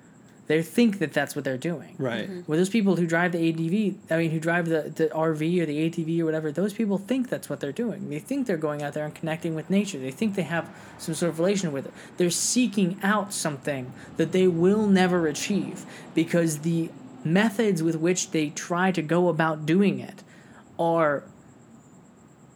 They 0.50 0.64
think 0.64 0.98
that 0.98 1.14
that's 1.14 1.36
what 1.36 1.46
they're 1.46 1.60
doing. 1.60 1.96
right. 2.00 2.28
Mm-hmm. 2.28 2.42
Well, 2.48 2.58
those 2.58 2.72
people 2.72 2.96
who 2.96 3.06
drive 3.06 3.34
the 3.34 3.50
ADV, 3.50 4.12
I 4.12 4.18
mean, 4.18 4.32
who 4.32 4.40
drive 4.40 4.68
the, 4.68 4.92
the 4.94 5.06
RV 5.10 5.62
or 5.62 5.68
the 5.68 5.90
ATV 5.92 6.22
or 6.22 6.26
whatever, 6.26 6.52
those 6.52 6.74
people 6.74 6.98
think 6.98 7.30
that's 7.30 7.52
what 7.52 7.60
they're 7.60 7.72
doing. 7.72 8.10
They 8.10 8.18
think 8.18 8.48
they're 8.48 8.58
going 8.58 8.82
out 8.82 8.94
there 8.94 9.06
and 9.06 9.14
connecting 9.14 9.54
with 9.54 9.70
nature. 9.70 10.00
They 10.00 10.10
think 10.10 10.34
they 10.34 10.42
have 10.42 10.68
some 10.98 11.14
sort 11.14 11.30
of 11.30 11.38
relation 11.38 11.72
with 11.72 11.86
it. 11.86 11.94
They're 12.18 12.32
seeking 12.32 12.98
out 13.04 13.32
something 13.32 13.94
that 14.18 14.32
they 14.32 14.48
will 14.48 14.88
never 14.88 15.28
achieve 15.28 15.86
because 16.16 16.62
the 16.62 16.90
methods 17.24 17.84
with 17.84 17.98
which 17.98 18.32
they 18.32 18.50
try 18.50 18.92
to 18.92 19.04
go 19.04 19.28
about 19.30 19.68
doing 19.68 20.00
it 20.00 20.24
are 20.80 21.26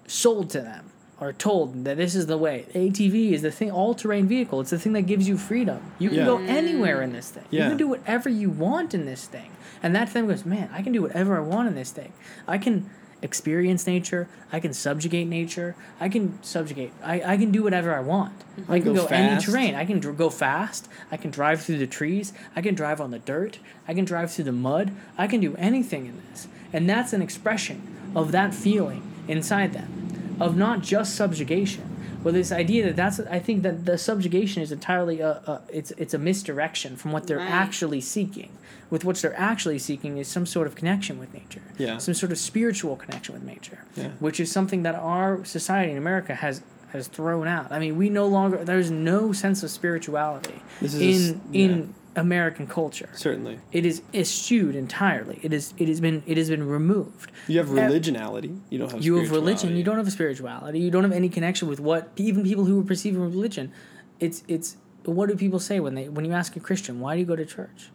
sold 0.07 0.49
to 0.49 0.61
them 0.61 0.82
or 1.23 1.33
told 1.33 1.85
that 1.85 1.97
this 1.97 2.15
is 2.15 2.25
the 2.27 2.37
way. 2.37 2.65
ATV 2.73 3.31
is 3.31 3.41
the 3.41 3.51
thing, 3.51 3.71
all 3.71 3.93
terrain 3.93 4.27
vehicle. 4.27 4.59
It's 4.61 4.71
the 4.71 4.79
thing 4.79 4.93
that 4.93 5.03
gives 5.03 5.27
you 5.27 5.37
freedom. 5.37 5.79
You 5.99 6.09
can 6.09 6.19
Yeah. 6.19 6.25
go 6.25 6.37
anywhere 6.39 7.01
in 7.01 7.13
this 7.13 7.29
thing. 7.29 7.45
Yeah. 7.49 7.63
You 7.63 7.69
can 7.69 7.77
do 7.77 7.87
whatever 7.87 8.29
you 8.29 8.49
want 8.49 8.93
in 8.93 9.05
this 9.05 9.25
thing. 9.25 9.51
And 9.81 9.95
that 9.95 10.09
thing 10.09 10.27
goes, 10.27 10.45
man, 10.45 10.69
I 10.73 10.81
can 10.81 10.91
do 10.93 11.01
whatever 11.01 11.37
I 11.37 11.41
want 11.41 11.67
in 11.67 11.75
this 11.75 11.91
thing. 11.91 12.11
I 12.47 12.57
can 12.57 12.89
experience 13.21 13.87
nature. 13.87 14.27
I 14.51 14.59
can 14.59 14.73
subjugate 14.73 15.27
nature. 15.27 15.75
I 15.99 16.09
can 16.09 16.37
subjugate. 16.43 16.91
I, 17.01 17.21
I 17.33 17.37
can 17.37 17.51
do 17.51 17.63
whatever 17.63 17.95
I 17.95 18.01
want. 18.01 18.33
I 18.67 18.79
can 18.79 18.93
go 18.93 19.07
go, 19.07 19.15
any 19.15 19.41
terrain. 19.41 19.75
I 19.75 19.85
can 19.85 19.99
dr- 19.99 20.17
go 20.17 20.29
fast. 20.29 20.89
I 21.09 21.15
can 21.17 21.31
drive 21.31 21.61
through 21.61 21.77
the 21.77 21.87
trees. 21.87 22.33
I 22.55 22.61
can 22.61 22.75
drive 22.75 22.99
on 22.99 23.11
the 23.11 23.19
dirt. 23.19 23.59
I 23.87 23.93
can 23.93 24.03
drive 24.03 24.31
through 24.31 24.45
the 24.45 24.51
mud. 24.51 24.91
I 25.17 25.27
can 25.27 25.39
do 25.39 25.55
anything 25.57 26.05
in 26.05 26.21
this. 26.29 26.47
And 26.73 26.89
that's 26.89 27.13
an 27.13 27.21
expression 27.21 28.11
of 28.13 28.31
that 28.33 28.53
feeling 28.53 29.01
inside 29.27 29.71
them, 29.73 30.02
of 30.45 30.55
not 30.57 30.81
just 30.81 31.15
subjugation, 31.15 31.83
but 32.23 32.33
this 32.33 32.51
idea 32.51 32.85
that 32.85 32.95
that's. 32.95 33.19
I 33.19 33.39
think 33.39 33.63
that 33.63 33.85
the 33.85 33.97
subjugation 33.97 34.61
is 34.63 34.71
entirely 34.71 35.19
a, 35.21 35.29
a 35.51 35.61
it's 35.69 35.91
it's 35.97 36.13
a 36.13 36.17
misdirection 36.17 36.95
from 36.95 37.11
what 37.11 37.27
they're 37.27 37.37
Right. 37.37 37.49
actually 37.65 38.01
seeking. 38.01 38.51
With 38.89 39.03
what 39.05 39.15
they're 39.21 39.39
actually 39.51 39.79
seeking 39.79 40.17
is 40.19 40.27
some 40.27 40.45
sort 40.45 40.67
of 40.67 40.75
connection 40.75 41.17
with 41.17 41.33
nature, 41.33 41.63
Yeah. 41.79 41.97
some 41.97 42.13
sort 42.13 42.31
of 42.31 42.37
spiritual 42.37 42.95
connection 42.95 43.33
with 43.33 43.43
nature, 43.43 43.79
Yeah. 43.95 44.09
which 44.19 44.39
is 44.39 44.51
something 44.51 44.83
that 44.83 44.93
our 44.95 45.43
society 45.45 45.91
in 45.91 45.97
America 45.97 46.35
has 46.35 46.61
has 46.91 47.07
thrown 47.07 47.47
out. 47.47 47.71
I 47.71 47.79
mean, 47.79 47.97
we 47.97 48.07
no 48.09 48.27
longer 48.27 48.57
there's 48.63 48.91
no 48.91 49.33
sense 49.33 49.63
of 49.63 49.71
spirituality 49.71 50.61
in 50.81 50.87
a 51.01 51.11
s- 51.13 51.33
in 51.53 51.93
American 52.15 52.67
culture. 52.67 53.09
Certainly. 53.13 53.59
It 53.71 53.85
is 53.85 54.01
eschewed 54.13 54.75
entirely. 54.75 55.39
It 55.41 55.51
is 55.53 55.73
it 55.77 55.87
has 55.87 55.99
been 55.99 56.23
it 56.25 56.37
has 56.37 56.49
been 56.49 56.67
removed. 56.67 57.31
You 57.47 57.57
have 57.59 57.69
Uh, 57.71 57.73
religionality. 57.73 58.59
You 58.69 58.79
don't 58.79 58.91
have 58.91 59.03
You 59.03 59.15
have 59.17 59.31
religion. 59.31 59.75
You 59.75 59.83
don't 59.83 59.97
have 59.97 60.07
a 60.07 60.11
spirituality. 60.11 60.79
You 60.79 60.91
don't 60.91 61.03
have 61.03 61.11
any 61.13 61.29
connection 61.29 61.67
with 61.67 61.79
what 61.79 62.09
even 62.15 62.43
people 62.43 62.65
who 62.65 62.83
perceive 62.83 63.17
religion. 63.17 63.71
It's 64.19 64.43
it's 64.47 64.77
what 65.05 65.29
do 65.29 65.35
people 65.35 65.59
say 65.59 65.79
when 65.79 65.95
they 65.95 66.07
when 66.09 66.23
you 66.25 66.31
ask 66.33 66.55
a 66.55 66.59
Christian 66.59 66.99
why 66.99 67.15
do 67.15 67.19
you 67.19 67.25
go 67.25 67.35
to 67.35 67.45
church? 67.45 67.89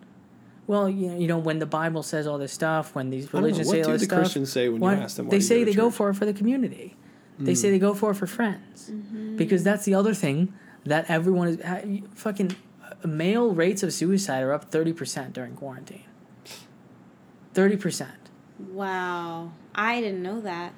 Well, 0.67 0.89
you 0.89 1.09
know, 1.09 1.19
you 1.19 1.27
know 1.29 1.39
when 1.39 1.59
the 1.61 1.67
Bible 1.67 2.03
says 2.03 2.27
all 2.27 2.37
this 2.39 2.53
stuff, 2.53 2.95
when 2.95 3.09
these 3.11 3.25
don't 3.27 3.35
know, 3.41 3.47
religions 3.47 3.69
what 3.69 3.73
say 3.73 3.81
all 3.83 3.87
do 3.87 3.93
this 3.93 4.01
the 4.03 4.07
stuff. 4.07 4.19
Christians 4.19 4.53
say 4.53 4.69
when 4.69 4.83
you 4.83 4.89
ask 4.89 5.17
them 5.17 5.27
why 5.27 5.31
they 5.31 5.37
you 5.37 5.43
say 5.43 5.59
go 5.61 5.65
to 5.65 5.71
they 5.71 5.77
go 5.77 5.83
church? 5.85 5.93
Hmm. 5.93 5.97
for 5.97 6.11
it 6.11 6.15
for 6.15 6.27
the 6.27 6.35
community. 6.35 6.97
They 7.41 7.55
say 7.55 7.71
they 7.71 7.79
go 7.79 7.95
for 7.95 8.11
it 8.11 8.15
for 8.17 8.27
friends, 8.27 8.91
because 9.37 9.63
that's 9.63 9.85
the 9.85 9.95
other 9.95 10.13
thing 10.13 10.53
that 10.85 11.09
everyone 11.09 11.49
is 11.49 11.59
fucking. 12.15 12.57
Male 13.05 13.55
rates 13.55 13.83
of 13.83 13.93
suicide 13.93 14.43
are 14.43 14.53
up 14.53 14.71
thirty 14.71 14.93
percent 14.93 15.33
during 15.33 15.55
quarantine. 15.55 16.05
Thirty 17.55 17.77
percent. 17.77 18.31
Wow. 18.59 19.53
I 19.75 20.01
didn't 20.01 20.23
know 20.23 20.41
that. 20.41 20.73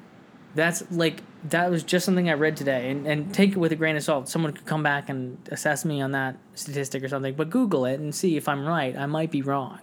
That's 0.54 0.82
like 0.90 1.22
that 1.48 1.70
was 1.70 1.82
just 1.82 2.04
something 2.04 2.28
I 2.28 2.34
read 2.34 2.56
today, 2.56 2.90
and, 2.90 3.06
and 3.06 3.32
take 3.32 3.52
it 3.52 3.56
with 3.56 3.72
a 3.72 3.76
grain 3.76 3.96
of 3.96 4.02
salt. 4.02 4.28
Someone 4.28 4.52
could 4.52 4.66
come 4.66 4.82
back 4.82 5.08
and 5.08 5.38
assess 5.50 5.84
me 5.84 6.02
on 6.02 6.12
that 6.12 6.36
statistic 6.54 7.02
or 7.02 7.08
something, 7.08 7.34
but 7.34 7.50
Google 7.50 7.84
it 7.86 8.00
and 8.00 8.14
see 8.14 8.36
if 8.36 8.48
I'm 8.48 8.66
right. 8.66 8.96
I 8.96 9.06
might 9.06 9.30
be 9.30 9.40
wrong, 9.40 9.78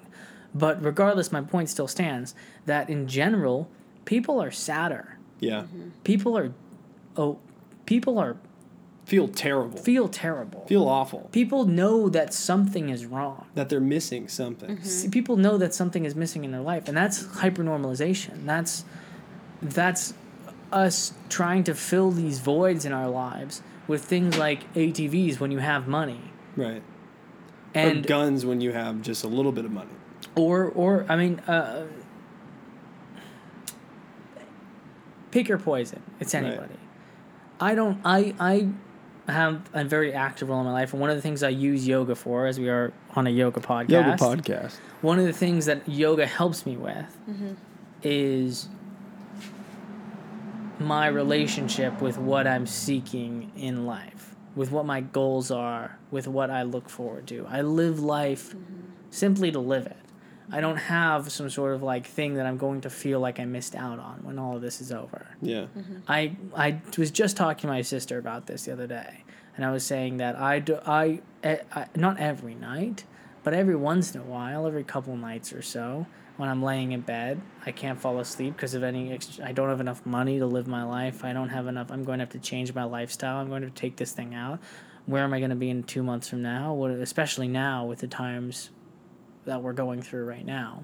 but 0.54 0.84
regardless, 0.84 1.32
my 1.32 1.42
point 1.42 1.70
still 1.70 1.88
stands 1.88 2.36
that 2.66 2.90
in 2.90 3.08
general, 3.08 3.70
people 4.06 4.42
are 4.42 4.52
sadder. 4.52 5.18
Yeah. 5.40 5.62
Mm-hmm. 5.62 5.90
People 6.04 6.38
are, 6.38 6.54
oh, 7.16 7.40
people 7.86 8.20
are 8.20 8.38
Feel 9.08 9.30
terrible. 9.30 9.78
feel 9.78 10.10
terrible. 10.10 10.66
Feel 10.68 10.86
awful. 10.90 11.30
people 11.32 11.64
know 11.64 12.10
that 12.10 12.34
something 12.34 12.90
is 12.90 13.06
wrong. 13.06 13.46
That 13.56 13.70
they're 13.70 13.80
missing 13.80 14.28
something. 14.28 14.84
See, 14.84 15.08
people 15.08 15.38
know 15.38 15.58
that 15.58 15.74
something 15.74 16.04
is 16.04 16.14
missing 16.14 16.44
in 16.44 16.52
their 16.52 16.60
life, 16.62 16.90
and 16.90 16.98
that's 16.98 17.24
hypernormalization. 17.24 18.46
That's 18.46 18.84
that's 19.62 20.14
us 20.74 21.14
trying 21.30 21.64
to 21.64 21.74
fill 21.74 22.12
these 22.12 22.40
voids 22.40 22.84
in 22.84 22.92
our 22.92 23.08
lives 23.10 23.62
with 23.88 24.04
things 24.04 24.38
like 24.38 24.72
ATVs 24.74 25.40
when 25.40 25.52
you 25.52 25.60
have 25.60 25.88
money, 25.88 26.20
Right. 26.58 26.82
or 27.74 27.80
and 27.80 28.06
guns 28.06 28.46
when 28.46 28.60
you 28.60 28.74
have 28.74 29.02
just 29.02 29.24
a 29.24 29.28
little 29.30 29.54
bit 29.54 29.64
of 29.64 29.72
money. 29.72 29.96
or 30.36 30.66
or 30.66 31.06
I 31.08 31.16
mean, 31.16 31.40
uh, 31.48 31.86
pick 35.32 35.48
your 35.48 35.60
poison. 35.60 36.02
It's 36.20 36.34
Right. 36.34 36.44
anybody. 36.44 36.76
I 37.62 37.74
don't. 37.74 38.00
I 38.04 38.34
I 38.40 38.68
have 39.34 39.70
a 39.74 39.84
very 39.84 40.14
active 40.14 40.50
role 40.50 40.60
in 40.60 40.66
my 40.66 40.72
life, 40.72 40.94
and 40.94 41.02
one 41.02 41.10
of 41.10 41.16
the 41.16 41.22
things 41.22 41.44
I 41.44 41.50
use 41.50 41.88
yoga 41.88 42.16
for, 42.16 42.48
as 42.48 42.60
we 42.60 42.70
are 42.70 42.94
on 43.16 43.28
a 43.28 43.30
yoga 43.30 43.60
podcast, 43.60 43.90
Yoga 43.90 44.12
podcast. 44.14 44.76
one 45.02 45.20
of 45.20 45.26
the 45.26 45.34
things 45.34 45.66
that 45.66 45.88
yoga 45.88 46.26
helps 46.26 46.66
me 46.66 46.78
with 46.78 47.18
mm-hmm. 47.30 47.54
is 48.04 48.70
my 50.80 51.08
relationship 51.08 52.02
with 52.02 52.18
what 52.18 52.48
I'm 52.48 52.66
seeking 52.66 53.52
in 53.58 53.86
life, 53.86 54.36
with 54.56 54.72
what 54.72 54.86
my 54.86 55.02
goals 55.02 55.52
are, 55.52 55.98
with 56.12 56.28
what 56.28 56.50
I 56.50 56.64
look 56.64 56.90
forward 56.90 57.28
to. 57.28 57.46
I 57.50 57.62
live 57.62 58.00
life 58.00 58.50
mm-hmm. 58.50 58.82
simply 59.10 59.52
to 59.52 59.60
live 59.60 59.88
it. 59.88 59.97
I 60.52 60.62
don't 60.62 60.78
have 60.78 61.32
some 61.32 61.50
sort 61.50 61.76
of 61.76 61.84
like 61.84 62.06
thing 62.06 62.36
that 62.36 62.46
I'm 62.46 62.58
going 62.58 62.82
to 62.82 62.90
feel 62.90 63.20
like 63.20 63.40
I 63.40 63.46
missed 63.46 63.76
out 63.76 64.00
on 64.00 64.20
when 64.24 64.40
all 64.40 64.56
of 64.56 64.62
this 64.62 64.80
is 64.80 64.92
over. 64.92 65.28
Yeah. 65.42 65.68
I 66.08 66.38
I 66.56 66.82
was 66.98 67.12
just 67.12 67.36
talking 67.38 67.62
to 67.62 67.68
my 67.68 67.82
sister 67.82 68.18
about 68.18 68.48
this 68.48 68.66
the 68.66 68.74
other 68.74 68.88
day, 68.88 69.24
and 69.56 69.66
I 69.66 69.72
was 69.72 69.84
saying 69.84 70.18
that 70.18 70.38
I 70.38 70.60
do 70.60 70.80
I, 70.86 71.22
eh, 71.44 71.58
I 71.74 71.88
not 71.96 72.20
every 72.20 72.56
night, 72.56 73.04
but 73.44 73.54
every 73.54 73.76
once 73.76 74.16
in 74.16 74.22
a 74.22 74.24
while, 74.24 74.66
every 74.66 74.84
couple 74.84 75.16
nights 75.18 75.52
or 75.52 75.62
so, 75.62 76.06
when 76.38 76.50
I'm 76.50 76.64
laying 76.64 76.94
in 76.94 77.02
bed, 77.02 77.42
I 77.66 77.72
can't 77.72 78.00
fall 78.00 78.20
asleep 78.20 78.56
because 78.56 78.74
of 78.74 78.84
any. 78.84 79.12
Ex- 79.12 79.40
I 79.44 79.52
don't 79.52 79.70
have 79.70 79.82
enough 79.82 80.06
money 80.06 80.40
to 80.40 80.46
live 80.46 80.68
my 80.68 80.84
life. 80.84 81.26
I 81.26 81.34
don't 81.34 81.50
have 81.50 81.68
enough. 81.68 81.92
I'm 81.92 82.04
going 82.04 82.20
to 82.20 82.24
have 82.24 82.34
to 82.34 82.40
change 82.40 82.74
my 82.74 82.84
lifestyle. 82.86 83.38
I'm 83.38 83.50
going 83.50 83.64
to 83.64 83.70
take 83.70 83.98
this 83.98 84.14
thing 84.14 84.34
out. 84.34 84.60
Where 85.08 85.24
am 85.24 85.34
I 85.34 85.40
going 85.40 85.52
to 85.52 85.56
be 85.56 85.70
in 85.70 85.84
two 85.84 86.04
months 86.04 86.28
from 86.30 86.42
now? 86.42 86.74
What, 86.74 86.92
especially 86.92 87.48
now 87.48 87.86
with 87.86 88.00
the 88.00 88.08
times 88.08 88.70
that 89.48 89.62
we're 89.64 89.74
going 89.74 90.02
through 90.02 90.26
right 90.26 90.46
now. 90.46 90.84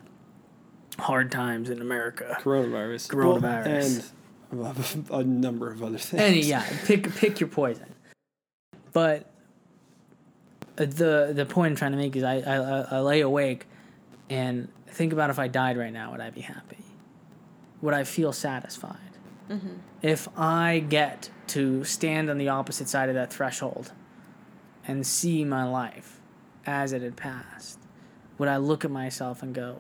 Hard 1.00 1.32
times 1.32 1.70
in 1.70 1.82
America. 1.82 2.38
Coronavirus. 2.42 3.08
Coronavirus. 3.10 4.12
Well, 4.52 4.76
and 4.94 5.10
a 5.12 5.24
number 5.24 5.72
of 5.72 5.82
other 5.84 5.98
things. 5.98 6.22
Any 6.22 6.42
yeah, 6.42 6.66
pick 6.86 7.14
pick 7.16 7.40
your 7.40 7.50
poison. 7.50 7.94
But 8.92 9.30
uh, 10.78 10.86
the 10.86 11.32
the 11.36 11.46
point 11.46 11.72
I'm 11.72 11.76
trying 11.78 11.92
to 11.94 11.98
make 11.98 12.16
is 12.16 12.24
I, 12.24 12.36
I 12.40 12.56
I- 12.58 12.88
I 12.92 13.00
lay 13.00 13.22
awake 13.22 13.66
and 14.30 14.68
think 14.88 15.14
about 15.14 15.30
if 15.30 15.40
I 15.40 15.48
died 15.48 15.78
right 15.78 15.92
now, 15.94 16.12
would 16.12 16.22
I 16.22 16.30
be 16.30 16.42
happy? 16.42 16.78
Would 17.82 17.94
I 17.94 18.04
feel 18.04 18.32
satisfied? 18.34 18.98
If 20.02 20.28
I 20.36 20.80
get 20.90 21.30
to 21.48 21.84
stand 21.84 22.30
on 22.32 22.40
the 22.40 22.50
opposite 22.50 22.88
side 22.90 23.10
of 23.10 23.16
that 23.16 23.32
threshold 23.32 23.92
and 24.88 25.06
see 25.06 25.44
my 25.46 25.64
life 25.64 26.20
as 26.66 26.92
it 26.92 27.04
had 27.04 27.16
passed, 27.16 27.78
would 28.38 28.50
I 28.50 28.58
look 28.58 28.84
at 28.86 28.92
myself 28.92 29.42
and 29.44 29.54
go, 29.54 29.80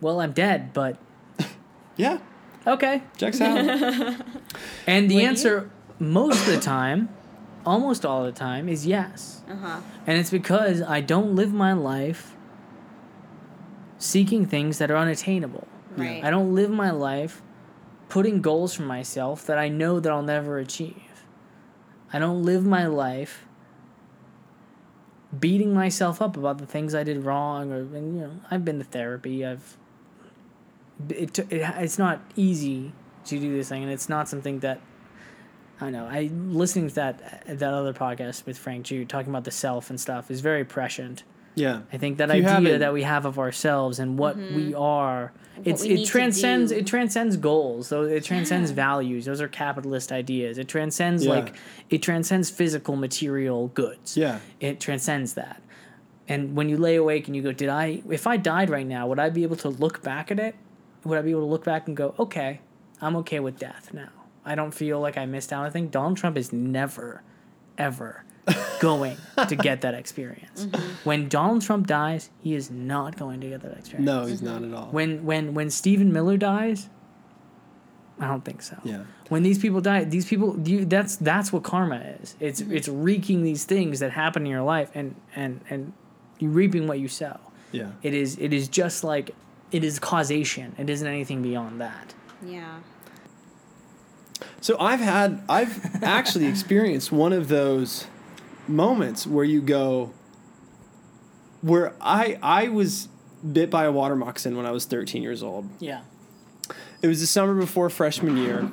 "Well, 0.00 0.20
I'm 0.20 0.32
dead, 0.32 0.72
but 0.72 0.96
Yeah. 1.96 2.18
okay." 2.66 3.02
Checks 3.16 3.40
out. 3.40 3.56
And 4.86 5.10
the 5.10 5.16
Would 5.16 5.22
you? 5.22 5.28
answer, 5.28 5.70
most 5.98 6.40
of 6.40 6.54
the 6.54 6.60
time, 6.60 7.08
almost 7.66 8.04
all 8.06 8.24
the 8.24 8.32
time, 8.32 8.68
is 8.68 8.86
yes. 8.86 9.42
Uh 9.50 9.56
huh. 9.56 9.80
And 10.06 10.18
it's 10.18 10.30
because 10.30 10.80
I 10.82 11.00
don't 11.00 11.34
live 11.34 11.52
my 11.52 11.72
life 11.72 12.34
seeking 13.98 14.46
things 14.46 14.78
that 14.78 14.90
are 14.90 14.96
unattainable. 14.96 15.66
Right. 15.96 16.22
I 16.24 16.30
don't 16.30 16.54
live 16.54 16.70
my 16.70 16.90
life 16.90 17.42
putting 18.08 18.40
goals 18.40 18.74
for 18.74 18.84
myself 18.84 19.44
that 19.46 19.58
I 19.58 19.68
know 19.68 20.00
that 20.00 20.10
I'll 20.10 20.22
never 20.22 20.58
achieve. 20.58 21.02
I 22.12 22.18
don't 22.18 22.42
live 22.44 22.64
my 22.64 22.86
life 22.86 23.44
beating 25.36 25.74
myself 25.74 26.22
up 26.22 26.36
about 26.36 26.58
the 26.58 26.66
things 26.66 26.94
I 26.94 27.04
did 27.04 27.24
wrong 27.24 27.72
or 27.72 27.80
and, 27.80 28.16
you 28.16 28.22
know, 28.22 28.40
I've 28.50 28.64
been 28.64 28.78
to 28.78 28.84
therapy. 28.84 29.44
I've 29.44 29.76
it, 31.10 31.38
it 31.38 31.46
it's 31.50 31.98
not 31.98 32.20
easy 32.36 32.92
to 33.26 33.38
do 33.38 33.54
this 33.54 33.68
thing 33.68 33.82
and 33.82 33.92
it's 33.92 34.08
not 34.08 34.28
something 34.28 34.60
that 34.60 34.80
I 35.80 35.90
know. 35.90 36.06
I 36.06 36.30
listening 36.32 36.88
to 36.88 36.94
that 36.96 37.44
that 37.46 37.74
other 37.74 37.92
podcast 37.92 38.46
with 38.46 38.58
Frank 38.58 38.86
Jude 38.86 39.08
talking 39.08 39.30
about 39.30 39.44
the 39.44 39.50
self 39.50 39.90
and 39.90 40.00
stuff 40.00 40.30
is 40.30 40.40
very 40.40 40.64
prescient. 40.64 41.22
Yeah. 41.54 41.80
I 41.92 41.98
think 41.98 42.18
that 42.18 42.28
you 42.36 42.46
idea 42.46 42.78
that 42.78 42.92
we 42.92 43.02
have 43.02 43.24
of 43.24 43.38
ourselves 43.38 43.98
and 43.98 44.18
what 44.18 44.36
we 44.36 44.74
are, 44.74 45.32
it's 45.64 45.82
Mm-hmm. 45.82 45.94
we 45.94 46.02
it 46.02 46.06
transcends 46.06 46.70
it 46.72 46.86
transcends 46.86 47.36
goals. 47.36 47.88
So 47.88 48.02
it 48.02 48.24
transcends 48.24 48.70
values. 48.70 49.24
Those 49.24 49.40
are 49.40 49.48
capitalist 49.48 50.12
ideas. 50.12 50.58
It 50.58 50.68
transcends 50.68 51.24
Yeah. 51.24 51.32
like 51.32 51.54
it 51.90 52.02
transcends 52.02 52.48
physical 52.50 52.94
material 52.96 53.68
goods. 53.68 54.16
Yeah. 54.16 54.38
It 54.60 54.78
transcends 54.80 55.34
that. 55.34 55.60
And 56.28 56.54
when 56.54 56.68
you 56.68 56.76
lay 56.76 56.96
awake 56.96 57.26
and 57.26 57.34
you 57.34 57.42
go, 57.42 57.52
did 57.52 57.68
I 57.70 58.02
if 58.08 58.26
I 58.26 58.36
died 58.36 58.70
right 58.70 58.86
now, 58.86 59.06
would 59.08 59.18
I 59.18 59.30
be 59.30 59.42
able 59.42 59.56
to 59.56 59.68
look 59.68 60.02
back 60.02 60.30
at 60.30 60.38
it? 60.38 60.54
Would 61.04 61.18
I 61.18 61.22
be 61.22 61.30
able 61.30 61.40
to 61.42 61.46
look 61.46 61.64
back 61.64 61.88
and 61.88 61.96
go, 61.96 62.14
okay, 62.18 62.60
I'm 63.00 63.16
okay 63.16 63.40
with 63.40 63.58
death 63.58 63.92
now. 63.92 64.10
I 64.44 64.54
don't 64.54 64.72
feel 64.72 65.00
like 65.00 65.16
I 65.18 65.26
missed 65.26 65.52
out. 65.52 65.64
I 65.66 65.70
think 65.70 65.90
Donald 65.90 66.16
Trump 66.16 66.36
is 66.36 66.52
never, 66.52 67.22
ever 67.76 68.24
going 68.80 69.16
to 69.48 69.56
get 69.56 69.80
that 69.82 69.94
experience. 69.94 70.66
When 71.04 71.28
Donald 71.28 71.62
Trump 71.62 71.86
dies, 71.86 72.30
he 72.40 72.54
is 72.54 72.70
not 72.70 73.16
going 73.16 73.40
to 73.40 73.48
get 73.48 73.62
that 73.62 73.76
experience. 73.76 74.06
No, 74.06 74.26
he's 74.26 74.42
not 74.42 74.62
at 74.62 74.72
all. 74.72 74.86
When 74.86 75.24
when 75.24 75.54
when 75.54 75.70
Stephen 75.70 76.12
Miller 76.12 76.36
dies, 76.36 76.88
I 78.20 78.26
don't 78.26 78.44
think 78.44 78.62
so. 78.62 78.76
Yeah. 78.84 79.04
When 79.28 79.42
these 79.42 79.58
people 79.58 79.80
die, 79.80 80.04
these 80.04 80.26
people 80.26 80.58
you 80.66 80.84
that's 80.84 81.16
that's 81.16 81.52
what 81.52 81.62
karma 81.62 81.96
is. 82.20 82.36
It's 82.40 82.60
mm-hmm. 82.60 82.76
it's 82.76 82.88
wreaking 82.88 83.42
these 83.42 83.64
things 83.64 84.00
that 84.00 84.12
happen 84.12 84.42
in 84.42 84.50
your 84.50 84.62
life 84.62 84.90
and 84.94 85.14
and 85.36 85.60
and 85.70 85.92
you 86.38 86.50
reaping 86.50 86.86
what 86.86 86.98
you 86.98 87.08
sow. 87.08 87.38
Yeah. 87.72 87.92
It 88.02 88.14
is 88.14 88.38
it 88.38 88.52
is 88.52 88.68
just 88.68 89.04
like 89.04 89.34
it 89.70 89.84
is 89.84 89.98
causation. 89.98 90.74
It 90.78 90.90
isn't 90.90 91.06
anything 91.06 91.42
beyond 91.42 91.80
that. 91.80 92.14
Yeah. 92.44 92.80
So 94.60 94.76
I've 94.78 95.00
had 95.00 95.42
I've 95.48 96.02
actually 96.02 96.46
experienced 96.54 97.12
one 97.12 97.32
of 97.32 97.48
those 97.48 98.06
moments 98.68 99.26
where 99.26 99.44
you 99.44 99.60
go 99.60 100.12
where 101.62 101.94
I 102.00 102.38
I 102.42 102.68
was 102.68 103.08
bit 103.52 103.70
by 103.70 103.84
a 103.84 103.92
water 103.92 104.16
moccasin 104.16 104.56
when 104.56 104.66
I 104.66 104.70
was 104.70 104.84
13 104.84 105.22
years 105.22 105.42
old. 105.42 105.68
Yeah. 105.78 106.02
It 107.00 107.06
was 107.06 107.20
the 107.20 107.26
summer 107.26 107.54
before 107.54 107.88
freshman 107.90 108.36
year. 108.36 108.70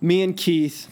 Me 0.00 0.22
and 0.22 0.36
Keith, 0.36 0.91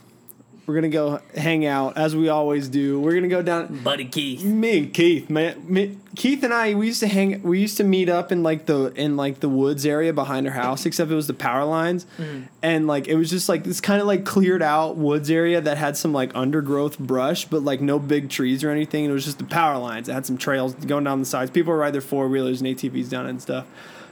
we're 0.70 0.76
gonna 0.76 0.88
go 0.88 1.20
hang 1.36 1.66
out 1.66 1.98
as 1.98 2.14
we 2.14 2.28
always 2.28 2.68
do. 2.68 3.00
We're 3.00 3.14
gonna 3.14 3.26
go 3.26 3.42
down. 3.42 3.82
Buddy 3.82 4.04
Keith. 4.04 4.44
Me 4.44 4.78
and 4.78 4.94
Keith, 4.94 5.28
man, 5.28 5.60
me, 5.66 5.98
Keith 6.14 6.44
and 6.44 6.54
I, 6.54 6.74
we 6.74 6.86
used 6.86 7.00
to 7.00 7.08
hang. 7.08 7.42
We 7.42 7.58
used 7.58 7.76
to 7.78 7.84
meet 7.84 8.08
up 8.08 8.30
in 8.30 8.44
like 8.44 8.66
the 8.66 8.92
in 8.92 9.16
like 9.16 9.40
the 9.40 9.48
woods 9.48 9.84
area 9.84 10.12
behind 10.12 10.46
our 10.46 10.52
house. 10.52 10.86
Except 10.86 11.10
it 11.10 11.14
was 11.16 11.26
the 11.26 11.34
power 11.34 11.64
lines, 11.64 12.06
mm. 12.18 12.46
and 12.62 12.86
like 12.86 13.08
it 13.08 13.16
was 13.16 13.30
just 13.30 13.48
like 13.48 13.64
this 13.64 13.80
kind 13.80 14.00
of 14.00 14.06
like 14.06 14.24
cleared 14.24 14.62
out 14.62 14.96
woods 14.96 15.28
area 15.28 15.60
that 15.60 15.76
had 15.76 15.96
some 15.96 16.12
like 16.12 16.30
undergrowth 16.36 17.00
brush, 17.00 17.46
but 17.46 17.62
like 17.62 17.80
no 17.80 17.98
big 17.98 18.30
trees 18.30 18.62
or 18.62 18.70
anything. 18.70 19.06
It 19.06 19.10
was 19.10 19.24
just 19.24 19.38
the 19.38 19.44
power 19.44 19.76
lines. 19.76 20.08
It 20.08 20.12
had 20.12 20.24
some 20.24 20.38
trails 20.38 20.74
going 20.74 21.02
down 21.02 21.18
the 21.18 21.26
sides. 21.26 21.50
People 21.50 21.74
ride 21.74 21.94
their 21.94 22.00
four 22.00 22.28
wheelers 22.28 22.60
and 22.60 22.68
ATVs 22.70 23.10
down 23.10 23.26
and 23.26 23.42
stuff. 23.42 23.66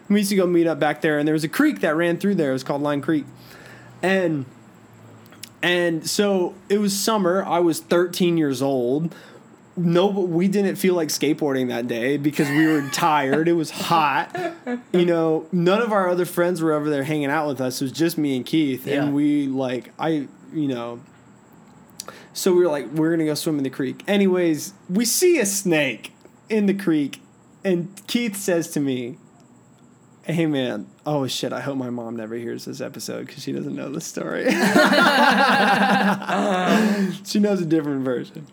We 0.08 0.18
used 0.18 0.30
to 0.30 0.36
go 0.36 0.46
meet 0.46 0.66
up 0.66 0.80
back 0.80 1.02
there, 1.02 1.20
and 1.20 1.28
there 1.28 1.34
was 1.34 1.44
a 1.44 1.48
creek 1.48 1.82
that 1.82 1.94
ran 1.94 2.18
through 2.18 2.34
there. 2.34 2.50
It 2.50 2.54
was 2.54 2.64
called 2.64 2.82
Line 2.82 3.00
Creek, 3.00 3.26
and 4.02 4.44
and 5.62 6.08
so 6.08 6.54
it 6.68 6.78
was 6.78 6.98
summer. 6.98 7.44
I 7.44 7.58
was 7.58 7.80
13 7.80 8.36
years 8.36 8.62
old. 8.62 9.14
No, 9.76 10.08
we 10.08 10.48
didn't 10.48 10.74
feel 10.76 10.94
like 10.94 11.08
skateboarding 11.08 11.68
that 11.68 11.86
day 11.86 12.16
because 12.16 12.48
we 12.48 12.66
were 12.66 12.82
tired. 12.90 13.46
It 13.46 13.52
was 13.52 13.70
hot. 13.70 14.36
You 14.92 15.04
know, 15.04 15.46
none 15.52 15.80
of 15.80 15.92
our 15.92 16.08
other 16.08 16.24
friends 16.24 16.60
were 16.60 16.72
over 16.72 16.90
there 16.90 17.04
hanging 17.04 17.30
out 17.30 17.46
with 17.46 17.60
us. 17.60 17.80
It 17.80 17.84
was 17.84 17.92
just 17.92 18.18
me 18.18 18.36
and 18.36 18.44
Keith. 18.44 18.86
Yeah. 18.86 19.04
And 19.04 19.14
we, 19.14 19.46
like, 19.46 19.92
I, 19.96 20.26
you 20.52 20.66
know, 20.66 21.00
so 22.32 22.52
we 22.52 22.60
were 22.60 22.70
like, 22.70 22.88
we're 22.92 23.10
going 23.10 23.20
to 23.20 23.26
go 23.26 23.34
swim 23.34 23.58
in 23.58 23.64
the 23.64 23.70
creek. 23.70 24.02
Anyways, 24.08 24.74
we 24.88 25.04
see 25.04 25.38
a 25.38 25.46
snake 25.46 26.12
in 26.48 26.66
the 26.66 26.74
creek. 26.74 27.20
And 27.64 27.88
Keith 28.06 28.36
says 28.36 28.70
to 28.70 28.80
me, 28.80 29.18
Hey 30.30 30.44
man, 30.44 30.86
oh 31.06 31.26
shit, 31.26 31.54
I 31.54 31.60
hope 31.60 31.78
my 31.78 31.88
mom 31.88 32.14
never 32.16 32.34
hears 32.34 32.66
this 32.66 32.82
episode 32.82 33.26
because 33.26 33.42
she 33.42 33.50
doesn't 33.52 33.74
know 33.74 33.88
the 33.90 34.02
story. 34.02 34.44
she 37.24 37.38
knows 37.38 37.62
a 37.62 37.64
different 37.64 38.04
version. 38.04 38.46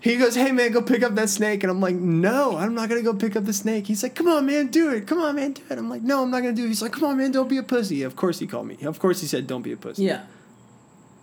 He 0.00 0.16
goes, 0.16 0.34
Hey 0.34 0.50
man, 0.50 0.72
go 0.72 0.80
pick 0.80 1.02
up 1.02 1.14
that 1.16 1.28
snake. 1.28 1.62
And 1.62 1.70
I'm 1.70 1.78
like, 1.80 1.96
No, 1.96 2.56
I'm 2.56 2.74
not 2.74 2.88
gonna 2.88 3.02
go 3.02 3.12
pick 3.12 3.36
up 3.36 3.44
the 3.44 3.52
snake. 3.52 3.86
He's 3.86 4.02
like, 4.02 4.14
Come 4.14 4.28
on, 4.28 4.46
man, 4.46 4.68
do 4.68 4.88
it. 4.92 5.06
Come 5.06 5.18
on, 5.18 5.36
man, 5.36 5.52
do 5.52 5.60
it. 5.68 5.76
I'm 5.78 5.90
like, 5.90 6.00
No, 6.00 6.22
I'm 6.22 6.30
not 6.30 6.40
gonna 6.40 6.54
do 6.54 6.64
it. 6.64 6.68
He's 6.68 6.80
like, 6.80 6.92
Come 6.92 7.04
on, 7.04 7.18
man, 7.18 7.32
don't 7.32 7.50
be 7.50 7.58
a 7.58 7.62
pussy. 7.62 8.02
Of 8.02 8.16
course 8.16 8.38
he 8.38 8.46
called 8.46 8.66
me. 8.66 8.78
Of 8.82 8.98
course 8.98 9.20
he 9.20 9.26
said, 9.26 9.46
Don't 9.46 9.60
be 9.60 9.72
a 9.72 9.76
pussy. 9.76 10.04
Yeah. 10.04 10.24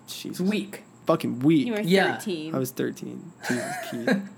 It's 0.06 0.22
Jesus. 0.22 0.48
weak. 0.48 0.84
Fucking 1.08 1.40
weak. 1.40 1.66
You 1.66 1.74
were 1.74 1.82
Yeah. 1.82 2.18
13. 2.18 2.54
I 2.54 2.60
was 2.60 2.70
13. 2.70 3.32
Jesus, 3.48 3.76
Keith. 3.90 4.30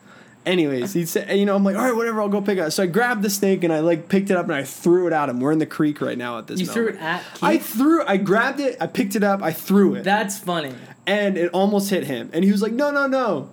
Anyways, 0.50 0.93
he 0.93 1.06
said, 1.06 1.38
you 1.38 1.45
know, 1.45 1.56
I'm 1.56 1.64
like, 1.64 1.76
all 1.76 1.84
right, 1.84 1.95
whatever, 1.95 2.22
I'll 2.22 2.28
go 2.30 2.41
pick 2.41 2.58
it 2.58 2.62
up. 2.62 2.72
So 2.72 2.84
I 2.84 2.88
grabbed 2.88 3.22
the 3.22 3.30
snake 3.30 3.64
and 3.64 3.72
I 3.72 3.80
like 3.82 4.10
picked 4.10 4.32
it 4.32 4.36
up 4.38 4.45
and 4.45 4.56
I 4.56 4.64
threw 4.64 5.06
it 5.08 5.14
at 5.14 5.30
him. 5.30 5.39
We're 5.39 5.52
in 5.52 5.60
the 5.60 5.66
creek 5.68 6.02
right 6.02 6.18
now 6.18 6.39
at 6.39 6.47
this 6.47 6.60
You 6.60 6.66
threw 6.66 6.86
moment. 6.86 7.02
it 7.02 7.06
at 7.06 7.24
Keith. 7.36 7.43
I 7.43 7.58
threw, 7.60 8.04
I 8.06 8.18
grabbed 8.18 8.60
it, 8.60 8.76
I 8.82 8.88
picked 8.88 9.16
it 9.16 9.24
up, 9.24 9.43
I 9.43 9.52
threw 9.54 9.93
it, 9.95 10.04
That's 10.04 10.39
funny. 10.39 10.74
and 11.06 11.38
it 11.38 11.52
almost 11.52 11.89
hit 11.91 12.06
him. 12.06 12.30
And 12.34 12.43
he 12.43 12.52
was 12.52 12.62
like, 12.64 12.74
no, 12.74 12.89
no, 12.89 13.06
no, 13.06 13.50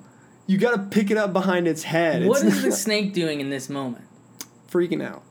you 0.47 0.57
got 0.59 0.75
to 0.77 0.83
pick 0.97 1.11
it 1.11 1.19
up 1.19 1.33
behind 1.35 1.69
its 1.69 1.83
head. 1.83 2.25
What 2.27 2.43
it's 2.45 2.57
is 2.57 2.63
the 2.63 2.73
snake 2.87 3.13
doing 3.13 3.41
in 3.41 3.51
this 3.51 3.69
moment? 3.69 4.05
freaking 4.71 5.03
out? 5.05 5.23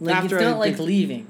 Like 0.00 0.16
After 0.16 0.36
it's 0.36 0.44
I 0.44 0.50
not 0.50 0.58
like 0.58 0.72
picked- 0.72 0.80
leaving. 0.80 1.26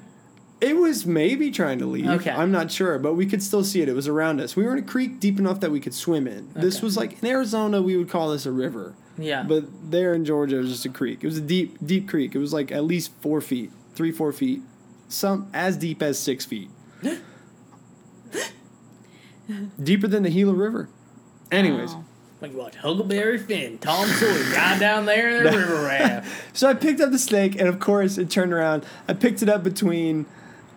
It 0.61 0.77
was 0.77 1.07
maybe 1.07 1.51
trying 1.51 1.79
to 1.79 1.87
leave. 1.87 2.07
Okay. 2.07 2.31
I'm 2.31 2.53
not 2.53 2.71
sure, 2.71 2.99
but 2.99 3.15
we 3.15 3.25
could 3.25 3.43
still 3.43 3.65
see 3.65 3.81
it. 3.81 3.89
It 3.89 3.95
was 3.95 4.07
around 4.07 4.43
us. 4.43 4.57
We 4.57 4.65
were 4.65 4.73
in 4.77 4.79
a 4.85 4.87
creek 4.87 5.19
deep 5.19 5.39
enough 5.39 5.61
that 5.61 5.71
we 5.71 5.81
could 5.81 5.95
swim 5.95 6.27
in. 6.27 6.51
This 6.55 6.83
was 6.83 6.99
like 6.99 7.23
in 7.23 7.29
Arizona, 7.31 7.81
we 7.81 7.97
would 7.97 8.11
call 8.11 8.31
this 8.33 8.45
a 8.45 8.53
river. 8.53 8.95
Yeah. 9.21 9.43
But 9.43 9.65
there 9.91 10.13
in 10.15 10.25
Georgia, 10.25 10.57
it 10.57 10.61
was 10.61 10.71
just 10.71 10.87
a 10.87 10.89
creek. 10.89 11.21
It 11.23 11.27
was 11.27 11.39
a 11.39 11.43
deep, 11.43 11.77
deep 11.85 12.09
creek. 12.09 12.35
It 12.35 12.39
was 12.39 12.53
like 12.53 12.73
at 12.73 12.85
least 12.85 13.13
four 13.21 13.41
feet, 13.41 13.71
three, 13.95 14.13
four 14.13 14.33
feet, 14.33 14.63
some 15.09 15.49
as 15.55 15.77
deep 15.77 16.03
as 16.03 16.19
six 16.19 16.45
feet. 16.45 16.71
Deeper 19.83 20.07
than 20.07 20.23
the 20.23 20.31
Gila 20.31 20.53
River. 20.55 20.89
Anyways, 21.51 21.91
Oh. 21.93 22.05
like 22.41 22.53
what? 22.53 22.77
Huckleberry 22.77 23.37
Finn, 23.39 23.79
Tom 23.79 24.07
Sawyer, 24.07 24.45
guy 24.55 24.79
down 24.79 25.07
there 25.07 25.39
in 25.39 25.45
the 25.45 25.51
river 25.59 25.83
raft. 25.87 26.29
so 26.57 26.69
I 26.69 26.75
picked 26.75 27.01
up 27.01 27.11
the 27.11 27.19
snake, 27.19 27.57
and 27.59 27.69
of 27.69 27.81
course, 27.81 28.17
it 28.17 28.31
turned 28.31 28.53
around. 28.53 28.85
I 29.09 29.15
picked 29.15 29.43
it 29.43 29.49
up 29.49 29.65
between, 29.65 30.27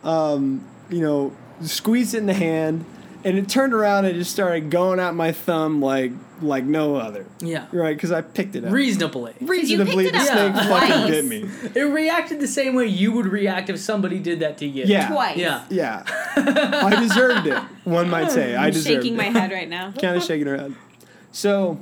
um, 0.04 0.68
you 0.90 1.02
know, 1.02 1.34
squeezed 1.62 2.16
it 2.16 2.20
in 2.20 2.26
the 2.26 2.34
hand, 2.34 2.84
and 3.26 3.38
it 3.38 3.48
turned 3.50 3.74
around 3.74 4.06
and 4.06 4.16
just 4.16 4.32
started 4.32 4.70
going 4.70 5.00
out 5.00 5.16
my 5.16 5.32
thumb 5.32 5.82
like 5.82 6.12
like 6.42 6.64
no 6.66 6.96
other. 6.96 7.26
Yeah. 7.40 7.68
Right? 7.72 7.96
Because 7.96 8.12
I 8.12 8.22
picked 8.22 8.56
it 8.56 8.66
up. 8.66 8.72
Reasonably. 8.72 9.34
Reasonably, 9.40 10.06
picked 10.06 10.16
the 10.16 10.22
it 10.22 10.26
snake 10.28 10.54
up 10.56 10.66
fucking 10.66 10.90
twice. 10.90 11.10
bit 11.10 11.26
me. 11.26 11.50
It 11.74 11.84
reacted 11.86 12.40
the 12.42 12.48
same 12.48 12.76
way 12.76 12.86
you 12.88 13.12
would 13.14 13.26
react 13.28 13.70
if 13.70 13.80
somebody 13.80 14.20
did 14.20 14.40
that 14.42 14.58
to 14.58 14.66
you. 14.66 14.84
Yeah. 14.86 15.08
Twice. 15.10 15.38
Yeah. 15.38 15.66
Yeah, 15.70 16.04
I 16.36 17.00
deserved 17.00 17.48
it. 17.48 17.58
One 17.86 18.10
might 18.10 18.32
say 18.32 18.56
I 18.56 18.66
I'm 18.68 18.74
deserved 18.74 18.96
shaking 19.04 19.14
it. 19.14 19.18
my 19.18 19.24
head 19.40 19.52
right 19.52 19.70
now. 19.70 19.92
kind 20.02 20.18
of 20.18 20.24
shaking 20.24 20.48
her 20.48 20.58
head. 20.58 20.76
So, 21.32 21.80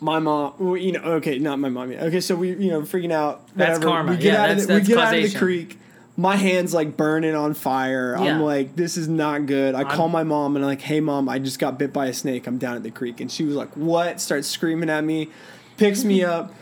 my 0.00 0.18
mom, 0.20 0.54
well, 0.58 0.76
you 0.76 0.92
know, 0.92 1.00
okay, 1.14 1.38
not 1.38 1.58
my 1.58 1.68
mom 1.68 1.90
yet. 1.90 2.04
Okay, 2.04 2.20
so 2.20 2.36
we, 2.36 2.50
you 2.54 2.70
know, 2.70 2.82
freaking 2.82 3.10
out. 3.12 3.48
That's 3.56 3.78
karma. 3.80 4.12
We 4.12 4.16
get 4.18 4.24
Yeah, 4.32 4.42
out 4.44 4.50
of 4.50 4.56
that's- 4.58 4.66
the, 4.66 4.72
we 4.74 4.78
that's 4.78 4.88
get 4.88 4.98
out 4.98 5.14
of 5.14 5.32
the 5.32 5.38
creek. 5.38 5.78
My 6.18 6.34
hands 6.34 6.74
like 6.74 6.96
burning 6.96 7.36
on 7.36 7.54
fire. 7.54 8.16
Yeah. 8.18 8.34
I'm 8.34 8.42
like, 8.42 8.74
this 8.74 8.96
is 8.96 9.06
not 9.06 9.46
good. 9.46 9.76
I 9.76 9.82
I'm- 9.84 9.96
call 9.96 10.08
my 10.08 10.24
mom 10.24 10.56
and 10.56 10.64
I'm 10.64 10.68
like, 10.68 10.80
hey 10.80 10.98
mom, 10.98 11.28
I 11.28 11.38
just 11.38 11.60
got 11.60 11.78
bit 11.78 11.92
by 11.92 12.06
a 12.06 12.12
snake. 12.12 12.48
I'm 12.48 12.58
down 12.58 12.74
at 12.74 12.82
the 12.82 12.90
creek, 12.90 13.20
and 13.20 13.30
she 13.30 13.44
was 13.44 13.54
like, 13.54 13.70
what? 13.76 14.20
Starts 14.20 14.48
screaming 14.48 14.90
at 14.90 15.04
me, 15.04 15.30
picks 15.76 16.02
me 16.02 16.24
up. 16.24 16.52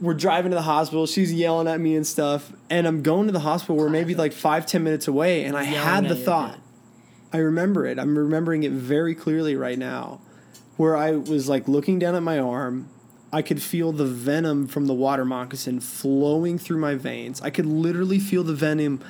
We're 0.00 0.14
driving 0.14 0.50
to 0.50 0.56
the 0.56 0.62
hospital. 0.62 1.06
She's 1.06 1.32
yelling 1.32 1.68
at 1.68 1.78
me 1.80 1.94
and 1.94 2.04
stuff, 2.04 2.52
and 2.68 2.86
I'm 2.86 3.00
going 3.02 3.26
to 3.28 3.32
the 3.32 3.40
hospital. 3.40 3.76
We're 3.76 3.88
maybe 3.88 4.16
like 4.16 4.32
five, 4.32 4.66
ten 4.66 4.82
minutes 4.82 5.06
away, 5.06 5.44
and 5.44 5.56
I 5.56 5.62
had 5.62 6.08
the 6.08 6.16
thought. 6.16 6.58
I 7.32 7.38
remember 7.38 7.86
it. 7.86 7.98
I'm 8.00 8.18
remembering 8.18 8.64
it 8.64 8.72
very 8.72 9.14
clearly 9.14 9.54
right 9.54 9.78
now, 9.78 10.20
where 10.76 10.96
I 10.96 11.12
was 11.12 11.48
like 11.48 11.68
looking 11.68 12.00
down 12.00 12.16
at 12.16 12.22
my 12.24 12.40
arm. 12.40 12.88
I 13.34 13.42
could 13.42 13.60
feel 13.60 13.90
the 13.90 14.06
venom 14.06 14.68
from 14.68 14.86
the 14.86 14.94
water 14.94 15.24
moccasin 15.24 15.80
flowing 15.80 16.56
through 16.56 16.78
my 16.78 16.94
veins. 16.94 17.42
I 17.42 17.50
could 17.50 17.66
literally 17.66 18.20
feel 18.20 18.44
the 18.44 18.54
venom 18.54 19.00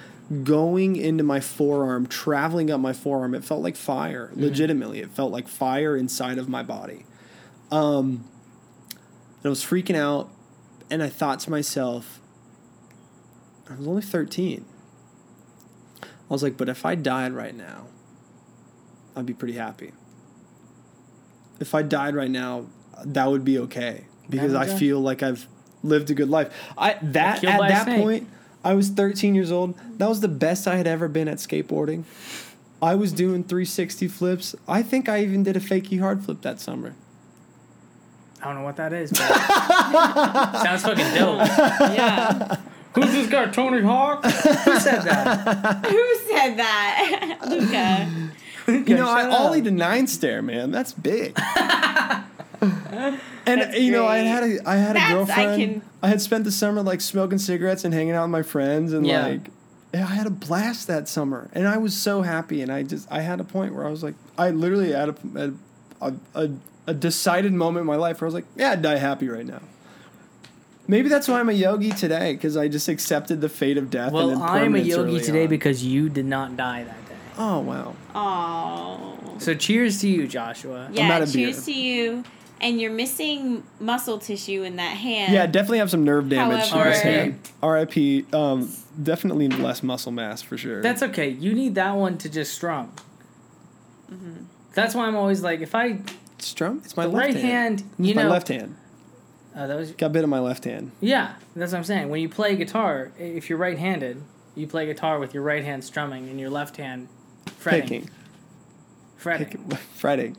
going 0.45 0.97
into 0.97 1.23
my 1.23 1.41
forearm, 1.41 2.07
traveling 2.07 2.71
up 2.71 2.81
my 2.81 2.95
forearm. 2.95 3.35
It 3.35 3.45
felt 3.45 3.61
like 3.61 3.77
fire. 3.77 4.31
Legitimately, 4.35 5.01
it 5.01 5.11
felt 5.11 5.31
like 5.31 5.47
fire 5.47 5.95
inside 5.95 6.39
of 6.39 6.49
my 6.49 6.63
body. 6.63 7.05
Um, 7.71 8.25
and 8.93 9.45
I 9.45 9.49
was 9.51 9.63
freaking 9.63 9.95
out, 9.95 10.31
and 10.89 11.03
I 11.03 11.11
thought 11.11 11.41
to 11.41 11.51
myself, 11.51 12.19
I 13.69 13.75
was 13.75 13.87
only 13.87 14.01
13. 14.01 14.65
I 16.03 16.07
was 16.31 16.43
like, 16.43 16.57
but 16.57 16.71
if 16.71 16.87
I 16.87 16.95
died 16.95 17.35
right 17.35 17.55
now, 17.55 17.89
I'd 19.15 19.27
be 19.27 19.35
pretty 19.35 19.59
happy. 19.59 19.93
If 21.61 21.75
I 21.75 21.83
died 21.83 22.15
right 22.15 22.31
now, 22.31 22.69
that 23.05 23.31
would 23.31 23.45
be 23.45 23.59
okay 23.59 24.07
because 24.29 24.55
I 24.55 24.67
feel 24.67 25.01
like 25.01 25.23
I've 25.23 25.47
lived 25.83 26.11
a 26.11 26.15
good 26.15 26.31
life. 26.31 26.53
I 26.77 26.99
that 27.03 27.41
killed 27.41 27.55
at 27.55 27.69
that 27.69 28.01
point, 28.01 28.29
I 28.65 28.75
was 28.75 28.89
13 28.89 29.35
years 29.35 29.53
old. 29.53 29.75
That 29.99 30.09
was 30.09 30.21
the 30.21 30.29
best 30.29 30.67
I 30.67 30.77
had 30.77 30.87
ever 30.87 31.09
been 31.09 31.29
at 31.29 31.39
skateboarding. 31.39 32.05
I 32.83 32.95
was 32.95 33.13
doing 33.13 33.45
360 33.45 34.09
flips. 34.09 34.55
I 34.69 34.83
think 34.83 35.09
I 35.09 35.23
even 35.23 35.43
did 35.43 35.57
a 35.57 35.61
fakey 35.61 36.01
hard 36.01 36.25
flip 36.25 36.43
that 36.43 36.61
summer. 36.61 36.95
I 38.43 38.47
don't 38.47 38.57
know 38.57 38.63
what 38.63 38.77
that 38.77 38.93
is, 38.93 39.11
but 39.11 39.19
sounds 40.63 40.83
fucking 40.83 41.15
dope. 41.15 41.39
Yeah. 41.97 42.61
Who's 42.95 43.11
this 43.13 43.29
guy, 43.29 43.47
Tony 43.47 43.83
Hawk? 43.83 44.25
Who 44.25 44.31
said 44.79 45.01
that? 45.01 45.87
Who 45.87 46.15
said 46.29 46.57
that? 46.59 47.39
Luca. 48.67 48.91
You 48.91 48.97
know, 48.97 49.09
I 49.09 49.23
shut 49.23 49.33
up. 49.33 49.51
ollied 49.51 49.67
a 49.67 49.71
nine 49.71 50.07
stair, 50.07 50.43
man. 50.43 50.71
That's 50.71 50.93
big. 50.93 51.35
and 53.47 53.61
That's 53.61 53.79
you 53.79 53.93
know, 53.93 54.07
I 54.07 54.19
had 54.19 54.43
a 54.45 54.69
I 54.69 54.77
had 54.77 54.97
That's- 54.97 55.11
a 55.11 55.13
I 55.13 55.13
girlfriend. 55.15 55.51
I, 55.51 55.57
can- 55.57 55.83
had 56.11 56.21
spent 56.21 56.45
the 56.45 56.53
summer 56.53 56.83
like 56.83 57.01
smoking 57.01 57.39
cigarettes 57.39 57.85
and 57.85 57.93
hanging 57.95 58.15
out 58.15 58.23
with 58.23 58.31
my 58.31 58.43
friends, 58.43 58.93
and 58.93 59.07
Yeah. 59.07 59.27
like 59.27 59.41
I 59.93 59.99
had 59.99 60.27
a 60.27 60.31
blast 60.31 60.87
that 60.89 61.07
summer, 61.09 61.49
and 61.53 61.69
I 61.69 61.77
was 61.79 61.97
so 61.97 62.23
happy. 62.23 62.63
And 62.63 62.71
I 62.73 62.83
just 62.83 63.07
I 63.13 63.21
had 63.21 63.41
a 63.41 63.45
point 63.45 63.75
where 63.75 63.87
I 63.87 63.91
was 63.91 64.03
like, 64.03 64.15
I 64.37 64.51
literally 64.51 64.93
had 64.93 65.09
a 65.11 65.53
a, 66.01 66.15
a, 66.35 66.51
a 66.89 66.95
decided 66.95 67.53
moment 67.53 67.83
in 67.83 67.87
my 67.87 67.97
life 67.97 68.21
where 68.21 68.27
I 68.27 68.29
was 68.29 68.35
like, 68.35 68.45
yeah, 68.57 68.73
I'd 68.73 68.83
die 68.83 68.97
happy 68.99 69.29
right 69.29 69.47
now. 69.47 69.61
Maybe 70.87 71.09
that's 71.09 71.29
why 71.29 71.41
I'm 71.41 71.49
a 71.49 71.53
yogi 71.53 71.93
today 71.93 72.35
because 72.35 72.57
I 72.59 72.69
just 72.69 72.89
accepted 72.89 73.41
the 73.41 73.49
fate 73.49 73.79
of 73.79 73.89
death. 73.89 74.09
and 74.09 74.15
Well, 74.15 74.29
then 74.29 74.43
I'm 74.43 74.75
a 74.75 74.79
yogi 74.79 75.19
today 75.21 75.45
on. 75.45 75.49
because 75.49 75.83
you 75.83 76.11
did 76.11 76.27
not 76.27 76.57
die 76.59 76.85
that 76.85 77.09
day. 77.09 77.15
oh 77.39 77.61
wow, 77.61 77.95
Oh. 78.15 79.37
So 79.39 79.55
cheers 79.55 80.01
to 80.03 80.09
you, 80.09 80.27
Joshua. 80.29 80.89
Yeah, 80.93 81.11
out 81.11 81.23
of 81.23 81.33
cheers 81.33 81.65
beer. 81.65 81.75
to 81.75 81.81
you. 81.81 82.25
And 82.65 82.81
you're 82.81 82.91
missing 82.93 83.63
muscle 83.79 84.19
tissue 84.19 84.63
in 84.63 84.77
that 84.77 84.97
hand. 84.97 85.33
Yeah, 85.33 85.47
definitely 85.47 85.79
have 85.79 85.91
some 85.91 86.05
nerve 86.05 86.29
damage. 86.29 86.69
However- 86.71 86.89
in 86.89 86.93
this 86.95 87.03
hand. 87.03 87.39
R.I.P. 87.63 88.25
Um, 88.33 88.73
definitely 89.03 89.49
less 89.49 89.83
muscle 89.83 90.11
mass 90.13 90.41
for 90.43 90.57
sure. 90.57 90.81
That's 90.83 91.03
okay. 91.03 91.29
You 91.29 91.53
need 91.55 91.75
that 91.77 91.95
one 91.95 92.19
to 92.19 92.29
just 92.31 92.55
strum. 92.55 92.93
Mm-hmm. 94.11 94.45
That's 94.75 94.95
why 94.95 95.07
I'm 95.07 95.17
always 95.17 95.43
like, 95.43 95.61
if 95.61 95.75
I 95.75 96.01
Strum. 96.39 96.83
It's 96.85 96.97
my 96.97 97.05
the 97.05 97.11
left 97.11 97.27
right 97.27 97.35
hand. 97.37 97.47
hand, 97.81 97.81
It's 97.99 98.09
you 98.09 98.15
my 98.15 98.23
know, 98.25 98.29
left 98.31 98.49
hand. 98.49 98.77
Uh, 99.55 99.67
that 99.69 99.77
was 99.77 99.93
Got 99.93 100.13
bit 100.13 100.25
in 100.25 100.31
my 100.31 100.41
left 100.41 100.65
hand. 100.65 100.91
yeah. 101.01 101.35
That's 101.55 101.73
what 101.73 101.79
I'm 101.79 101.85
saying. 101.85 102.09
When 102.11 102.21
you 102.21 102.29
play 102.29 102.57
guitar, 102.57 103.13
if 103.19 103.49
you're 103.49 103.59
right-handed, 103.59 104.21
you 104.57 104.67
play 104.67 104.87
guitar 104.87 105.19
with 105.21 105.33
your 105.33 105.43
right 105.45 105.63
hand 105.65 105.85
strumming 105.85 106.29
and 106.29 106.41
your 106.41 106.51
left 106.51 106.77
hand 106.77 107.09
fretting. 107.59 107.83
Picking. 108.03 108.11
Fretting. 109.17 109.47
Picking. 109.47 109.71
Fretting. 109.95 110.37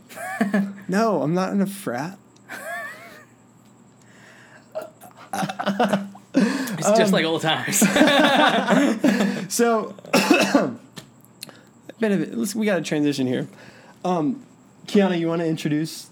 no, 0.88 1.21
I'm 1.21 1.34
not 1.34 1.51
in 1.51 1.61
a 1.61 1.67
frat. 1.67 2.17
It's 6.38 6.97
just 6.97 7.13
like 7.13 7.26
old 7.26 7.41
times. 7.41 7.80
So, 9.51 9.95
bit 11.99 12.11
of 12.11 12.21
it. 12.21 12.36
Let's, 12.36 12.55
we 12.55 12.65
got 12.65 12.78
to 12.78 12.82
transition 12.82 13.28
here. 13.28 13.47
Um, 14.03 14.43
Kiana, 14.88 15.19
you 15.19 15.28
want 15.28 15.41
to 15.41 15.47
introduce? 15.47 16.09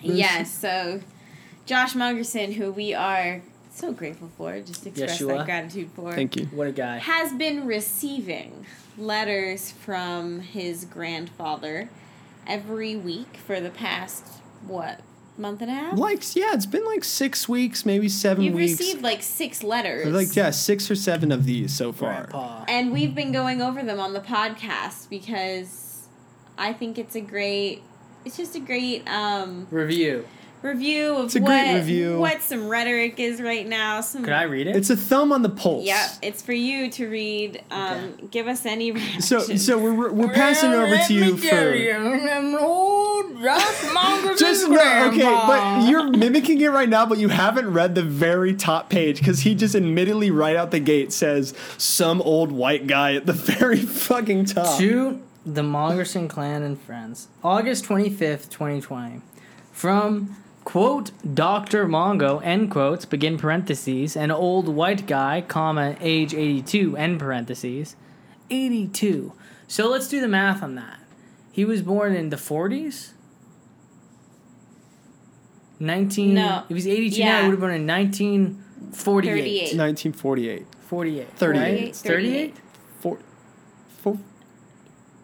Yes, 0.00 0.52
so 0.52 1.00
Josh 1.64 1.94
Mungerson, 1.94 2.54
who 2.54 2.70
we 2.70 2.92
are 2.92 3.42
so 3.78 3.92
grateful 3.92 4.30
for, 4.36 4.58
just 4.60 4.86
express 4.86 5.20
Yeshua. 5.20 5.38
that 5.38 5.46
gratitude 5.46 5.90
for, 5.94 6.12
Thank 6.14 6.36
you. 6.36 6.46
what 6.46 6.68
a 6.68 6.72
guy. 6.72 6.98
has 6.98 7.32
been 7.32 7.66
receiving 7.66 8.66
letters 8.98 9.70
from 9.70 10.40
his 10.40 10.84
grandfather 10.84 11.88
every 12.46 12.96
week 12.96 13.36
for 13.36 13.60
the 13.60 13.70
past, 13.70 14.24
what, 14.66 15.00
month 15.38 15.60
and 15.62 15.70
a 15.70 15.74
half? 15.74 15.98
Like, 15.98 16.34
yeah, 16.34 16.54
it's 16.54 16.66
been 16.66 16.84
like 16.84 17.04
six 17.04 17.48
weeks, 17.48 17.84
maybe 17.84 18.08
7 18.08 18.42
You've 18.42 18.54
weeks. 18.54 18.80
received 18.80 19.02
like 19.02 19.22
six 19.22 19.62
letters. 19.62 20.06
like, 20.06 20.34
yeah, 20.34 20.50
six 20.50 20.90
or 20.90 20.94
seven 20.94 21.30
of 21.32 21.44
these 21.44 21.74
so 21.74 21.92
far. 21.92 22.12
Grandpa. 22.12 22.64
And 22.68 22.92
we've 22.92 23.14
been 23.14 23.32
going 23.32 23.60
over 23.60 23.82
them 23.82 24.00
on 24.00 24.12
the 24.14 24.20
podcast 24.20 25.08
because 25.10 26.06
I 26.56 26.72
think 26.72 26.98
it's 26.98 27.14
a 27.14 27.20
great 27.20 27.82
it's 28.24 28.36
just 28.36 28.56
a 28.56 28.60
great 28.60 29.08
um, 29.08 29.68
Review. 29.70 30.26
Review 30.66 31.16
of 31.16 31.24
It's 31.26 31.36
a 31.36 31.40
what 31.40 31.48
great 31.48 31.74
review. 31.74 32.18
what 32.18 32.42
some 32.42 32.68
rhetoric 32.68 33.18
is 33.18 33.40
right 33.40 33.66
now. 33.66 34.00
Some 34.00 34.24
Could 34.24 34.32
I 34.32 34.42
read 34.42 34.66
it? 34.66 34.76
It's 34.76 34.90
a 34.90 34.96
thumb 34.96 35.32
on 35.32 35.42
the 35.42 35.48
pulse. 35.48 35.84
Yep, 35.84 36.10
it's 36.22 36.42
for 36.42 36.52
you 36.52 36.90
to 36.90 37.08
read. 37.08 37.62
Um, 37.70 38.28
Give 38.30 38.48
us 38.48 38.66
any 38.66 38.92
reaction. 38.92 39.22
So, 39.22 39.40
so 39.40 39.78
we're, 39.78 40.12
we're 40.12 40.32
passing 40.32 40.72
over 40.72 40.96
to 40.96 41.14
you 41.14 41.36
for. 41.36 41.46
Just 44.38 44.68
no, 44.68 45.08
okay, 45.08 45.22
but 45.22 45.88
you're 45.88 46.10
mimicking 46.10 46.60
it 46.60 46.68
right 46.68 46.88
now, 46.88 47.06
but 47.06 47.18
you 47.18 47.28
haven't 47.28 47.72
read 47.72 47.94
the 47.94 48.02
very 48.02 48.54
top 48.54 48.88
page 48.88 49.18
because 49.18 49.40
he 49.40 49.54
just 49.54 49.74
admittedly 49.74 50.30
right 50.30 50.56
out 50.56 50.70
the 50.70 50.80
gate 50.80 51.12
says 51.12 51.54
some 51.76 52.22
old 52.22 52.50
white 52.50 52.86
guy 52.86 53.14
at 53.14 53.26
the 53.26 53.32
very 53.32 53.80
fucking 53.80 54.46
top. 54.46 54.78
To 54.78 55.20
the 55.44 55.62
Mongerson 55.62 56.28
clan 56.28 56.62
and 56.62 56.80
friends. 56.80 57.28
August 57.44 57.84
25th, 57.84 58.48
2020. 58.50 59.20
From, 59.70 60.36
quote, 60.66 61.12
Dr. 61.32 61.86
Mongo, 61.86 62.40
end 62.44 62.70
quotes, 62.72 63.04
begin 63.06 63.38
parentheses, 63.38 64.16
an 64.16 64.30
old 64.32 64.68
white 64.68 65.06
guy, 65.06 65.40
comma, 65.40 65.96
age 66.00 66.34
82, 66.34 66.96
end 66.96 67.20
parentheses. 67.20 67.94
82. 68.50 69.32
So 69.68 69.88
let's 69.88 70.08
do 70.08 70.20
the 70.20 70.28
math 70.28 70.62
on 70.62 70.74
that. 70.74 70.98
He 71.52 71.64
was 71.64 71.82
born 71.82 72.14
in 72.14 72.30
the 72.30 72.36
40s? 72.36 73.12
19. 75.78 76.34
No. 76.34 76.64
If 76.68 76.76
he's 76.76 76.86
82 76.88 77.20
now, 77.20 77.26
Yeah. 77.26 77.36
he 77.42 77.48
would 77.48 77.52
have 77.52 77.60
been 77.60 77.70
in 77.70 77.86
1948. 77.86 79.30
38. 79.32 79.62
1948. 79.78 80.66
48. 80.80 81.28
38. 81.36 81.60
Right? 81.84 81.96
38? 81.96 82.54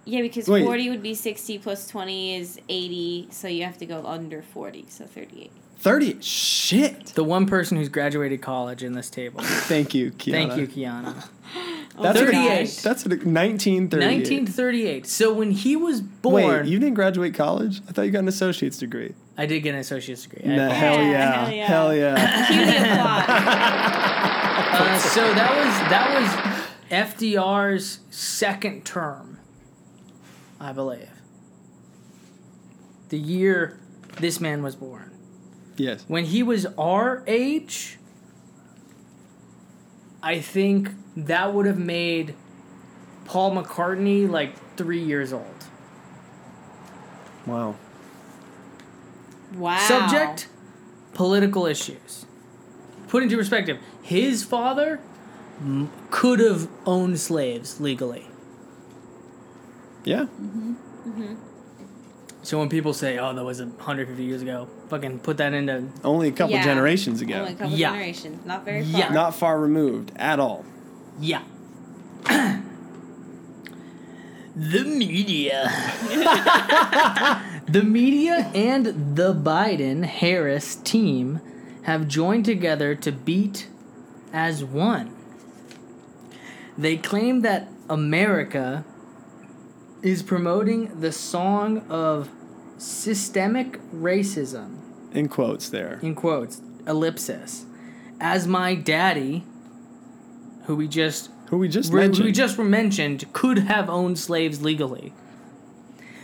Four, 0.05 0.13
four, 0.13 0.13
yeah, 0.13 0.23
because 0.23 0.49
Wait. 0.49 0.65
40 0.65 0.91
would 0.91 1.03
be 1.03 1.15
60 1.15 1.59
plus 1.59 1.87
20 1.89 2.37
is 2.37 2.61
80, 2.69 3.29
so 3.31 3.49
you 3.49 3.65
have 3.65 3.79
to 3.79 3.87
go 3.87 4.05
under 4.07 4.43
40, 4.43 4.87
so 4.89 5.05
38. 5.07 5.51
30. 5.79 6.21
Shit. 6.23 7.07
The 7.07 7.25
one 7.25 7.47
person 7.47 7.77
who's 7.77 7.89
graduated 7.89 8.41
college 8.41 8.85
in 8.85 8.93
this 8.93 9.11
table. 9.11 9.41
Thank 9.43 9.95
you, 9.95 10.13
Kiana. 10.13 10.33
Thank 10.33 10.57
you, 10.57 10.67
Kiana. 10.69 11.15
That's 12.01 12.19
Oh 12.19 12.25
my 12.25 12.31
38. 12.31 12.33
gosh. 12.65 12.77
That's 12.77 13.05
a, 13.05 13.09
1938. 13.09 14.07
1938. 14.07 15.07
So 15.07 15.33
when 15.33 15.51
he 15.51 15.75
was 15.77 16.01
born, 16.01 16.35
Wait, 16.35 16.67
you 16.67 16.79
didn't 16.79 16.95
graduate 16.95 17.35
college? 17.35 17.81
I 17.89 17.93
thought 17.93 18.03
you 18.03 18.11
got 18.13 18.21
an 18.21 18.29
associate's 18.29 18.79
degree. 18.79 19.13
I 19.37 19.45
did 19.47 19.61
get 19.61 19.75
an 19.75 19.81
associate's 19.81 20.23
degree. 20.27 20.51
I 20.53 20.57
Nah, 20.57 20.67
apologize. 20.67 20.79
hell 20.79 21.03
Yeah, 21.03 21.51
yeah. 21.51 21.67
hell 21.67 21.95
yeah. 21.97 22.19
Hell 22.19 22.57
yeah. 22.57 23.77
Cue. 24.07 24.19
Uh, 24.73 24.99
so 24.99 25.21
that 25.35 25.51
was 25.55 25.91
that 25.91 26.09
was 26.91 27.09
FDR's 27.11 28.01
second 28.11 28.85
term, 28.85 29.32
I 30.63 30.73
believe. 30.73 31.11
The 33.09 33.19
year 33.19 33.79
this 34.21 34.41
man 34.41 34.63
was 34.63 34.77
born. 34.77 35.11
yes. 35.77 36.05
When 36.07 36.25
he 36.25 36.43
was 36.43 36.67
our 36.79 37.25
age, 37.27 37.99
I 40.23 40.39
think 40.41 40.91
that 41.17 41.53
would 41.53 41.67
have 41.67 41.79
made 41.79 42.35
Paul 43.25 43.57
McCartney 43.57 44.31
like 44.31 44.55
three 44.77 45.03
years 45.03 45.33
old. 45.33 45.65
Wow. 47.47 47.75
Wow. 49.55 49.79
Subject 49.79 50.49
political 51.15 51.67
issues. 51.67 52.25
Put 53.09 53.23
into 53.25 53.37
perspective, 53.37 53.79
his 54.03 54.45
father 54.45 55.01
could 56.11 56.39
have 56.39 56.69
owned 56.87 57.19
slaves 57.19 57.81
legally. 57.81 58.27
Yeah. 60.05 60.27
Mhm. 60.41 60.75
Mhm. 61.07 61.37
So 62.43 62.59
when 62.59 62.69
people 62.69 62.93
say, 62.93 63.19
"Oh, 63.19 63.33
that 63.35 63.45
was 63.45 63.61
a 63.61 63.67
150 63.67 64.25
years 64.25 64.43
ago," 64.43 64.67
fucking 64.89 65.21
put 65.21 65.37
that 65.37 65.53
into 65.55 65.85
Only 66.03 66.29
a 66.29 66.33
couple 66.33 66.55
Yeah. 66.57 66.65
generations 66.65 67.21
ago. 67.21 67.35
Only 67.35 67.53
a 67.53 67.55
couple 67.55 67.77
Yeah. 67.77 67.91
generations, 67.93 68.45
not 68.45 68.65
very 68.65 68.83
Yeah. 68.83 69.07
far. 69.07 69.15
Not 69.15 69.35
far 69.37 69.61
removed 69.61 70.11
at 70.17 70.41
all. 70.41 70.65
yeah. 71.21 71.43
the 74.57 74.85
media. 74.85 75.71
the 77.69 77.83
media 77.83 78.51
and 78.55 79.17
the 79.17 79.35
Biden 79.35 80.05
Harris 80.05 80.77
team 80.77 81.41
have 81.83 82.07
joined 82.09 82.45
together 82.45 82.95
to 82.95 83.13
beat 83.13 83.69
as 84.33 84.65
one. 84.65 85.11
They 86.77 86.97
claim 86.97 87.41
that 87.43 87.69
America 87.89 88.85
is 90.03 90.23
promoting 90.23 91.01
the 91.01 91.13
song 91.13 91.79
of 91.89 92.29
systemic 92.79 93.79
racism 93.95 94.77
In 95.13 95.29
quotes 95.29 95.69
there. 95.69 95.99
in 96.03 96.15
quotes 96.15 96.61
ellipsis 96.87 97.65
as 98.21 98.47
my 98.49 98.75
daddy 98.75 99.45
who 100.65 100.75
we 100.77 100.89
just 100.89 101.31
Who 101.49 101.59
we 101.59 101.69
just 101.69 101.93
re- 101.93 102.01
mentioned. 102.03 102.19
who 102.19 102.25
we 102.25 102.33
just 102.33 102.59
mentioned 102.59 103.33
could 103.33 103.59
have 103.61 103.89
owned 103.89 104.19
slaves 104.19 104.63
legally 104.63 105.13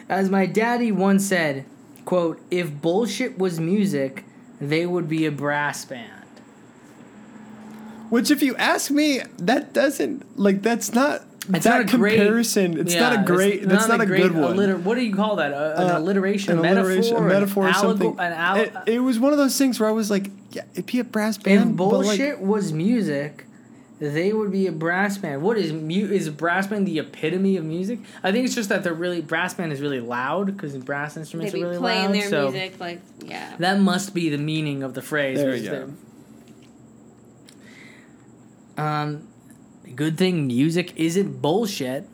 as 0.09 0.29
my 0.31 0.47
daddy 0.47 0.91
once 0.91 1.27
said 1.27 1.65
quote 2.05 2.41
if 2.51 2.73
bullshit 2.81 3.39
was 3.39 3.61
music 3.61 4.25
they 4.61 4.85
would 4.87 5.09
be 5.09 5.25
a 5.27 5.31
brass 5.31 5.85
band 5.85 6.13
Which, 8.11 8.31
if 8.31 8.43
you 8.43 8.57
ask 8.57 8.91
me, 8.91 9.21
that 9.39 9.73
doesn't 9.75 10.25
like 10.39 10.63
that's 10.63 10.93
not 10.95 11.23
It's 11.55 11.65
that 11.65 11.71
not 11.87 11.95
a 11.95 11.97
great- 11.97 12.17
comparison. 12.19 12.79
it's 12.79 12.95
not 12.95 13.13
a 13.19 13.23
great. 13.25 13.67
That's 13.69 13.89
not, 13.89 14.01
a, 14.01 14.07
great 14.07 14.23
good 14.23 14.35
one. 14.37 14.57
alliter- 14.57 14.83
what 14.83 14.97
do 14.97 15.01
you 15.05 15.15
call 15.15 15.37
that? 15.37 15.53
A, 15.53 15.81
an 15.81 15.91
Uh, 15.91 15.99
alliteration, 15.99 16.53
an 16.53 16.65
alliteration, 16.65 17.15
metaphor, 17.15 17.27
a 17.27 17.29
metaphor, 17.29 17.65
or 17.65 17.69
an 17.69 17.75
something. 17.75 18.13
allego- 18.15 18.21
an 18.27 18.33
al- 18.33 18.57
it, 18.59 18.73
it 18.87 18.99
was 19.01 19.19
one 19.19 19.33
of 19.33 19.39
those 19.39 19.57
things 19.57 19.81
where 19.81 19.89
I 19.89 19.93
was 19.93 20.11
like, 20.11 20.31
yeah, 20.53 20.63
it'd 20.73 20.87
be 20.87 20.99
a 21.01 21.05
brass 21.05 21.37
if 21.39 21.43
band. 21.45 21.77
but, 21.77 21.85
like, 21.89 22.05
bullshit 22.19 22.41
was 22.41 22.73
music, 22.73 23.47
they 24.01 24.33
would 24.33 24.53
be 24.53 24.67
a 24.67 24.73
brass 24.73 25.17
band. 25.19 25.43
What 25.43 25.57
is 25.57 25.73
mu- 25.73 26.07
is 26.13 26.29
brass 26.29 26.67
band 26.67 26.87
the 26.87 26.99
epitome 26.99 27.57
of 27.57 27.65
music? 27.65 27.99
I 28.23 28.31
think 28.31 28.45
it's 28.45 28.55
just 28.55 28.69
that 28.69 28.85
they're 28.85 28.93
really 28.95 29.21
brass 29.23 29.55
band 29.55 29.73
is 29.73 29.81
really 29.81 30.01
loud 30.01 30.47
because 30.47 30.77
brass 30.77 31.15
They 31.15 31.21
instruments 31.23 31.53
be 31.55 31.63
are 31.63 31.67
really 31.69 31.79
playing 31.79 32.05
loud. 32.07 32.15
their 32.15 32.29
so 32.29 32.51
music 32.51 32.79
like 32.79 33.01
yeah. 33.25 33.55
that 33.59 33.81
must 33.81 34.13
be 34.15 34.29
the 34.29 34.39
meaning 34.39 34.83
of 34.83 34.93
the 34.95 35.03
phrase. 35.03 35.39
There 35.39 35.51
which 35.51 35.63
you 35.63 35.71
go. 35.71 35.91
the- 38.77 38.83
Um, 38.83 39.28
good 39.95 40.17
thing 40.19 40.47
music 40.47 40.93
isn't 40.97 41.41
bullshit. 41.41 42.09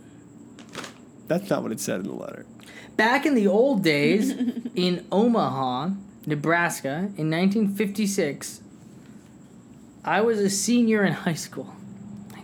that's 1.27 1.51
not 1.51 1.63
what 1.63 1.73
it 1.73 1.81
said 1.81 2.01
in 2.01 2.07
the 2.07 2.15
letter. 2.15 2.47
Back 2.97 3.27
in 3.27 3.35
the 3.35 3.47
old 3.47 3.83
days, 3.83 4.31
in 4.75 5.07
Omaha, 5.11 5.91
Nebraska, 6.27 7.11
in 7.17 7.31
1956, 7.31 8.61
I 10.05 10.21
was 10.21 10.39
a 10.39 10.51
senior 10.51 11.05
in 11.05 11.13
high 11.13 11.35
school. 11.35 11.75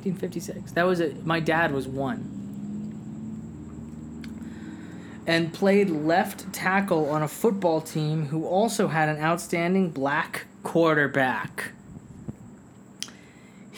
1956. 0.02 0.72
That 0.72 0.84
was 0.84 1.00
a, 1.00 1.14
my 1.24 1.40
dad 1.40 1.72
was 1.72 1.86
one. 1.86 2.36
And 5.26 5.52
played 5.52 5.90
left 5.90 6.52
tackle 6.52 7.10
on 7.10 7.22
a 7.22 7.28
football 7.28 7.80
team 7.80 8.26
who 8.26 8.46
also 8.46 8.88
had 8.88 9.08
an 9.08 9.22
outstanding 9.22 9.90
black 9.90 10.46
quarterback. 10.62 11.72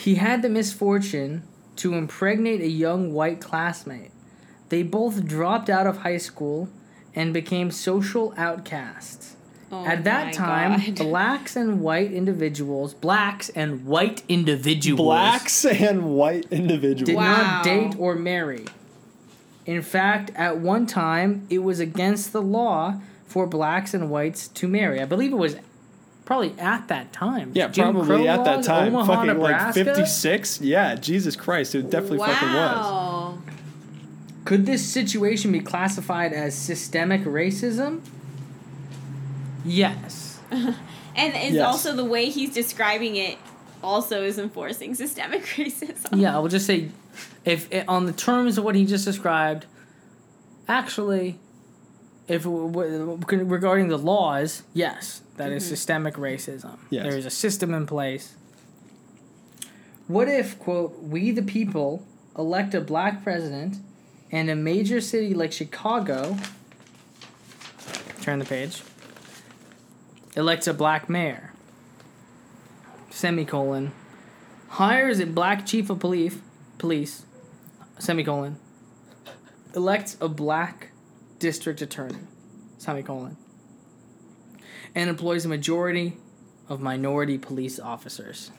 He 0.03 0.17
had 0.17 0.43
the 0.43 0.49
misfortune 0.49 1.45
to 1.77 1.95
impregnate 1.95 2.61
a 2.61 2.67
young 2.69 3.13
white 3.13 3.41
classmate. 3.41 4.11
They 4.69 4.83
both 4.83 5.25
dropped 5.25 5.71
out 5.71 5.87
of 5.87 5.99
high 5.99 6.17
school 6.17 6.69
and 7.15 7.33
became 7.33 7.71
social 7.71 8.35
outcasts. 8.37 9.37
Oh 9.71 9.87
At 9.87 10.03
that 10.03 10.33
time, 10.33 10.81
God. 10.81 10.95
blacks 10.97 11.55
and 11.55 11.81
white 11.81 12.11
individuals, 12.11 12.95
blacks 12.95 13.49
and 13.51 13.87
white 13.87 14.25
individuals, 14.29 15.07
Blacks 15.07 15.65
and 15.65 16.17
white 16.17 16.47
individuals. 16.51 17.07
did 17.07 17.15
Wow. 17.15 17.37
not 17.43 17.65
date 17.65 17.95
or 17.97 18.17
marry. 18.17 18.65
In 19.67 19.83
fact, 19.83 20.33
at 20.35 20.59
one 20.59 20.85
time, 20.87 21.47
it 21.49 21.59
was 21.61 21.79
against 21.79 22.33
the 22.33 22.43
law 22.43 23.01
for 23.25 23.47
blacks 23.47 23.95
and 23.95 24.11
whites 24.11 24.49
to 24.49 24.67
marry. 24.67 25.01
I 25.01 25.05
believe 25.05 25.33
it 25.33 25.37
was 25.37 25.57
probably 26.25 26.55
at 26.59 26.89
that 26.89 27.13
time. 27.13 27.53
Yeah, 27.55 27.69
Jim 27.69 27.93
probably 27.95 28.07
Crow 28.07 28.27
at 28.27 28.45
that 28.45 28.65
time. 28.65 28.95
Omaha, 28.95 29.15
fucking 29.27 29.39
like 29.41 29.75
56. 29.75 30.61
Yeah, 30.61 30.95
Jesus 30.95 31.37
Christ. 31.37 31.75
It 31.75 31.91
definitely 31.91 32.19
fucking 32.19 32.49
was. 32.49 32.57
wow. 32.87 33.39
Could 34.45 34.67
this 34.67 34.85
situation 34.87 35.53
be 35.53 35.61
classified 35.61 36.33
as 36.33 36.55
systemic 36.57 37.23
racism? 37.23 38.01
Yes. 39.65 40.41
And 41.15 41.35
it's 41.37 41.53
Yes. 41.57 41.67
also 41.67 41.95
the 41.95 42.07
way 42.07 42.31
he's 42.31 42.55
describing 42.55 43.17
it 43.17 43.37
also 43.83 44.23
is 44.25 44.39
enforcing 44.39 44.95
systemic 44.95 45.43
racism. 45.57 46.19
Yeah, 46.19 46.35
I 46.35 46.39
will 46.39 46.49
just 46.49 46.65
say, 46.65 46.89
if 47.45 47.71
it, 47.71 47.87
on 47.87 48.07
the 48.07 48.13
terms 48.15 48.57
of 48.57 48.65
what 48.65 48.75
he 48.75 48.87
just 48.87 49.05
described, 49.05 49.67
actually, 50.67 51.39
if 52.33 52.45
w- 52.45 52.67
w- 52.73 53.45
regarding 53.45 53.89
the 53.89 53.99
laws, 53.99 54.63
yes, 54.73 55.21
that 55.37 55.53
is 55.53 55.63
mm-hmm. 55.63 55.71
systemic 55.71 56.15
racism. 56.15 56.79
Yes. 56.89 57.03
There 57.05 57.19
is 57.19 57.27
a 57.27 57.31
system 57.31 57.75
in 57.75 57.87
place. 57.87 58.37
What 60.09 60.29
if, 60.29 60.59
quote, 60.59 60.99
we 61.03 61.31
the 61.31 61.43
people 61.43 62.07
elect 62.37 62.75
a 62.75 62.81
black 62.81 63.23
president 63.23 63.77
and 64.31 64.49
a 64.49 64.57
major 64.57 65.01
city 65.01 65.35
like 65.35 65.53
Chicago, 65.53 66.39
turn 68.23 68.39
the 68.39 68.47
page, 68.47 68.83
elects 70.35 70.67
a 70.67 70.73
black 70.73 71.11
mayor, 71.11 71.53
semicolon, 73.11 73.93
hires 74.69 75.21
a 75.21 75.27
black 75.27 75.67
chief 75.67 75.91
of 75.91 75.99
police, 75.99 76.39
police, 76.79 77.27
semicolon, 77.99 78.57
elects 79.75 80.17
a 80.19 80.29
black 80.29 80.92
district 81.43 81.83
attorney, 81.83 82.21
semicolon, 82.79 83.37
and 84.95 85.11
employs 85.11 85.45
a 85.45 85.49
majority 85.49 86.17
of 86.69 86.81
minority 86.81 87.37
police 87.37 87.81
officers. 87.81 88.53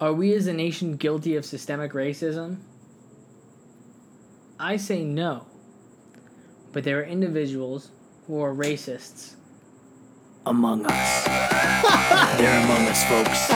Are 0.00 0.12
we 0.12 0.32
as 0.32 0.46
a 0.46 0.52
nation 0.52 0.96
guilty 0.96 1.34
of 1.34 1.44
systemic 1.44 1.92
racism? 1.92 2.58
I 4.60 4.76
say 4.76 5.02
no. 5.02 5.46
But 6.72 6.84
there 6.84 7.00
are 7.00 7.04
individuals 7.04 7.90
who 8.28 8.40
are 8.40 8.54
racists 8.54 9.34
among 10.46 10.86
us. 10.86 11.24
They're 12.38 12.64
among 12.64 12.86
us, 12.86 13.02
folks. 13.10 13.48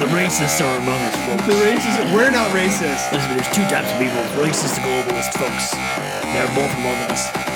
The 0.00 0.10
racists 0.10 0.60
are 0.60 0.76
among 0.78 1.00
us, 1.06 1.16
folks. 1.24 1.46
The 1.46 1.62
racist. 1.62 2.12
We're 2.12 2.32
not 2.32 2.50
racist. 2.50 3.12
Listen, 3.12 3.36
there's 3.36 3.54
two 3.54 3.62
types 3.70 3.92
of 3.92 3.98
people: 4.00 4.22
racist 4.42 4.76
and 4.76 5.06
globalist, 5.06 5.32
folks. 5.38 6.07
They're 6.32 6.54
both 6.54 7.10
us. 7.10 7.48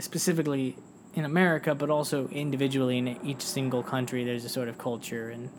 specifically 0.00 0.76
in 1.14 1.24
America, 1.24 1.74
but 1.74 1.90
also 1.90 2.28
individually 2.28 2.98
in 2.98 3.08
each 3.24 3.42
single 3.42 3.82
country, 3.82 4.24
there's 4.24 4.44
a 4.44 4.48
sort 4.48 4.68
of 4.68 4.78
culture 4.78 5.30
and 5.30 5.50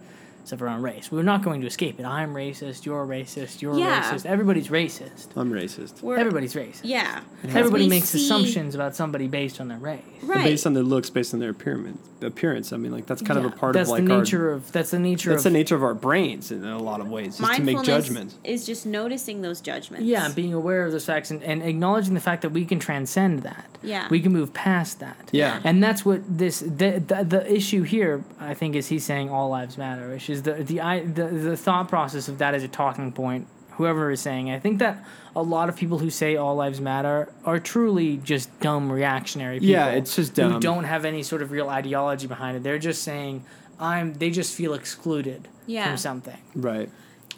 stuff 0.48 0.62
around 0.62 0.82
race. 0.82 1.12
We're 1.12 1.24
not 1.24 1.44
going 1.44 1.62
to 1.62 1.68
escape 1.68 2.00
it. 2.00 2.06
I'm 2.06 2.34
racist. 2.34 2.86
You're 2.86 3.06
racist. 3.06 3.62
You're 3.62 3.78
Yeah. 3.78 4.04
racist. 4.12 4.26
Everybody's 4.26 4.68
racist. 4.70 5.28
I'm 5.36 5.52
racist. 5.52 6.02
We're- 6.02 6.20
Everybody's 6.20 6.54
racist. 6.54 6.82
Yeah. 6.84 7.22
Everybody 7.44 7.88
makes 7.88 8.10
see- 8.10 8.24
assumptions 8.26 8.76
about 8.76 8.96
somebody 8.96 9.28
based 9.28 9.60
on 9.62 9.68
their 9.68 9.78
race. 9.78 10.02
Right. 10.24 10.44
Based 10.44 10.66
on 10.68 10.74
their 10.74 10.84
looks, 10.84 11.10
based 11.10 11.34
on 11.34 11.40
their 11.40 11.50
appearance. 11.52 12.00
Appearance. 12.22 12.72
I 12.72 12.78
mean, 12.78 12.92
like 12.92 13.08
that's 13.08 13.24
kind 13.24 13.40
of 13.40 13.46
a 13.46 13.50
part 13.50 13.74
that's 13.74 13.90
of 13.90 13.94
like 13.98 14.06
the 14.06 14.12
our. 14.14 14.20
nature 14.20 14.52
of 14.52 14.72
that's 14.72 14.92
the 14.92 15.00
nature 15.00 15.32
That's 15.32 15.44
of 15.44 15.52
the 15.52 15.58
nature 15.58 15.76
of 15.76 15.82
our 15.84 15.96
brains 15.96 16.52
in 16.52 16.64
a 16.64 16.78
lot 16.78 17.02
of 17.02 17.10
ways, 17.10 17.40
is 17.40 17.50
to 17.50 17.62
make 17.64 17.82
judgments. 17.82 18.36
is 18.44 18.64
just 18.64 18.86
noticing 18.86 19.42
those 19.42 19.60
judgments. 19.60 20.06
yeah, 20.06 20.30
being 20.30 20.54
aware 20.54 20.86
of 20.86 20.92
those 20.92 21.04
facts 21.06 21.32
and, 21.32 21.42
and 21.42 21.64
acknowledging 21.64 22.14
the 22.14 22.20
fact 22.20 22.44
that 22.44 22.52
we 22.52 22.64
can 22.64 22.78
transcend 22.78 23.42
that. 23.42 23.66
Yeah. 23.82 24.08
we 24.12 24.20
can 24.20 24.32
move 24.32 24.54
past 24.54 25.00
that. 25.00 25.30
Yeah. 25.32 25.60
and 25.64 25.82
that's 25.84 26.06
what 26.06 26.22
this 26.28 26.60
the, 26.60 27.02
the 27.08 27.24
the 27.28 27.52
issue 27.52 27.82
here 27.82 28.24
I 28.40 28.54
think 28.54 28.76
is 28.76 28.86
he's 28.90 29.04
saying 29.04 29.32
all 29.32 29.50
lives 29.50 29.76
matter, 29.80 30.08
which 30.10 30.30
is 30.32 30.44
the 30.44 30.54
the 30.54 30.82
I 30.82 31.02
the, 31.06 31.26
the 31.28 31.58
thought 31.58 31.88
process 31.90 32.28
of 32.28 32.40
that 32.40 32.54
as 32.56 32.64
a 32.64 32.68
talking 32.68 33.12
point. 33.12 33.48
Whoever 33.72 34.12
is 34.12 34.20
saying, 34.20 34.52
I 34.52 34.60
think 34.60 34.80
that 34.80 35.04
a 35.36 35.42
lot 35.42 35.70
of 35.70 35.76
people 35.76 35.98
who 35.98 36.10
say 36.10 36.36
all 36.36 36.56
lives 36.56 36.80
matter 36.82 37.32
are 37.46 37.60
truly 37.60 38.18
just 38.18 38.60
dumb 38.60 38.92
reactionary 38.92 39.60
people. 39.60 39.70
Yeah, 39.72 39.90
it's 39.90 40.16
just 40.16 40.36
dumb. 40.36 40.48
Who 40.54 40.60
dumb. 40.60 40.76
don't 40.76 40.84
have 40.84 41.06
any 41.06 41.24
sort 41.24 41.42
of 41.42 41.52
real 41.52 41.70
ideology 41.70 42.28
behind 42.28 42.58
it. 42.58 42.64
They're 42.64 42.78
just 42.80 43.02
saying, 43.04 43.44
I'm. 43.80 44.14
They 44.14 44.30
just 44.30 44.54
feel 44.56 44.74
excluded 44.74 45.48
Yeah. 45.68 45.88
from 45.88 45.98
something, 45.98 46.38
Right. 46.56 46.90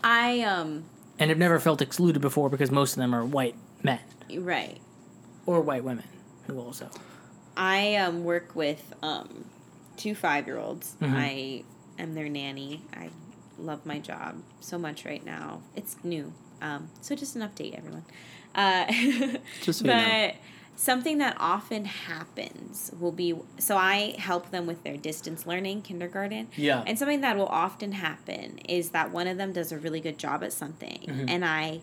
I 0.04 0.42
um 0.42 0.86
and 1.20 1.30
have 1.30 1.38
never 1.38 1.60
felt 1.60 1.82
excluded 1.82 2.22
before 2.22 2.50
because 2.50 2.72
most 2.72 2.94
of 2.94 2.98
them 2.98 3.14
are 3.14 3.24
white 3.24 3.56
men 3.84 4.00
right. 4.40 4.80
or 5.46 5.62
white 5.62 5.84
women 5.84 6.04
who 6.48 6.60
also. 6.60 6.90
I 7.56 7.96
um 7.98 8.24
work 8.26 8.56
with 8.56 8.94
um 9.02 9.46
two 9.96 10.16
five 10.16 10.48
year 10.48 10.58
olds. 10.58 10.96
Mhm. 11.00 11.14
I 11.16 11.64
am 12.00 12.14
their 12.16 12.30
nanny. 12.30 12.82
I 12.96 13.10
love 13.58 13.86
my 13.86 14.00
job 14.00 14.42
so 14.60 14.78
much 14.78 15.06
right 15.06 15.24
now. 15.26 15.62
It's 15.76 15.96
new. 16.04 16.34
Um 16.62 16.90
so 17.02 17.16
just 17.16 17.36
an 17.36 17.42
update 17.42 17.78
everyone. 17.78 18.06
Uh 18.56 18.86
Just 19.62 19.80
so 19.80 19.86
you 19.86 19.92
but 19.92 19.98
know. 19.98 20.32
something 20.76 21.18
that 21.20 21.36
often 21.40 21.86
happens 21.86 22.92
will 23.00 23.12
be 23.12 23.36
so 23.58 23.78
I 23.78 24.16
help 24.18 24.52
them 24.52 24.66
with 24.66 24.84
their 24.84 24.98
distance 24.98 25.46
learning 25.46 25.82
kindergarten. 25.84 26.48
Yeah. 26.56 26.84
And 26.88 26.98
something 26.98 27.22
that 27.22 27.38
will 27.38 27.48
often 27.48 27.92
happen 27.94 28.60
is 28.68 28.90
that 28.92 29.12
one 29.12 29.28
of 29.28 29.38
them 29.38 29.54
does 29.54 29.72
a 29.72 29.78
really 29.78 30.00
good 30.00 30.18
job 30.18 30.44
at 30.44 30.54
something 30.54 31.06
Mhm. 31.08 31.30
and 31.30 31.46
I 31.46 31.82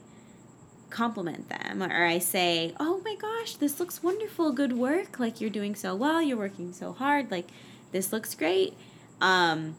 compliment 0.91 1.49
them 1.49 1.83
or 1.85 2.05
I 2.05 2.19
say, 2.19 2.75
"Oh 2.81 3.01
my 3.05 3.15
gosh, 3.15 3.55
this 3.57 3.79
looks 3.79 4.03
wonderful. 4.03 4.51
Good 4.53 4.73
work. 4.73 5.21
Like 5.21 5.41
you're 5.41 5.51
doing 5.51 5.75
so 5.77 5.95
well. 5.95 6.21
You're 6.21 6.37
working 6.37 6.73
so 6.73 6.93
hard. 6.93 7.31
Like 7.31 7.49
this 7.93 8.13
looks 8.13 8.35
great." 8.35 8.75
Um 9.21 9.77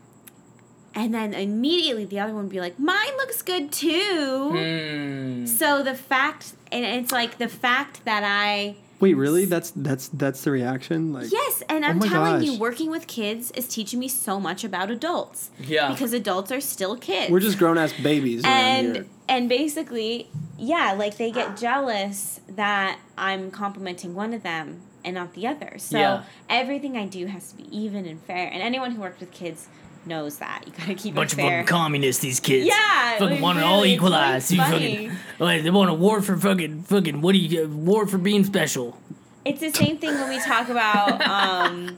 and 0.94 1.14
then 1.14 1.34
immediately 1.34 2.06
the 2.06 2.20
other 2.20 2.34
one 2.34 2.44
would 2.44 2.52
be 2.52 2.60
like, 2.60 2.80
"Mine 2.80 3.16
looks 3.18 3.42
good 3.42 3.72
too." 3.72 4.52
Mm. 4.54 5.48
So 5.48 5.84
the 5.84 5.96
fact 5.96 6.54
and 6.72 6.86
it's 6.86 7.12
like 7.12 7.38
the 7.38 7.48
fact 7.48 8.06
that 8.06 8.24
I 8.26 8.76
Wait, 9.02 9.16
really? 9.16 9.46
That's 9.46 9.72
that's 9.72 10.10
that's 10.10 10.44
the 10.44 10.52
reaction. 10.52 11.12
Like. 11.12 11.32
Yes, 11.32 11.64
and 11.68 11.84
I'm 11.84 11.98
my 11.98 12.08
telling 12.08 12.44
you, 12.44 12.60
working 12.60 12.92
with 12.92 13.08
kids 13.08 13.50
is 13.52 13.68
teaching 13.68 14.00
me 14.00 14.08
so 14.08 14.40
much 14.40 14.64
about 14.64 14.92
adults. 14.92 15.50
Yeah. 15.60 15.92
Because 15.92 16.14
adults 16.14 16.52
are 16.52 16.62
still 16.62 16.96
kids. 16.96 17.32
We're 17.32 17.40
just 17.40 17.58
grown 17.58 17.80
ass 17.80 17.94
babies 17.94 18.44
and 18.46 18.96
here. 18.98 19.06
and 19.28 19.50
basically, 19.50 20.30
yeah, 20.56 20.94
like 20.94 21.18
they 21.18 21.32
get 21.32 21.58
jealous 21.58 22.42
that 22.48 23.00
I'm 23.18 23.50
complimenting 23.50 24.14
one 24.14 24.36
of 24.36 24.44
them 24.44 24.82
and 25.04 25.16
not 25.16 25.34
the 25.34 25.48
other. 25.48 25.80
So 25.80 25.98
Yeah. 25.98 26.24
everything 26.48 26.96
I 26.96 27.08
do 27.08 27.26
has 27.26 27.50
to 27.52 27.58
be 27.58 27.76
even 27.76 28.06
and 28.06 28.22
fair. 28.22 28.50
And 28.54 28.62
anyone 28.62 28.92
who 28.92 29.02
works 29.02 29.20
with 29.20 29.32
kids 29.32 29.68
knows 30.06 30.38
that. 30.40 30.64
You 30.66 30.74
gotta 30.78 30.96
keep 30.96 31.14
a 31.14 31.16
Bunch 31.16 31.34
it 31.34 31.40
of 31.40 31.46
fucking 31.46 31.66
communists, 31.66 32.22
these 32.22 32.40
kids. 32.40 32.68
Yeah, 32.68 33.12
Fucking 33.20 33.30
like, 33.36 33.42
want 33.42 33.58
it 33.60 33.64
all 33.64 33.86
equalized. 33.86 34.52
really 34.52 34.64
fucking. 35.08 35.12
Like, 35.40 35.64
they 35.64 35.70
want 35.72 35.90
a 35.90 35.94
war 35.94 36.22
for 36.22 36.38
fucking, 36.38 36.84
fucking, 36.84 37.22
what 37.22 37.34
do 37.34 37.38
you 37.40 37.50
get? 37.50 37.66
Award 37.66 38.10
for 38.10 38.18
being 38.18 38.44
special. 38.44 38.98
It's 39.46 39.60
the 39.60 39.72
same 39.72 39.98
thing 39.98 40.14
when 40.14 40.30
we 40.30 40.40
talk 40.40 40.70
about 40.70 41.22
um, 41.28 41.98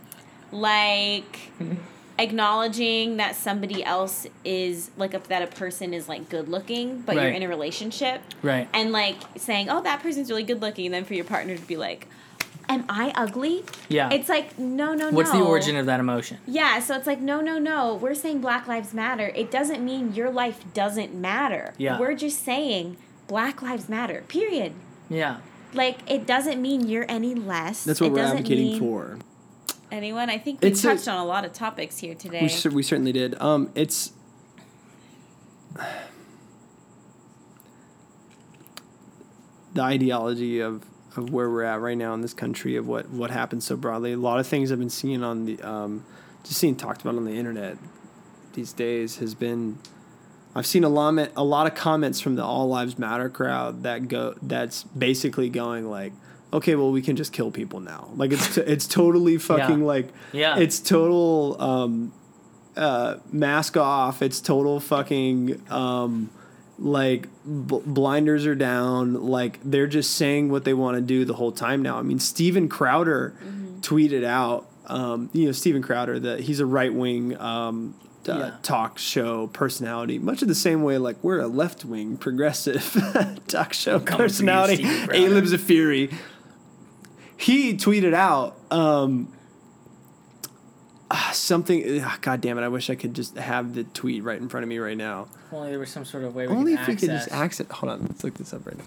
like 0.51 1.51
acknowledging 2.19 3.17
that 3.17 3.35
somebody 3.35 3.83
else 3.83 4.27
is 4.45 4.91
like 4.97 5.13
if 5.13 5.27
that 5.29 5.41
a 5.41 5.47
person 5.47 5.93
is 5.93 6.07
like 6.07 6.29
good 6.29 6.47
looking, 6.47 7.01
but 7.01 7.15
you're 7.15 7.27
in 7.29 7.43
a 7.43 7.47
relationship, 7.47 8.21
Right. 8.41 8.67
and 8.73 8.91
like 8.91 9.17
saying, 9.37 9.69
"Oh, 9.69 9.81
that 9.81 10.01
person's 10.01 10.29
really 10.29 10.43
good 10.43 10.61
looking," 10.61 10.85
and 10.85 10.93
then 10.93 11.05
for 11.05 11.15
your 11.15 11.25
partner 11.25 11.55
to 11.57 11.61
be 11.67 11.75
like, 11.77 12.07
"Am 12.69 12.85
I 12.89 13.11
ugly?" 13.15 13.63
Yeah. 13.89 14.09
It's 14.11 14.29
like 14.29 14.57
no, 14.59 14.93
no, 14.93 15.09
no. 15.09 15.15
What's 15.15 15.31
the 15.31 15.41
origin 15.41 15.75
of 15.75 15.85
that 15.87 15.99
emotion? 15.99 16.37
Yeah, 16.45 16.79
so 16.79 16.95
it's 16.95 17.07
like 17.07 17.19
no, 17.19 17.41
no, 17.41 17.59
no. 17.59 17.95
We're 17.95 18.15
saying 18.15 18.41
Black 18.41 18.67
Lives 18.67 18.93
Matter. 18.93 19.27
It 19.35 19.51
doesn't 19.51 19.83
mean 19.83 20.13
your 20.13 20.29
life 20.31 20.63
doesn't 20.73 21.13
matter. 21.13 21.73
Yeah. 21.77 21.99
We're 21.99 22.15
just 22.15 22.43
saying 22.43 22.97
Black 23.27 23.61
Lives 23.61 23.87
Matter. 23.89 24.23
Period. 24.27 24.73
Yeah. 25.09 25.37
Like 25.73 25.99
it 26.09 26.25
doesn't 26.27 26.61
mean 26.61 26.87
you're 26.87 27.05
any 27.09 27.33
less. 27.35 27.83
That's 27.83 27.99
what 28.01 28.07
it 28.07 28.13
we're 28.13 28.19
advocating 28.19 28.65
mean- 28.71 28.79
for. 28.79 29.17
Anyone? 29.91 30.29
I 30.31 30.37
think 30.39 30.61
we 30.61 30.69
It's 30.69 30.83
a- 30.83 30.87
touched 30.95 31.07
on 31.07 31.17
a 31.19 31.25
lot 31.25 31.45
of 31.45 31.53
topics 31.53 31.99
here 31.99 32.15
today. 32.15 32.41
We, 32.41 32.49
cer- 32.49 32.71
we 32.71 32.81
certainly 32.81 33.11
did. 33.11 33.39
Um, 33.39 33.69
it's 33.75 34.11
the 39.73 39.81
ideology 39.81 40.59
of, 40.59 40.83
of 41.17 41.31
where 41.31 41.49
we're 41.49 41.63
at 41.63 41.79
right 41.81 41.97
now 41.97 42.13
in 42.13 42.21
this 42.21 42.33
country 42.33 42.75
of 42.75 42.87
what, 42.87 43.09
what 43.09 43.31
happens 43.31 43.65
so 43.65 43.75
broadly. 43.75 44.13
A 44.13 44.17
lot 44.17 44.39
of 44.39 44.47
things 44.47 44.71
I've 44.71 44.79
been 44.79 44.89
seeing 44.89 45.23
on 45.23 45.45
the 45.45 45.61
um, 45.61 46.05
just 46.43 46.59
seeing 46.59 46.75
talked 46.75 47.01
about 47.01 47.15
on 47.15 47.25
the 47.25 47.33
internet 47.33 47.77
these 48.53 48.73
days 48.73 49.17
has 49.17 49.33
been 49.33 49.77
I've 50.55 50.67
seen 50.67 50.83
a 50.83 50.89
lot 50.89 51.29
a 51.35 51.43
lot 51.43 51.65
of 51.67 51.73
comments 51.75 52.19
from 52.21 52.35
the 52.35 52.43
All 52.43 52.67
Lives 52.67 52.99
Matter 52.99 53.29
crowd 53.29 53.83
that 53.83 54.07
go 54.07 54.35
that's 54.41 54.83
basically 54.83 55.49
going 55.49 55.89
like, 55.89 56.13
okay, 56.51 56.75
well 56.75 56.91
we 56.91 57.01
can 57.01 57.15
just 57.15 57.33
kill 57.33 57.49
people 57.51 57.79
now. 57.79 58.09
Like 58.15 58.31
it's 58.31 58.55
t- 58.55 58.61
it's 58.61 58.85
totally 58.87 59.37
fucking 59.49 59.79
Yeah. 59.79 59.85
like 59.85 60.09
Yeah. 60.31 60.57
it's 60.59 60.79
total 60.79 61.59
um, 61.61 62.13
uh, 62.77 63.17
mask 63.31 63.77
off. 63.77 64.21
It's 64.21 64.39
total 64.41 64.79
fucking 64.79 65.61
um, 65.71 66.29
like 66.79 67.23
b- 67.45 67.81
blinders 67.85 68.45
are 68.45 68.55
down. 68.55 69.13
Like 69.25 69.59
they're 69.63 69.87
just 69.87 70.15
saying 70.15 70.49
what 70.49 70.63
they 70.65 70.73
want 70.73 70.95
to 70.97 71.01
do 71.01 71.25
the 71.25 71.33
whole 71.35 71.51
time 71.51 71.81
now. 71.81 71.97
I 71.97 72.01
mean, 72.01 72.19
Steven 72.19 72.67
Crowder 72.69 73.33
tweeted 73.81 74.23
out. 74.23 74.67
Um, 74.85 75.29
you 75.31 75.45
know, 75.45 75.53
Steven 75.53 75.81
Crowder 75.81 76.19
that 76.19 76.41
he's 76.41 76.59
a 76.59 76.65
right 76.65 76.93
wing 76.93 77.39
um, 77.39 77.95
uh, 78.27 78.33
Yeah. 78.37 78.51
talk 78.63 78.97
show 78.97 79.47
personality, 79.47 80.19
much 80.19 80.41
of 80.41 80.49
the 80.49 80.55
same 80.55 80.83
way 80.83 80.97
like 80.97 81.15
we're 81.23 81.39
a 81.39 81.47
left 81.47 81.85
wing 81.85 82.17
progressive 82.17 82.83
talk 83.47 83.71
show 83.71 83.99
Coming 84.01 84.17
personality. 84.25 84.83
A 84.83 85.29
Libs 85.29 85.53
of 85.53 85.61
Fury. 85.61 86.09
He 87.37 87.73
tweeted 87.75 88.13
out 88.13 88.57
um, 88.71 89.33
ah, 91.13 91.29
something. 91.33 92.01
ah, 92.03 92.17
God 92.21 92.41
damn 92.41 92.57
it! 92.57 92.63
I 92.63 92.67
wish 92.67 92.89
I 92.89 92.95
could 92.95 93.13
just 93.13 93.37
have 93.37 93.73
the 93.75 93.83
tweet 93.85 94.23
right 94.23 94.39
in 94.41 94.49
front 94.49 94.63
of 94.63 94.67
me 94.69 94.79
right 94.79 94.97
now. 94.97 95.27
If 95.47 95.53
only 95.53 95.69
there 95.69 95.79
was 95.79 95.89
some 95.91 96.03
sort 96.05 96.23
of 96.23 96.35
way 96.35 96.47
we 96.47 96.53
Only 96.55 96.73
could 96.75 96.81
if 96.81 96.87
we 96.87 96.95
could 96.95 97.09
just 97.09 97.27
access- 97.31 97.61
access. 97.61 97.77
Hold 97.77 97.91
on, 97.93 98.01
let's 98.07 98.23
look 98.23 98.33
this 98.33 98.53
up 98.53 98.65
right 98.65 98.77
now. 98.77 98.83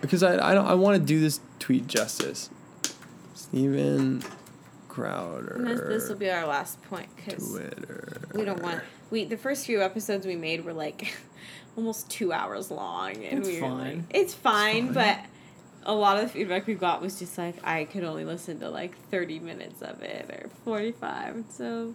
Because 0.00 0.22
I 0.22 0.50
I 0.50 0.54
don't 0.54 0.66
I 0.66 0.74
want 0.74 0.98
to 0.98 1.04
do 1.04 1.20
this 1.20 1.40
tweet 1.58 1.86
justice. 1.86 2.50
Steven 3.34 4.22
Crowder. 4.88 5.86
This 5.88 6.08
will 6.08 6.16
be 6.16 6.30
our 6.30 6.46
last 6.46 6.82
point 6.82 7.08
because 7.16 7.50
Twitter. 7.50 8.20
we 8.34 8.44
don't 8.44 8.62
want 8.62 8.82
we 9.10 9.24
the 9.24 9.36
first 9.36 9.66
few 9.66 9.82
episodes 9.82 10.26
we 10.26 10.36
made 10.36 10.64
were 10.64 10.72
like 10.72 11.16
almost 11.76 12.10
two 12.10 12.32
hours 12.32 12.70
long 12.70 13.16
and 13.24 13.40
It's 13.40 13.48
we 13.48 13.54
were 13.60 13.68
fine. 13.68 13.96
like 13.98 14.04
it's 14.10 14.34
fine, 14.34 14.92
but 14.92 15.18
a 15.88 15.94
lot 15.94 16.18
of 16.18 16.22
the 16.24 16.28
feedback 16.28 16.66
we 16.66 16.74
got 16.74 17.00
was 17.02 17.18
just 17.18 17.36
like 17.38 17.56
I 17.64 17.84
could 17.84 18.04
only 18.04 18.24
listen 18.24 18.60
to 18.60 18.68
like 18.68 18.96
thirty 19.10 19.40
minutes 19.40 19.82
of 19.82 20.02
it 20.02 20.30
or 20.30 20.50
forty 20.64 20.92
five. 20.92 21.44
So 21.48 21.94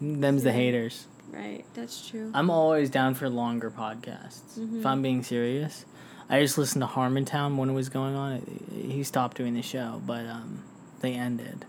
Them's 0.00 0.42
the 0.42 0.52
haters. 0.52 1.06
right, 1.30 1.64
that's 1.74 2.08
true. 2.08 2.30
I'm 2.34 2.50
always 2.50 2.88
down 2.90 3.14
for 3.14 3.28
longer 3.28 3.70
podcasts. 3.70 4.56
If 4.78 4.86
I'm 4.86 5.02
being 5.02 5.22
serious, 5.22 5.84
I 6.30 6.40
just 6.40 6.56
listened 6.58 6.82
to 6.82 6.88
Harmontown 6.88 7.56
when 7.56 7.68
it 7.70 7.74
was 7.74 7.88
going 7.88 8.14
on. 8.14 8.60
He 8.72 9.02
stopped 9.04 9.36
doing 9.36 9.54
the 9.54 9.62
show, 9.62 10.00
but 10.06 10.24
um, 10.26 10.62
they 11.00 11.12
ended. 11.12 11.66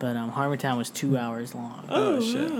But 0.00 0.16
um, 0.16 0.32
Harmontown 0.32 0.76
was 0.78 0.90
two 0.90 1.16
hours 1.18 1.54
long. 1.54 1.84
Oh, 1.90 2.20
shit. 2.20 2.50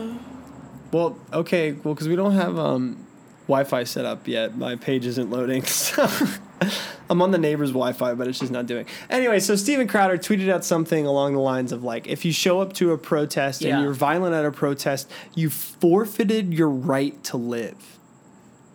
Well, 0.93 1.17
okay, 1.33 1.73
well, 1.73 1.95
because 1.95 2.07
we 2.09 2.15
don't 2.17 2.35
have 2.35 2.59
um, 2.59 3.07
Wi-Fi 3.47 3.85
set 3.85 4.05
up 4.05 4.29
yet. 4.29 4.59
My 4.59 4.77
page 4.77 5.07
isn't 5.07 5.31
loading, 5.31 5.63
so 5.65 6.07
I'm 7.11 7.23
on 7.23 7.31
the 7.31 7.39
neighbor's 7.39 7.71
Wi-Fi, 7.71 8.15
but 8.15 8.29
it's 8.29 8.39
just 8.39 8.53
not 8.53 8.67
doing. 8.67 8.87
Anyway, 9.09 9.41
so 9.41 9.57
Steven 9.57 9.89
Crowder 9.89 10.19
tweeted 10.19 10.49
out 10.51 10.65
something 10.65 11.07
along 11.07 11.35
the 11.35 11.41
lines 11.41 11.73
of 11.73 11.83
like, 11.83 12.07
if 12.07 12.25
you 12.25 12.33
show 12.33 12.61
up 12.61 12.73
to 12.75 12.93
a 12.93 12.99
protest 12.99 13.63
Yeah. 13.63 13.75
and 13.77 13.85
you're 13.85 13.95
violent 13.95 14.35
at 14.35 14.45
a 14.45 14.53
protest, 14.53 15.11
you 15.35 15.51
forfeited 15.51 16.53
your 16.55 16.69
right 16.69 17.23
to 17.25 17.37
live. 17.37 17.99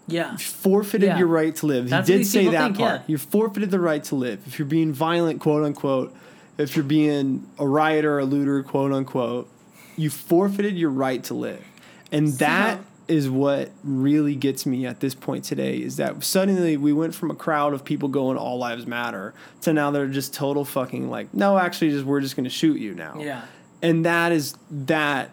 Yeah. 0.08 0.36
Forfeited 0.38 1.08
Yeah. 1.10 1.18
your 1.20 1.28
right 1.28 1.56
to 1.58 1.66
live. 1.66 1.90
That's 1.90 2.08
he 2.08 2.18
did 2.18 2.28
say 2.28 2.48
that 2.50 2.64
think, 2.64 2.78
part. 2.78 3.02
yeah. 3.02 3.04
You 3.08 3.18
forfeited 3.18 3.72
the 3.72 3.80
right 3.80 4.04
to 4.06 4.16
live. 4.16 4.42
If 4.46 4.60
you're 4.60 4.68
being 4.68 4.94
violent, 4.94 5.40
quote 5.40 5.64
unquote, 5.64 6.14
if 6.58 6.76
you're 6.76 6.86
being 6.86 7.48
a 7.60 7.68
rioter, 7.68 8.20
a 8.20 8.26
looter, 8.26 8.62
quote 8.64 8.92
unquote, 8.94 9.50
you 9.98 10.10
forfeited 10.10 10.78
your 10.78 10.90
right 10.90 11.24
to 11.26 11.34
live. 11.34 11.64
And 12.12 12.28
that 12.34 12.80
is 13.08 13.30
what 13.30 13.72
really 13.84 14.36
gets 14.36 14.66
me 14.66 14.86
at 14.86 15.00
this 15.00 15.14
point 15.14 15.44
today 15.44 15.78
is 15.78 15.98
that 15.98 16.24
suddenly 16.24 16.76
we 16.76 16.92
went 16.92 17.14
from 17.14 17.30
a 17.30 17.36
crowd 17.36 17.74
of 17.74 17.86
people 17.86 18.10
going 18.10 18.38
all 18.38 18.58
lives 18.58 18.88
matter 18.88 19.34
to 19.62 19.72
now 19.74 19.92
they're 19.92 20.08
just 20.08 20.34
total 20.34 20.66
fucking 20.66 21.10
like 21.10 21.32
no 21.34 21.58
actually 21.58 21.92
just 21.92 22.06
we're 22.06 22.22
just 22.22 22.36
going 22.36 22.44
to 22.44 22.50
shoot 22.50 22.80
you 22.80 22.94
now. 22.96 23.16
Yeah. 23.20 23.44
and 23.82 24.06
that 24.06 24.32
is 24.32 24.56
that 24.72 25.32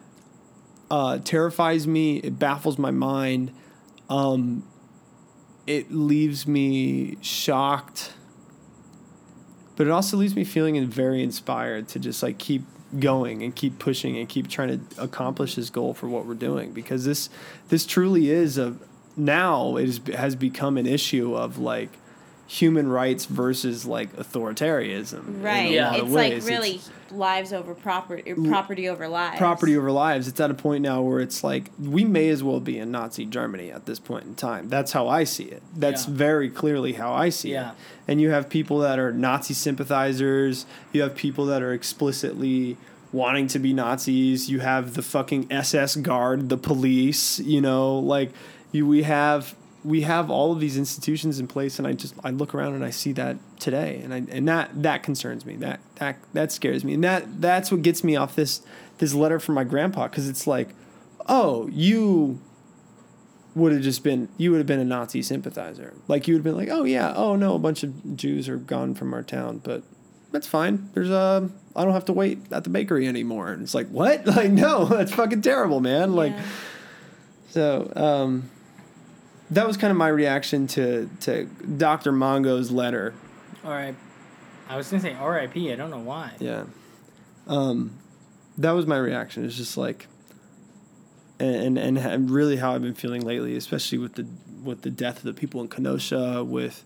uh, 0.91 1.19
terrifies 1.19 1.87
me. 1.87 2.19
It 2.19 2.39
baffles 2.39 2.79
my 2.79 2.91
mind. 2.91 3.51
Um, 4.11 4.63
it 5.67 5.91
leaves 5.91 6.47
me 6.47 7.17
shocked. 7.23 8.13
But 9.75 9.87
it 9.87 9.91
also 9.91 10.19
leaves 10.19 10.37
me 10.37 10.45
feeling 10.45 10.87
very 10.87 11.23
inspired 11.23 11.89
to 11.89 11.99
just 11.99 12.23
like 12.23 12.37
keep 12.37 12.63
going 12.99 13.43
and 13.43 13.55
keep 13.55 13.79
pushing 13.79 14.19
and 14.19 14.29
keep 14.29 14.49
trying 14.49 14.69
to 14.69 15.03
accomplish 15.03 15.55
this 15.55 15.71
goal 15.71 15.95
for 15.95 16.09
what 16.09 16.27
we're 16.27 16.35
doing 16.35 16.73
because 16.73 17.05
this 17.05 17.31
this 17.69 17.87
truly 17.87 18.31
is 18.31 18.59
a 18.59 18.75
now 19.17 19.77
it 19.77 20.09
has 20.09 20.37
become 20.37 20.77
an 20.77 20.87
issue 20.87 21.35
of 21.35 21.59
like 21.59 21.91
human 22.47 22.89
rights 22.89 23.25
versus 23.25 23.87
like 23.87 24.15
authoritarianism 24.17 25.27
in 25.29 25.35
a 25.37 25.39
Right. 25.45 25.71
Yeah. 25.71 25.91
lot 25.91 26.01
of 26.01 26.07
It's 26.07 26.15
like 26.15 26.33
ways. 26.33 26.47
really 26.47 26.81
lives 27.11 27.53
over 27.53 27.75
property 27.75 28.31
er, 28.31 28.37
property 28.37 28.89
over 28.89 29.09
lives. 29.09 29.39
property 29.39 29.77
over 29.77 29.91
lives. 29.91 30.29
It's 30.29 30.41
at 30.41 30.51
a 30.51 30.55
point 30.55 30.83
now 30.83 31.01
where 31.03 31.21
it's 31.21 31.43
like 31.45 31.71
we 31.81 32.05
may 32.05 32.29
as 32.29 32.43
well 32.43 32.61
be 32.61 32.79
in 32.79 32.91
Nazi 32.91 33.25
Germany 33.25 33.71
at 33.71 33.87
this 33.87 33.99
point 33.99 34.25
in 34.25 34.35
time. 34.35 34.69
That's 34.69 34.93
how 34.93 35.09
I 35.09 35.25
see 35.25 35.45
it. 35.45 35.63
That's 35.77 36.07
Yeah. 36.07 36.15
very 36.15 36.51
clearly 36.51 36.93
how 36.95 37.13
I 37.13 37.29
see 37.31 37.53
Yeah. 37.53 37.71
it. 37.71 37.77
And 38.09 38.21
you 38.21 38.31
have 38.31 38.49
people 38.51 38.79
that 38.81 38.99
are 38.99 39.13
Nazi 39.13 39.55
sympathizers. 39.55 40.67
You 40.93 41.03
have 41.03 41.15
people 41.15 41.47
that 41.47 41.63
are 41.63 41.73
explicitly 41.73 42.77
wanting 43.13 43.47
to 43.47 43.59
be 43.59 43.73
Nazis. 43.73 44.51
You 44.51 44.61
have 44.61 44.95
the 44.95 45.03
fucking 45.03 45.47
SS 45.51 45.97
guard, 45.97 46.49
the 46.49 46.57
police. 46.59 47.39
You 47.41 47.61
know, 47.61 47.99
like 47.99 48.33
you 48.73 48.87
we 48.87 49.03
have 49.05 49.55
we 49.85 50.03
have 50.03 50.31
all 50.31 50.53
of 50.53 50.61
these 50.61 50.77
institutions 50.77 51.41
in 51.41 51.47
place, 51.49 51.79
and 51.79 51.89
I 51.89 51.93
just 51.93 52.15
I 52.23 52.31
look 52.31 52.55
around 52.55 52.75
and 52.75 52.85
I 52.85 52.91
see 52.91 53.13
that 53.13 53.37
today, 53.59 54.01
and 54.05 54.15
I 54.15 54.23
and 54.31 54.47
that 54.49 54.83
that 54.83 55.03
concerns 55.03 55.45
me. 55.45 55.57
That 55.57 55.81
that 55.97 56.17
that 56.33 56.53
scares 56.53 56.85
me, 56.85 56.95
and 56.95 57.05
that 57.05 57.41
that's 57.41 57.73
what 57.73 57.83
gets 57.83 58.05
me 58.05 58.15
off 58.17 58.35
this 58.37 58.63
this 58.99 59.13
letter 59.15 59.41
from 59.41 59.55
my 59.57 59.65
grandpa 59.65 60.07
because 60.09 60.29
it's 60.29 60.47
like, 60.47 60.69
oh, 61.27 61.69
you 61.73 62.41
would 63.55 63.73
have 63.73 63.83
just 63.83 64.03
been 64.05 64.29
you 64.39 64.51
would 64.51 64.59
have 64.59 64.67
been 64.67 64.79
a 64.81 64.85
Nazi 64.85 65.21
sympathizer. 65.21 65.95
Like 66.09 66.29
you 66.29 66.35
would 66.35 66.39
have 66.39 66.45
been 66.45 66.57
like, 66.57 66.69
oh 66.71 66.85
yeah, 66.85 67.13
oh 67.17 67.35
no, 67.37 67.55
a 67.55 67.59
bunch 67.59 67.83
of 67.83 68.17
Jews 68.17 68.49
are 68.49 68.57
gone 68.59 68.95
from 68.95 69.13
our 69.13 69.23
town, 69.23 69.59
but 69.59 69.83
that's 70.31 70.47
fine. 70.47 70.91
There's 70.95 71.11
a 71.11 71.51
I 71.75 71.85
don't 71.85 71.93
have 71.93 72.05
to 72.07 72.13
wait 72.13 72.39
at 72.53 72.65
the 72.65 72.71
bakery 72.71 73.09
anymore. 73.09 73.49
And 73.51 73.63
it's 73.63 73.75
like 73.75 73.89
what? 73.89 74.25
Like 74.37 74.53
no, 74.53 74.85
that's 74.87 75.13
fucking 75.13 75.43
terrible, 75.43 75.81
man. 75.81 76.15
Like 76.15 76.33
Yeah. 76.35 76.45
so. 77.51 77.93
um 77.97 78.51
that 79.53 79.67
was 79.67 79.77
kind 79.77 79.91
of 79.91 79.97
my 79.97 80.09
reaction 80.09 80.67
to 80.69 81.09
to 81.21 81.45
Dr. 81.45 82.13
Mongo's 82.13 82.71
letter. 82.71 83.15
All 83.65 83.71
right. 83.71 83.95
I 84.69 84.77
was 84.77 84.91
gonna 84.91 85.03
say 85.03 85.15
R.I.P. 85.15 85.73
I 85.73 85.77
don't 85.77 85.91
know 85.91 85.99
why. 85.99 86.33
Yeah. 86.39 86.65
Um, 87.47 87.99
that 88.59 88.73
was 88.73 88.87
my 88.87 88.97
reaction. 88.97 89.45
It's 89.45 89.57
just 89.57 89.77
like, 89.77 90.07
and 91.39 91.79
and 91.79 91.99
and 91.99 92.31
really 92.31 92.57
how 92.57 92.75
I've 92.75 92.83
been 92.83 92.95
feeling 92.95 93.23
lately, 93.23 93.57
especially 93.57 93.99
with 93.99 94.15
the 94.15 94.27
with 94.65 94.83
the 94.83 94.91
death 94.91 95.19
of 95.19 95.25
the 95.25 95.35
people 95.35 95.61
in 95.61 95.69
Kenosha. 95.69 96.43
With, 96.45 96.85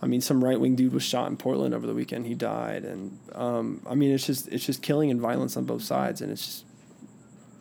I 0.00 0.06
mean, 0.06 0.20
some 0.20 0.44
right 0.44 0.60
wing 0.60 0.76
dude 0.76 0.92
was 0.92 1.02
shot 1.02 1.28
in 1.28 1.36
Portland 1.36 1.74
over 1.74 1.86
the 1.86 1.94
weekend. 1.94 2.26
He 2.26 2.34
died, 2.34 2.84
and 2.84 3.18
um, 3.34 3.82
I 3.88 3.96
mean, 3.96 4.12
it's 4.12 4.26
just 4.26 4.46
it's 4.48 4.64
just 4.64 4.82
killing 4.82 5.10
and 5.10 5.20
violence 5.20 5.56
on 5.56 5.64
both 5.64 5.82
sides, 5.82 6.20
and 6.20 6.30
it's 6.30 6.46
just 6.46 6.64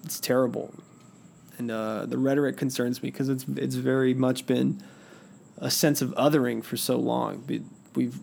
it's 0.03 0.19
terrible. 0.19 0.71
And 1.57 1.71
uh, 1.71 2.05
the 2.05 2.17
rhetoric 2.17 2.57
concerns 2.57 3.01
me 3.01 3.11
because 3.11 3.29
it's 3.29 3.45
it's 3.55 3.75
very 3.75 4.13
much 4.13 4.45
been 4.45 4.81
a 5.57 5.71
sense 5.71 6.01
of 6.01 6.09
othering 6.11 6.63
for 6.63 6.75
so 6.77 6.97
long. 6.97 7.43
We've 7.95 8.19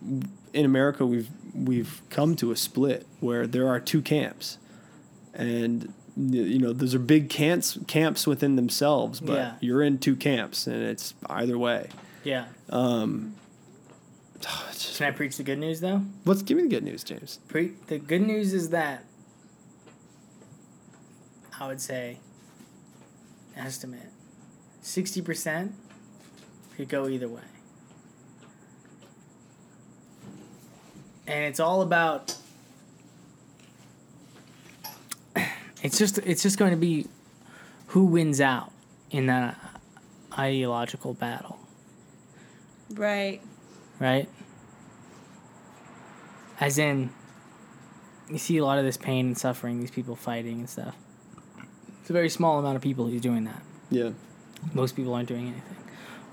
in 0.53 0.65
America 0.65 1.05
we've 1.05 1.29
we've 1.55 2.01
come 2.11 2.35
to 2.35 2.51
a 2.51 2.55
split 2.55 3.07
where 3.19 3.47
there 3.47 3.67
are 3.67 3.79
two 3.79 4.01
camps, 4.03 4.59
and 5.33 5.91
you 6.15 6.59
know 6.59 6.73
those 6.73 6.93
are 6.93 6.99
big 6.99 7.29
camps 7.29 7.79
camps 7.87 8.27
within 8.27 8.55
themselves, 8.55 9.19
but 9.19 9.33
Yeah. 9.33 9.53
you're 9.61 9.81
in 9.81 9.97
two 9.97 10.15
camps, 10.15 10.67
and 10.67 10.75
it's 10.83 11.15
either 11.27 11.57
way. 11.57 11.89
Yeah. 12.23 12.45
Just- 14.71 14.97
Can 14.99 15.07
I 15.07 15.11
preach 15.11 15.37
the 15.37 15.43
good 15.43 15.57
news 15.57 15.79
though? 15.79 16.03
let's 16.25 16.43
give 16.43 16.57
me 16.57 16.63
the 16.63 16.69
good 16.69 16.83
news, 16.83 17.03
James. 17.03 17.39
Pre- 17.47 17.73
the 17.87 17.97
good 17.97 18.21
news 18.21 18.53
is 18.53 18.69
that 18.69 19.05
I 21.59 21.67
would 21.67 21.81
say 21.81 22.19
estimate 23.55 24.09
sixty 24.81 25.21
percent 25.21 25.73
could 26.75 26.89
go 26.89 27.07
either 27.07 27.27
way, 27.27 27.41
and 31.27 31.43
it's 31.45 31.59
all 31.59 31.81
about. 31.81 32.35
It's 35.83 35.97
just 35.97 36.17
it's 36.19 36.41
just 36.41 36.57
going 36.57 36.71
to 36.71 36.77
be 36.77 37.07
who 37.87 38.05
wins 38.05 38.39
out 38.39 38.71
in 39.11 39.25
that 39.25 39.57
ideological 40.39 41.13
battle, 41.13 41.59
Right. 42.89 43.41
right? 43.99 44.29
As 46.57 46.77
in, 46.77 47.09
you 48.29 48.37
see 48.37 48.55
a 48.59 48.63
lot 48.63 48.77
of 48.77 48.85
this 48.85 48.95
pain 48.95 49.25
and 49.25 49.37
suffering, 49.37 49.81
these 49.81 49.91
people 49.91 50.15
fighting 50.15 50.59
and 50.59 50.69
stuff. 50.69 50.95
It's 52.03 52.09
a 52.09 52.13
very 52.13 52.27
small 52.27 52.59
amount 52.59 52.75
of 52.75 52.81
people 52.81 53.07
who's 53.07 53.21
doing 53.21 53.45
that. 53.45 53.63
Yeah. 53.89 54.09
Most 54.73 54.93
people 54.93 55.13
aren't 55.13 55.29
doing 55.29 55.47
anything. 55.47 55.77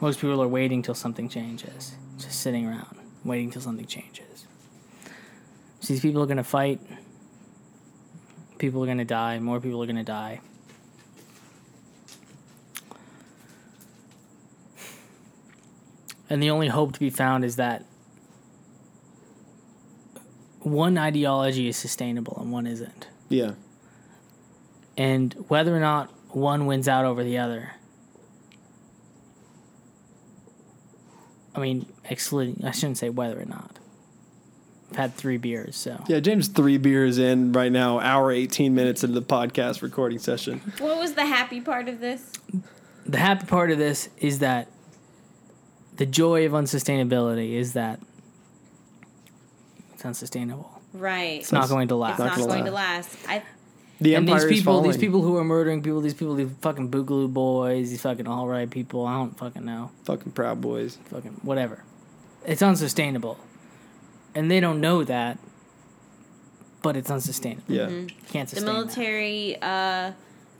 Most 0.00 0.18
people 0.20 0.42
are 0.42 0.48
waiting 0.48 0.82
till 0.82 0.96
something 0.96 1.28
changes. 1.28 1.94
Just 2.18 2.40
sitting 2.40 2.66
around, 2.66 2.98
waiting 3.24 3.52
till 3.52 3.62
something 3.62 3.86
changes. 3.86 4.46
So 5.78 5.92
these 5.92 6.00
people 6.00 6.24
are 6.24 6.26
gonna 6.26 6.42
fight. 6.42 6.80
People 8.58 8.82
are 8.82 8.86
gonna 8.88 9.04
die. 9.04 9.38
More 9.38 9.60
people 9.60 9.80
are 9.80 9.86
gonna 9.86 10.02
die. 10.02 10.40
And 16.28 16.42
the 16.42 16.50
only 16.50 16.66
hope 16.66 16.94
to 16.94 16.98
be 16.98 17.10
found 17.10 17.44
is 17.44 17.54
that 17.54 17.84
one 20.58 20.98
ideology 20.98 21.68
is 21.68 21.76
sustainable 21.76 22.36
and 22.40 22.50
one 22.50 22.66
isn't. 22.66 23.06
Yeah. 23.28 23.52
And 24.96 25.32
whether 25.48 25.74
or 25.74 25.80
not 25.80 26.10
one 26.34 26.66
wins 26.66 26.88
out 26.88 27.04
over 27.04 27.24
the 27.24 27.38
other. 27.38 27.72
I 31.54 31.60
mean, 31.60 31.86
excluding, 32.04 32.64
I 32.64 32.70
shouldn't 32.70 32.98
say 32.98 33.08
whether 33.08 33.40
or 33.40 33.44
not. 33.44 33.78
I've 34.90 34.96
had 34.96 35.14
three 35.14 35.36
beers, 35.36 35.76
so. 35.76 36.02
Yeah, 36.08 36.20
James 36.20 36.48
three 36.48 36.76
beers 36.76 37.18
in 37.18 37.52
right 37.52 37.70
now, 37.70 38.00
hour 38.00 38.32
eighteen 38.32 38.74
minutes 38.74 39.04
into 39.04 39.18
the 39.20 39.26
podcast 39.26 39.82
recording 39.82 40.18
session. 40.18 40.60
What 40.78 40.98
was 40.98 41.14
the 41.14 41.24
happy 41.24 41.60
part 41.60 41.88
of 41.88 42.00
this? 42.00 42.32
The 43.06 43.18
happy 43.18 43.46
part 43.46 43.70
of 43.70 43.78
this 43.78 44.08
is 44.18 44.40
that 44.40 44.68
the 45.96 46.06
joy 46.06 46.46
of 46.46 46.52
unsustainability 46.52 47.52
is 47.52 47.74
that 47.74 48.00
it's 49.94 50.04
unsustainable. 50.04 50.80
Right. 50.92 51.40
It's 51.40 51.52
not 51.52 51.68
going 51.68 51.88
to 51.88 51.96
last. 51.96 52.12
It's 52.12 52.18
not, 52.20 52.36
gonna 52.36 52.46
going 52.48 52.64
to 52.64 52.72
last. 52.72 53.26
last. 53.26 53.28
I 53.28 53.42
The 54.00 54.14
and 54.14 54.26
empire 54.28 54.46
these 54.48 54.58
is 54.58 54.58
people, 54.60 54.80
these 54.80 54.96
people 54.96 55.20
who 55.22 55.36
are 55.36 55.44
murdering 55.44 55.82
people, 55.82 56.00
these 56.00 56.14
people, 56.14 56.34
these 56.34 56.50
fucking 56.62 56.90
boogaloo 56.90 57.32
boys, 57.32 57.90
these 57.90 58.00
fucking 58.00 58.26
all 58.26 58.48
right 58.48 58.68
people, 58.70 59.06
I 59.06 59.14
don't 59.18 59.36
fucking 59.38 59.64
know. 59.64 59.90
fucking 60.04 60.32
proud 60.32 60.60
boys. 60.60 60.98
fucking 61.10 61.32
whatever. 61.42 61.84
It's 62.46 62.62
unsustainable. 62.62 63.38
And 64.34 64.50
they 64.50 64.60
don't 64.60 64.80
know 64.80 65.04
that, 65.04 65.38
but 66.82 66.96
it's 66.96 67.10
unsustainable. 67.10 67.64
Yeah. 67.74 67.86
Can't 67.88 68.08
Mm-hmm. 68.08 68.38
the 68.40 68.46
sustain 68.48 68.64
that. 68.66 68.72
military 68.72 69.56
uh, 69.60 70.12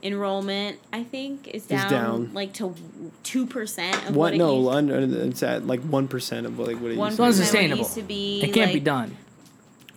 enrollment, 0.03 0.77
I 0.93 1.03
think, 1.03 1.47
is 1.47 1.65
down, 1.65 1.89
down. 1.89 2.33
like 2.33 2.53
to 2.55 2.75
two 3.23 3.45
percent 3.47 3.95
of 4.09 4.15
What? 4.15 4.17
what 4.17 4.33
it 4.35 4.37
No, 4.37 4.57
used, 4.59 4.69
under, 4.75 4.99
it's 5.27 5.43
at 5.43 5.65
like 5.65 5.79
one 5.81 6.07
percent 6.07 6.45
of 6.45 6.59
like 6.59 6.77
what 6.79 6.91
it 6.91 6.97
one 6.97 7.11
used 7.11 7.19
It's 7.19 7.37
to 7.37 7.41
be. 7.41 7.45
percent 7.45 7.71
unsustainable. 7.73 7.77
used 7.79 7.95
to 7.95 8.03
be. 8.03 8.41
It 8.43 8.53
can't 8.53 8.69
be 8.71 8.79
like- 8.79 8.83
done. 8.83 9.17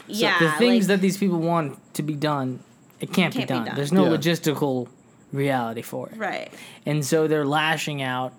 Yeah, 0.07 0.39
the 0.39 0.51
things 0.53 0.85
like, 0.89 0.99
that 0.99 1.01
these 1.03 1.17
people 1.17 1.39
want 1.39 1.79
to 1.95 2.03
be 2.03 2.15
done, 2.15 2.61
it 3.05 3.13
can't, 3.13 3.35
be, 3.35 3.39
Can't 3.41 3.49
be 3.51 3.55
done. 3.55 3.65
done. 3.67 3.77
There's 3.77 3.93
no 3.93 4.05
Yeah. 4.11 4.17
logistical 4.17 4.89
reality 5.33 5.83
for 5.83 6.09
it. 6.09 6.17
right. 6.17 6.53
And 6.87 7.05
so 7.05 7.27
they're 7.29 7.45
lashing 7.47 8.01
out 8.03 8.33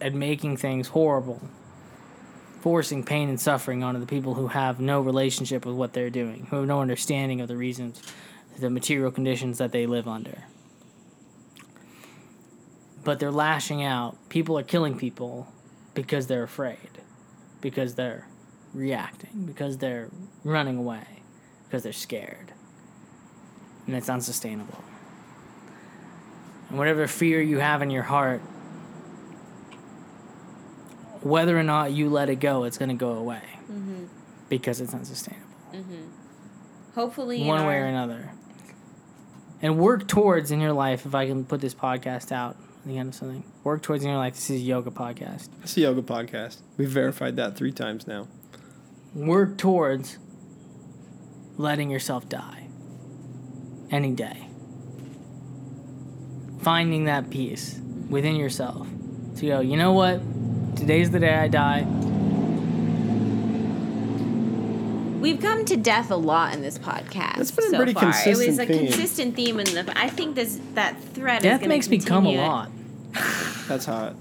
and 0.00 0.14
making 0.14 0.56
things 0.58 0.88
horrible, 0.88 1.40
forcing 2.60 3.02
pain 3.02 3.28
and 3.28 3.40
suffering 3.40 3.82
onto 3.82 3.98
the 3.98 4.06
people 4.06 4.34
who 4.34 4.48
have 4.48 4.78
no 4.78 5.00
relationship 5.00 5.64
with 5.66 5.74
what 5.74 5.92
they're 5.94 6.10
doing, 6.10 6.46
who 6.50 6.56
have 6.56 6.66
no 6.66 6.80
understanding 6.80 7.40
of 7.40 7.48
the 7.48 7.56
reasons, 7.56 8.00
the 8.58 8.70
material 8.70 9.10
conditions 9.10 9.58
that 9.58 9.72
they 9.72 9.86
live 9.86 10.06
under. 10.06 10.44
But 13.04 13.18
they're 13.20 13.30
lashing 13.30 13.82
out. 13.82 14.16
People 14.28 14.58
are 14.58 14.62
killing 14.64 14.96
people 14.98 15.46
because 15.94 16.26
they're 16.26 16.42
afraid, 16.42 16.90
because 17.60 17.94
they're 17.94 18.26
reacting, 18.74 19.44
because 19.46 19.78
they're 19.78 20.10
running 20.44 20.76
away, 20.76 21.04
because 21.64 21.82
they're 21.84 21.92
scared. 21.92 22.52
And 23.86 23.94
it's 23.94 24.08
unsustainable. 24.08 24.82
And 26.68 26.78
whatever 26.78 27.06
fear 27.06 27.40
you 27.40 27.58
have 27.58 27.82
in 27.82 27.90
your 27.90 28.02
heart, 28.02 28.40
whether 31.22 31.58
or 31.58 31.62
not 31.62 31.92
you 31.92 32.08
let 32.08 32.28
it 32.28 32.36
go, 32.36 32.64
it's 32.64 32.78
going 32.78 32.88
to 32.88 32.94
go 32.94 33.12
away 33.12 33.42
mm-hmm. 33.62 34.04
because 34.48 34.80
it's 34.80 34.94
unsustainable, 34.94 35.46
mm-hmm. 35.72 36.08
Hopefully, 36.94 37.44
one 37.44 37.66
way 37.66 37.78
our- 37.78 37.84
or 37.84 37.86
another. 37.86 38.32
And 39.62 39.78
work 39.78 40.06
towards 40.06 40.50
in 40.50 40.60
your 40.60 40.72
life, 40.72 41.06
if 41.06 41.14
I 41.14 41.26
can 41.26 41.44
put 41.44 41.60
this 41.60 41.74
podcast 41.74 42.30
out 42.30 42.56
at 42.82 42.86
the 42.86 42.98
end 42.98 43.08
of 43.08 43.14
something, 43.14 43.42
work 43.64 43.82
towards 43.82 44.04
in 44.04 44.10
your 44.10 44.18
life. 44.18 44.34
This 44.34 44.50
is 44.50 44.60
a 44.60 44.64
yoga 44.64 44.90
podcast. 44.90 45.48
It's 45.62 45.76
a 45.76 45.80
yoga 45.80 46.02
podcast. 46.02 46.60
We've 46.76 46.90
verified 46.90 47.36
that 47.36 47.56
three 47.56 47.72
times 47.72 48.06
now. 48.06 48.28
Work 49.14 49.56
towards 49.56 50.18
letting 51.56 51.90
yourself 51.90 52.28
die 52.28 52.65
any 53.90 54.12
day. 54.12 54.48
Finding 56.60 57.04
that 57.04 57.30
peace 57.30 57.78
within 58.08 58.36
yourself 58.36 58.88
to 59.36 59.46
go, 59.46 59.60
you 59.60 59.76
know 59.76 59.92
what? 59.92 60.20
Today's 60.76 61.10
the 61.10 61.20
day 61.20 61.34
I 61.34 61.48
die. 61.48 61.86
We've 65.20 65.40
come 65.40 65.64
to 65.64 65.76
death 65.76 66.10
a 66.10 66.16
lot 66.16 66.54
in 66.54 66.62
this 66.62 66.78
podcast. 66.78 67.36
That's 67.36 67.50
been 67.50 67.64
a 67.66 67.70
so 67.70 67.76
pretty 67.78 67.94
far. 67.94 68.10
It 68.10 68.36
was 68.36 68.58
a 68.58 68.66
theme. 68.66 68.86
consistent 68.86 69.34
theme 69.34 69.58
in 69.58 69.66
the. 69.66 69.92
I 69.98 70.08
think 70.08 70.34
this 70.36 70.60
that 70.74 71.00
thread. 71.14 71.38
is 71.38 71.42
Death 71.42 71.60
gonna 71.60 71.68
makes 71.68 71.88
me 71.88 71.98
come 71.98 72.26
a 72.26 72.36
lot. 72.36 72.70
That's 73.68 73.86
hot. 73.86 74.14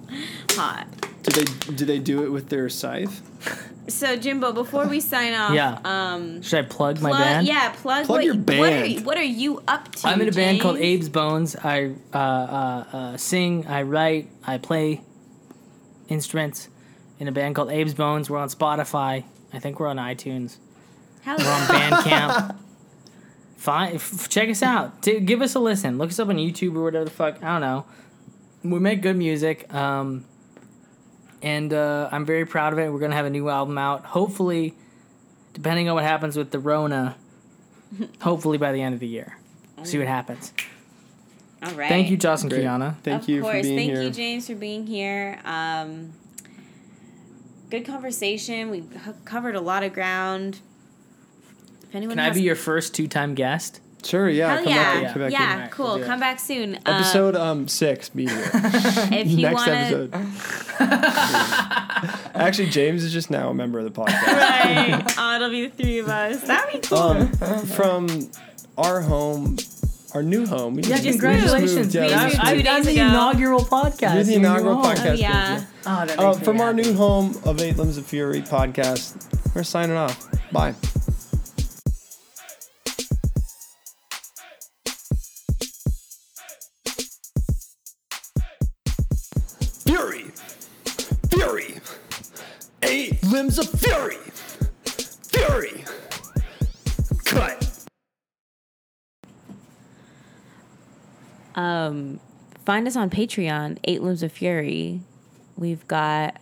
Hot. 0.51 0.87
Do 1.25 1.43
they 1.43 1.73
do 1.73 1.85
they 1.85 1.99
do 1.99 2.23
it 2.23 2.29
with 2.31 2.49
their 2.49 2.69
scythe? 2.69 3.21
So 3.87 4.15
Jimbo, 4.15 4.51
before 4.53 4.87
we 4.87 4.99
sign 4.99 5.33
off, 5.33 5.53
Yeah. 5.53 5.77
um, 5.85 6.41
Should 6.41 6.65
I 6.65 6.67
plug 6.67 7.01
my 7.01 7.11
band? 7.11 7.45
yeah, 7.47 7.69
plug, 7.69 8.05
Plug 8.07 8.17
what, 8.17 8.25
your 8.25 8.33
What 8.35 8.49
are, 8.53 8.69
band. 8.71 8.91
you- 8.91 9.01
what 9.01 9.17
are 9.17 9.23
you 9.23 9.61
up 9.67 9.93
to? 9.95 10.07
I'm 10.07 10.19
in 10.21 10.27
a 10.27 10.31
band 10.31 10.59
called 10.61 10.77
Abe's 10.77 11.09
Bones. 11.09 11.55
I 11.55 11.91
uh, 12.13 12.17
uh, 12.17 12.83
uh, 12.93 13.17
sing, 13.17 13.65
I 13.67 13.83
write, 13.83 14.29
I 14.45 14.57
play 14.57 15.01
instruments 16.07 16.69
in 17.19 17.27
a 17.27 17.31
band 17.31 17.55
called 17.55 17.69
Abe's 17.69 17.93
Bones. 17.93 18.29
We're 18.29 18.37
on 18.39 18.49
Spotify. 18.49 19.23
I 19.53 19.59
think 19.59 19.79
we're 19.79 19.87
on 19.87 19.97
iTunes. 19.97 20.57
Hell 21.21 21.37
We're 21.39 21.45
on. 21.51 21.61
Bandcamp. 21.67 22.55
Fine, 23.57 23.95
f- 23.95 24.29
check 24.29 24.49
us 24.49 24.61
out. 24.61 25.01
T- 25.01 25.19
give 25.21 25.41
us 25.41 25.55
a 25.55 25.59
listen. 25.59 25.97
Look 25.97 26.09
us 26.09 26.19
up 26.19 26.29
on 26.29 26.35
YouTube 26.37 26.75
or 26.75 26.83
whatever 26.83 27.05
the 27.05 27.11
fuck. 27.11 27.41
I 27.43 27.53
don't 27.59 27.61
know. 27.61 27.85
We 28.63 28.79
make 28.79 29.01
good 29.01 29.15
music, 29.15 29.71
um, 29.73 30.25
and 31.45 31.71
uh, 31.71 32.09
I'm 32.11 32.25
very 32.25 32.43
proud 32.43 32.73
of 32.73 32.79
it. 32.79 32.91
We're 32.91 32.99
gonna 32.99 33.15
have 33.15 33.27
a 33.27 33.29
new 33.29 33.47
album 33.49 33.77
out. 33.77 34.03
Hopefully, 34.03 34.73
depending 35.53 35.87
on 35.87 35.95
what 35.95 36.03
happens 36.03 36.35
with 36.35 36.49
the 36.49 36.59
Rona, 36.59 37.15
hopefully 38.19 38.57
by 38.57 38.71
the 38.71 38.81
end 38.81 38.95
of 38.95 38.99
the 38.99 39.07
year. 39.07 39.37
See 39.83 39.99
what 39.99 40.07
happens. 40.07 40.51
All 41.61 41.71
right. 41.73 41.89
Thank 41.89 42.09
you, 42.09 42.17
Joss 42.17 42.41
and 42.41 42.49
Great. 42.49 42.63
Kiana. 42.63 42.95
Thank 43.03 43.23
of 43.23 43.29
you 43.29 43.41
course. 43.41 43.57
for 43.57 43.61
being 43.61 43.77
Thank 43.77 43.91
here. 43.91 44.01
you, 44.01 44.09
James, 44.09 44.47
for 44.47 44.55
being 44.55 44.87
here. 44.87 45.39
Um, 45.45 46.13
good 47.69 47.85
conversation. 47.85 48.71
We 48.71 48.83
covered 49.25 49.55
a 49.55 49.61
lot 49.61 49.83
of 49.83 49.93
ground. 49.93 50.59
If 51.83 51.93
anyone 51.93 52.17
Can 52.17 52.31
I 52.31 52.33
be 52.33 52.41
your 52.41 52.55
first 52.55 52.95
two-time 52.95 53.35
guest? 53.35 53.81
Sure, 54.05 54.29
yeah. 54.29 54.55
Hell 54.55 54.63
come 54.63 54.73
yeah, 54.73 54.93
back, 54.93 55.01
yeah, 55.03 55.13
come 55.13 55.21
back 55.23 55.33
in. 55.33 55.41
Alright, 55.41 55.71
cool. 55.71 55.85
we'll 55.85 55.97
do 55.97 56.03
it. 56.03 56.05
Come 56.05 56.19
back 56.19 56.39
soon. 56.39 56.75
Um, 56.75 56.81
Episode 56.85 57.35
um 57.35 57.67
six, 57.67 58.09
be 58.09 58.27
here. 58.27 58.51
if 58.53 59.27
you 59.27 59.41
Next 59.41 59.55
wanna, 59.55 59.71
episode. 59.73 60.13
Actually, 62.35 62.69
James 62.69 63.03
is 63.03 63.11
just 63.13 63.31
now 63.31 63.49
a 63.49 63.53
member 63.53 63.79
of 63.79 63.85
the 63.85 63.91
podcast. 63.91 64.27
right? 64.27 65.13
oh, 65.17 65.35
it'll 65.37 65.49
be 65.49 65.67
the 65.67 65.83
three 65.83 65.99
of 65.99 66.07
us. 66.07 66.41
That'd 66.43 66.81
be 66.81 66.87
cool. 66.87 66.97
um, 66.99 67.31
from 67.65 68.29
our 68.77 69.01
home, 69.01 69.57
our 70.13 70.21
new 70.21 70.45
home. 70.45 70.75
We 70.75 70.83
Yeah, 70.83 70.89
just- 70.97 71.03
we 71.03 71.09
just 71.11 71.19
congratulations. 71.21 71.75
moved, 71.75 71.95
yeah, 71.95 72.01
We 72.01 72.07
we 72.07 72.13
just 72.13 72.23
just 72.23 72.35
moved 72.37 72.47
I've 72.47 72.57
two 72.57 72.63
done 72.63 72.75
days 72.77 72.85
the 72.85 72.91
ago. 73.01 73.07
inaugural 73.07 73.59
podcast. 73.61 74.13
You're 74.15 74.23
the 74.23 74.33
in 74.35 74.39
inaugural 74.41 74.75
home. 74.75 74.95
podcast. 74.95 75.09
oh 75.09 75.13
yeah. 75.13 75.65
Oh, 75.87 75.91
Uh, 75.91 76.05
makes 76.05 76.39
me 76.39 76.45
from 76.45 76.61
our 76.61 76.73
happy. 76.73 76.81
new 76.83 76.93
home 76.93 77.35
of 77.45 77.61
Eight 77.61 77.77
Limbs 77.77 77.97
of 77.97 78.05
Fury 78.05 78.41
podcast, 78.41 79.15
we're 79.55 79.63
signing 79.63 79.95
off. 79.95 80.27
Bye. 80.51 80.75
Eight 92.95 93.21
Limbs 93.23 93.59
of 93.59 93.67
Fury! 93.77 94.15
Fury! 94.85 95.83
Cut! 97.25 97.85
Um, 101.55 102.21
find 102.65 102.87
us 102.87 102.95
on 102.95 103.09
Patreon, 103.09 103.79
Eight 103.83 104.01
Limbs 104.01 104.23
of 104.23 104.31
Fury. 104.31 105.01
We've 105.57 105.85
got. 105.89 106.39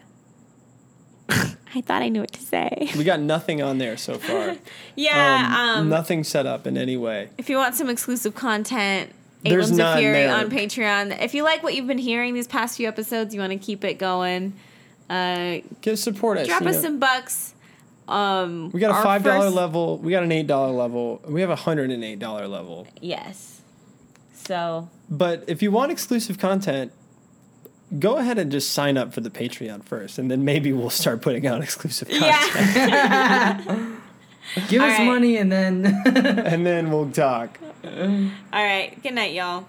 I 1.30 1.82
thought 1.82 2.04
I 2.04 2.10
knew 2.10 2.20
what 2.20 2.34
to 2.34 2.42
say. 2.42 2.92
We 2.96 3.04
got 3.04 3.20
nothing 3.20 3.64
on 3.64 3.80
there 3.80 3.98
so 3.98 4.20
far. 4.20 4.56
Yeah. 4.96 5.74
Um, 5.80 5.90
nothing 5.90 6.24
set 6.24 6.46
up 6.46 6.68
in 6.68 6.78
any 6.78 6.98
way. 6.98 7.30
if 7.40 7.50
you 7.50 7.58
want 7.58 7.74
some 7.74 7.90
exclusive 7.90 8.36
content, 8.36 9.12
Eight 9.44 9.50
There's 9.50 9.70
Limbs 9.70 9.80
of 9.80 9.86
none 9.86 9.98
Fury 9.98 10.14
there. 10.14 10.36
on 10.36 10.52
Patreon. 10.52 11.20
If 11.20 11.34
you 11.34 11.42
like 11.42 11.64
what 11.64 11.74
you've 11.74 11.88
been 11.88 11.98
hearing 11.98 12.36
these 12.36 12.48
past 12.48 12.78
few 12.78 12.88
episodes, 12.88 13.34
you 13.34 13.42
want 13.42 13.54
to 13.54 13.58
keep 13.58 13.84
it 13.84 13.98
going. 13.98 14.54
Uh, 15.10 15.58
Give 15.82 15.98
support 16.00 16.38
us. 16.40 16.48
drop 16.48 16.62
us 16.64 16.76
know. 16.76 16.82
some 16.82 17.00
bucks. 17.00 17.54
Um, 18.08 18.70
We 18.72 18.80
got 18.80 18.92
a 19.00 19.04
five 19.04 19.24
dollar 19.24 19.46
first- 19.46 19.56
level. 19.56 19.98
We 20.00 20.12
got 20.12 20.24
an 20.24 20.32
eight 20.32 20.48
dollar 20.48 20.72
level. 20.72 21.22
We 21.28 21.42
have 21.42 21.50
a 21.50 21.56
hundred 21.56 21.92
and 21.92 22.04
eight 22.04 22.20
dollar 22.20 22.48
level. 22.48 22.88
Yes. 23.02 23.62
So 24.34 24.90
But 25.10 25.44
if 25.48 25.62
you 25.62 25.72
want 25.72 25.92
exclusive 25.92 26.38
content, 26.38 26.92
go 28.00 28.18
ahead 28.18 28.38
and 28.40 28.52
just 28.52 28.72
sign 28.72 28.98
up 28.98 29.14
for 29.14 29.22
the 29.22 29.30
Patreon 29.30 29.84
first, 29.86 30.18
and 30.18 30.30
then 30.30 30.44
maybe 30.44 30.74
we'll 30.74 30.90
start 30.90 31.22
putting 31.22 31.46
out 31.48 31.62
exclusive 31.64 32.08
content. 32.10 32.76
yeah. 32.76 33.96
Give 34.68 34.82
All 34.82 34.90
us 34.90 34.98
right. 35.00 35.06
money 35.06 35.38
and 35.38 35.50
then. 35.52 35.86
and 36.06 36.66
then 36.66 36.92
we'll 36.92 37.10
talk. 37.12 37.58
All 37.86 38.02
right. 38.52 38.92
Good 39.02 39.14
night, 39.14 39.34
y'all. 39.34 39.66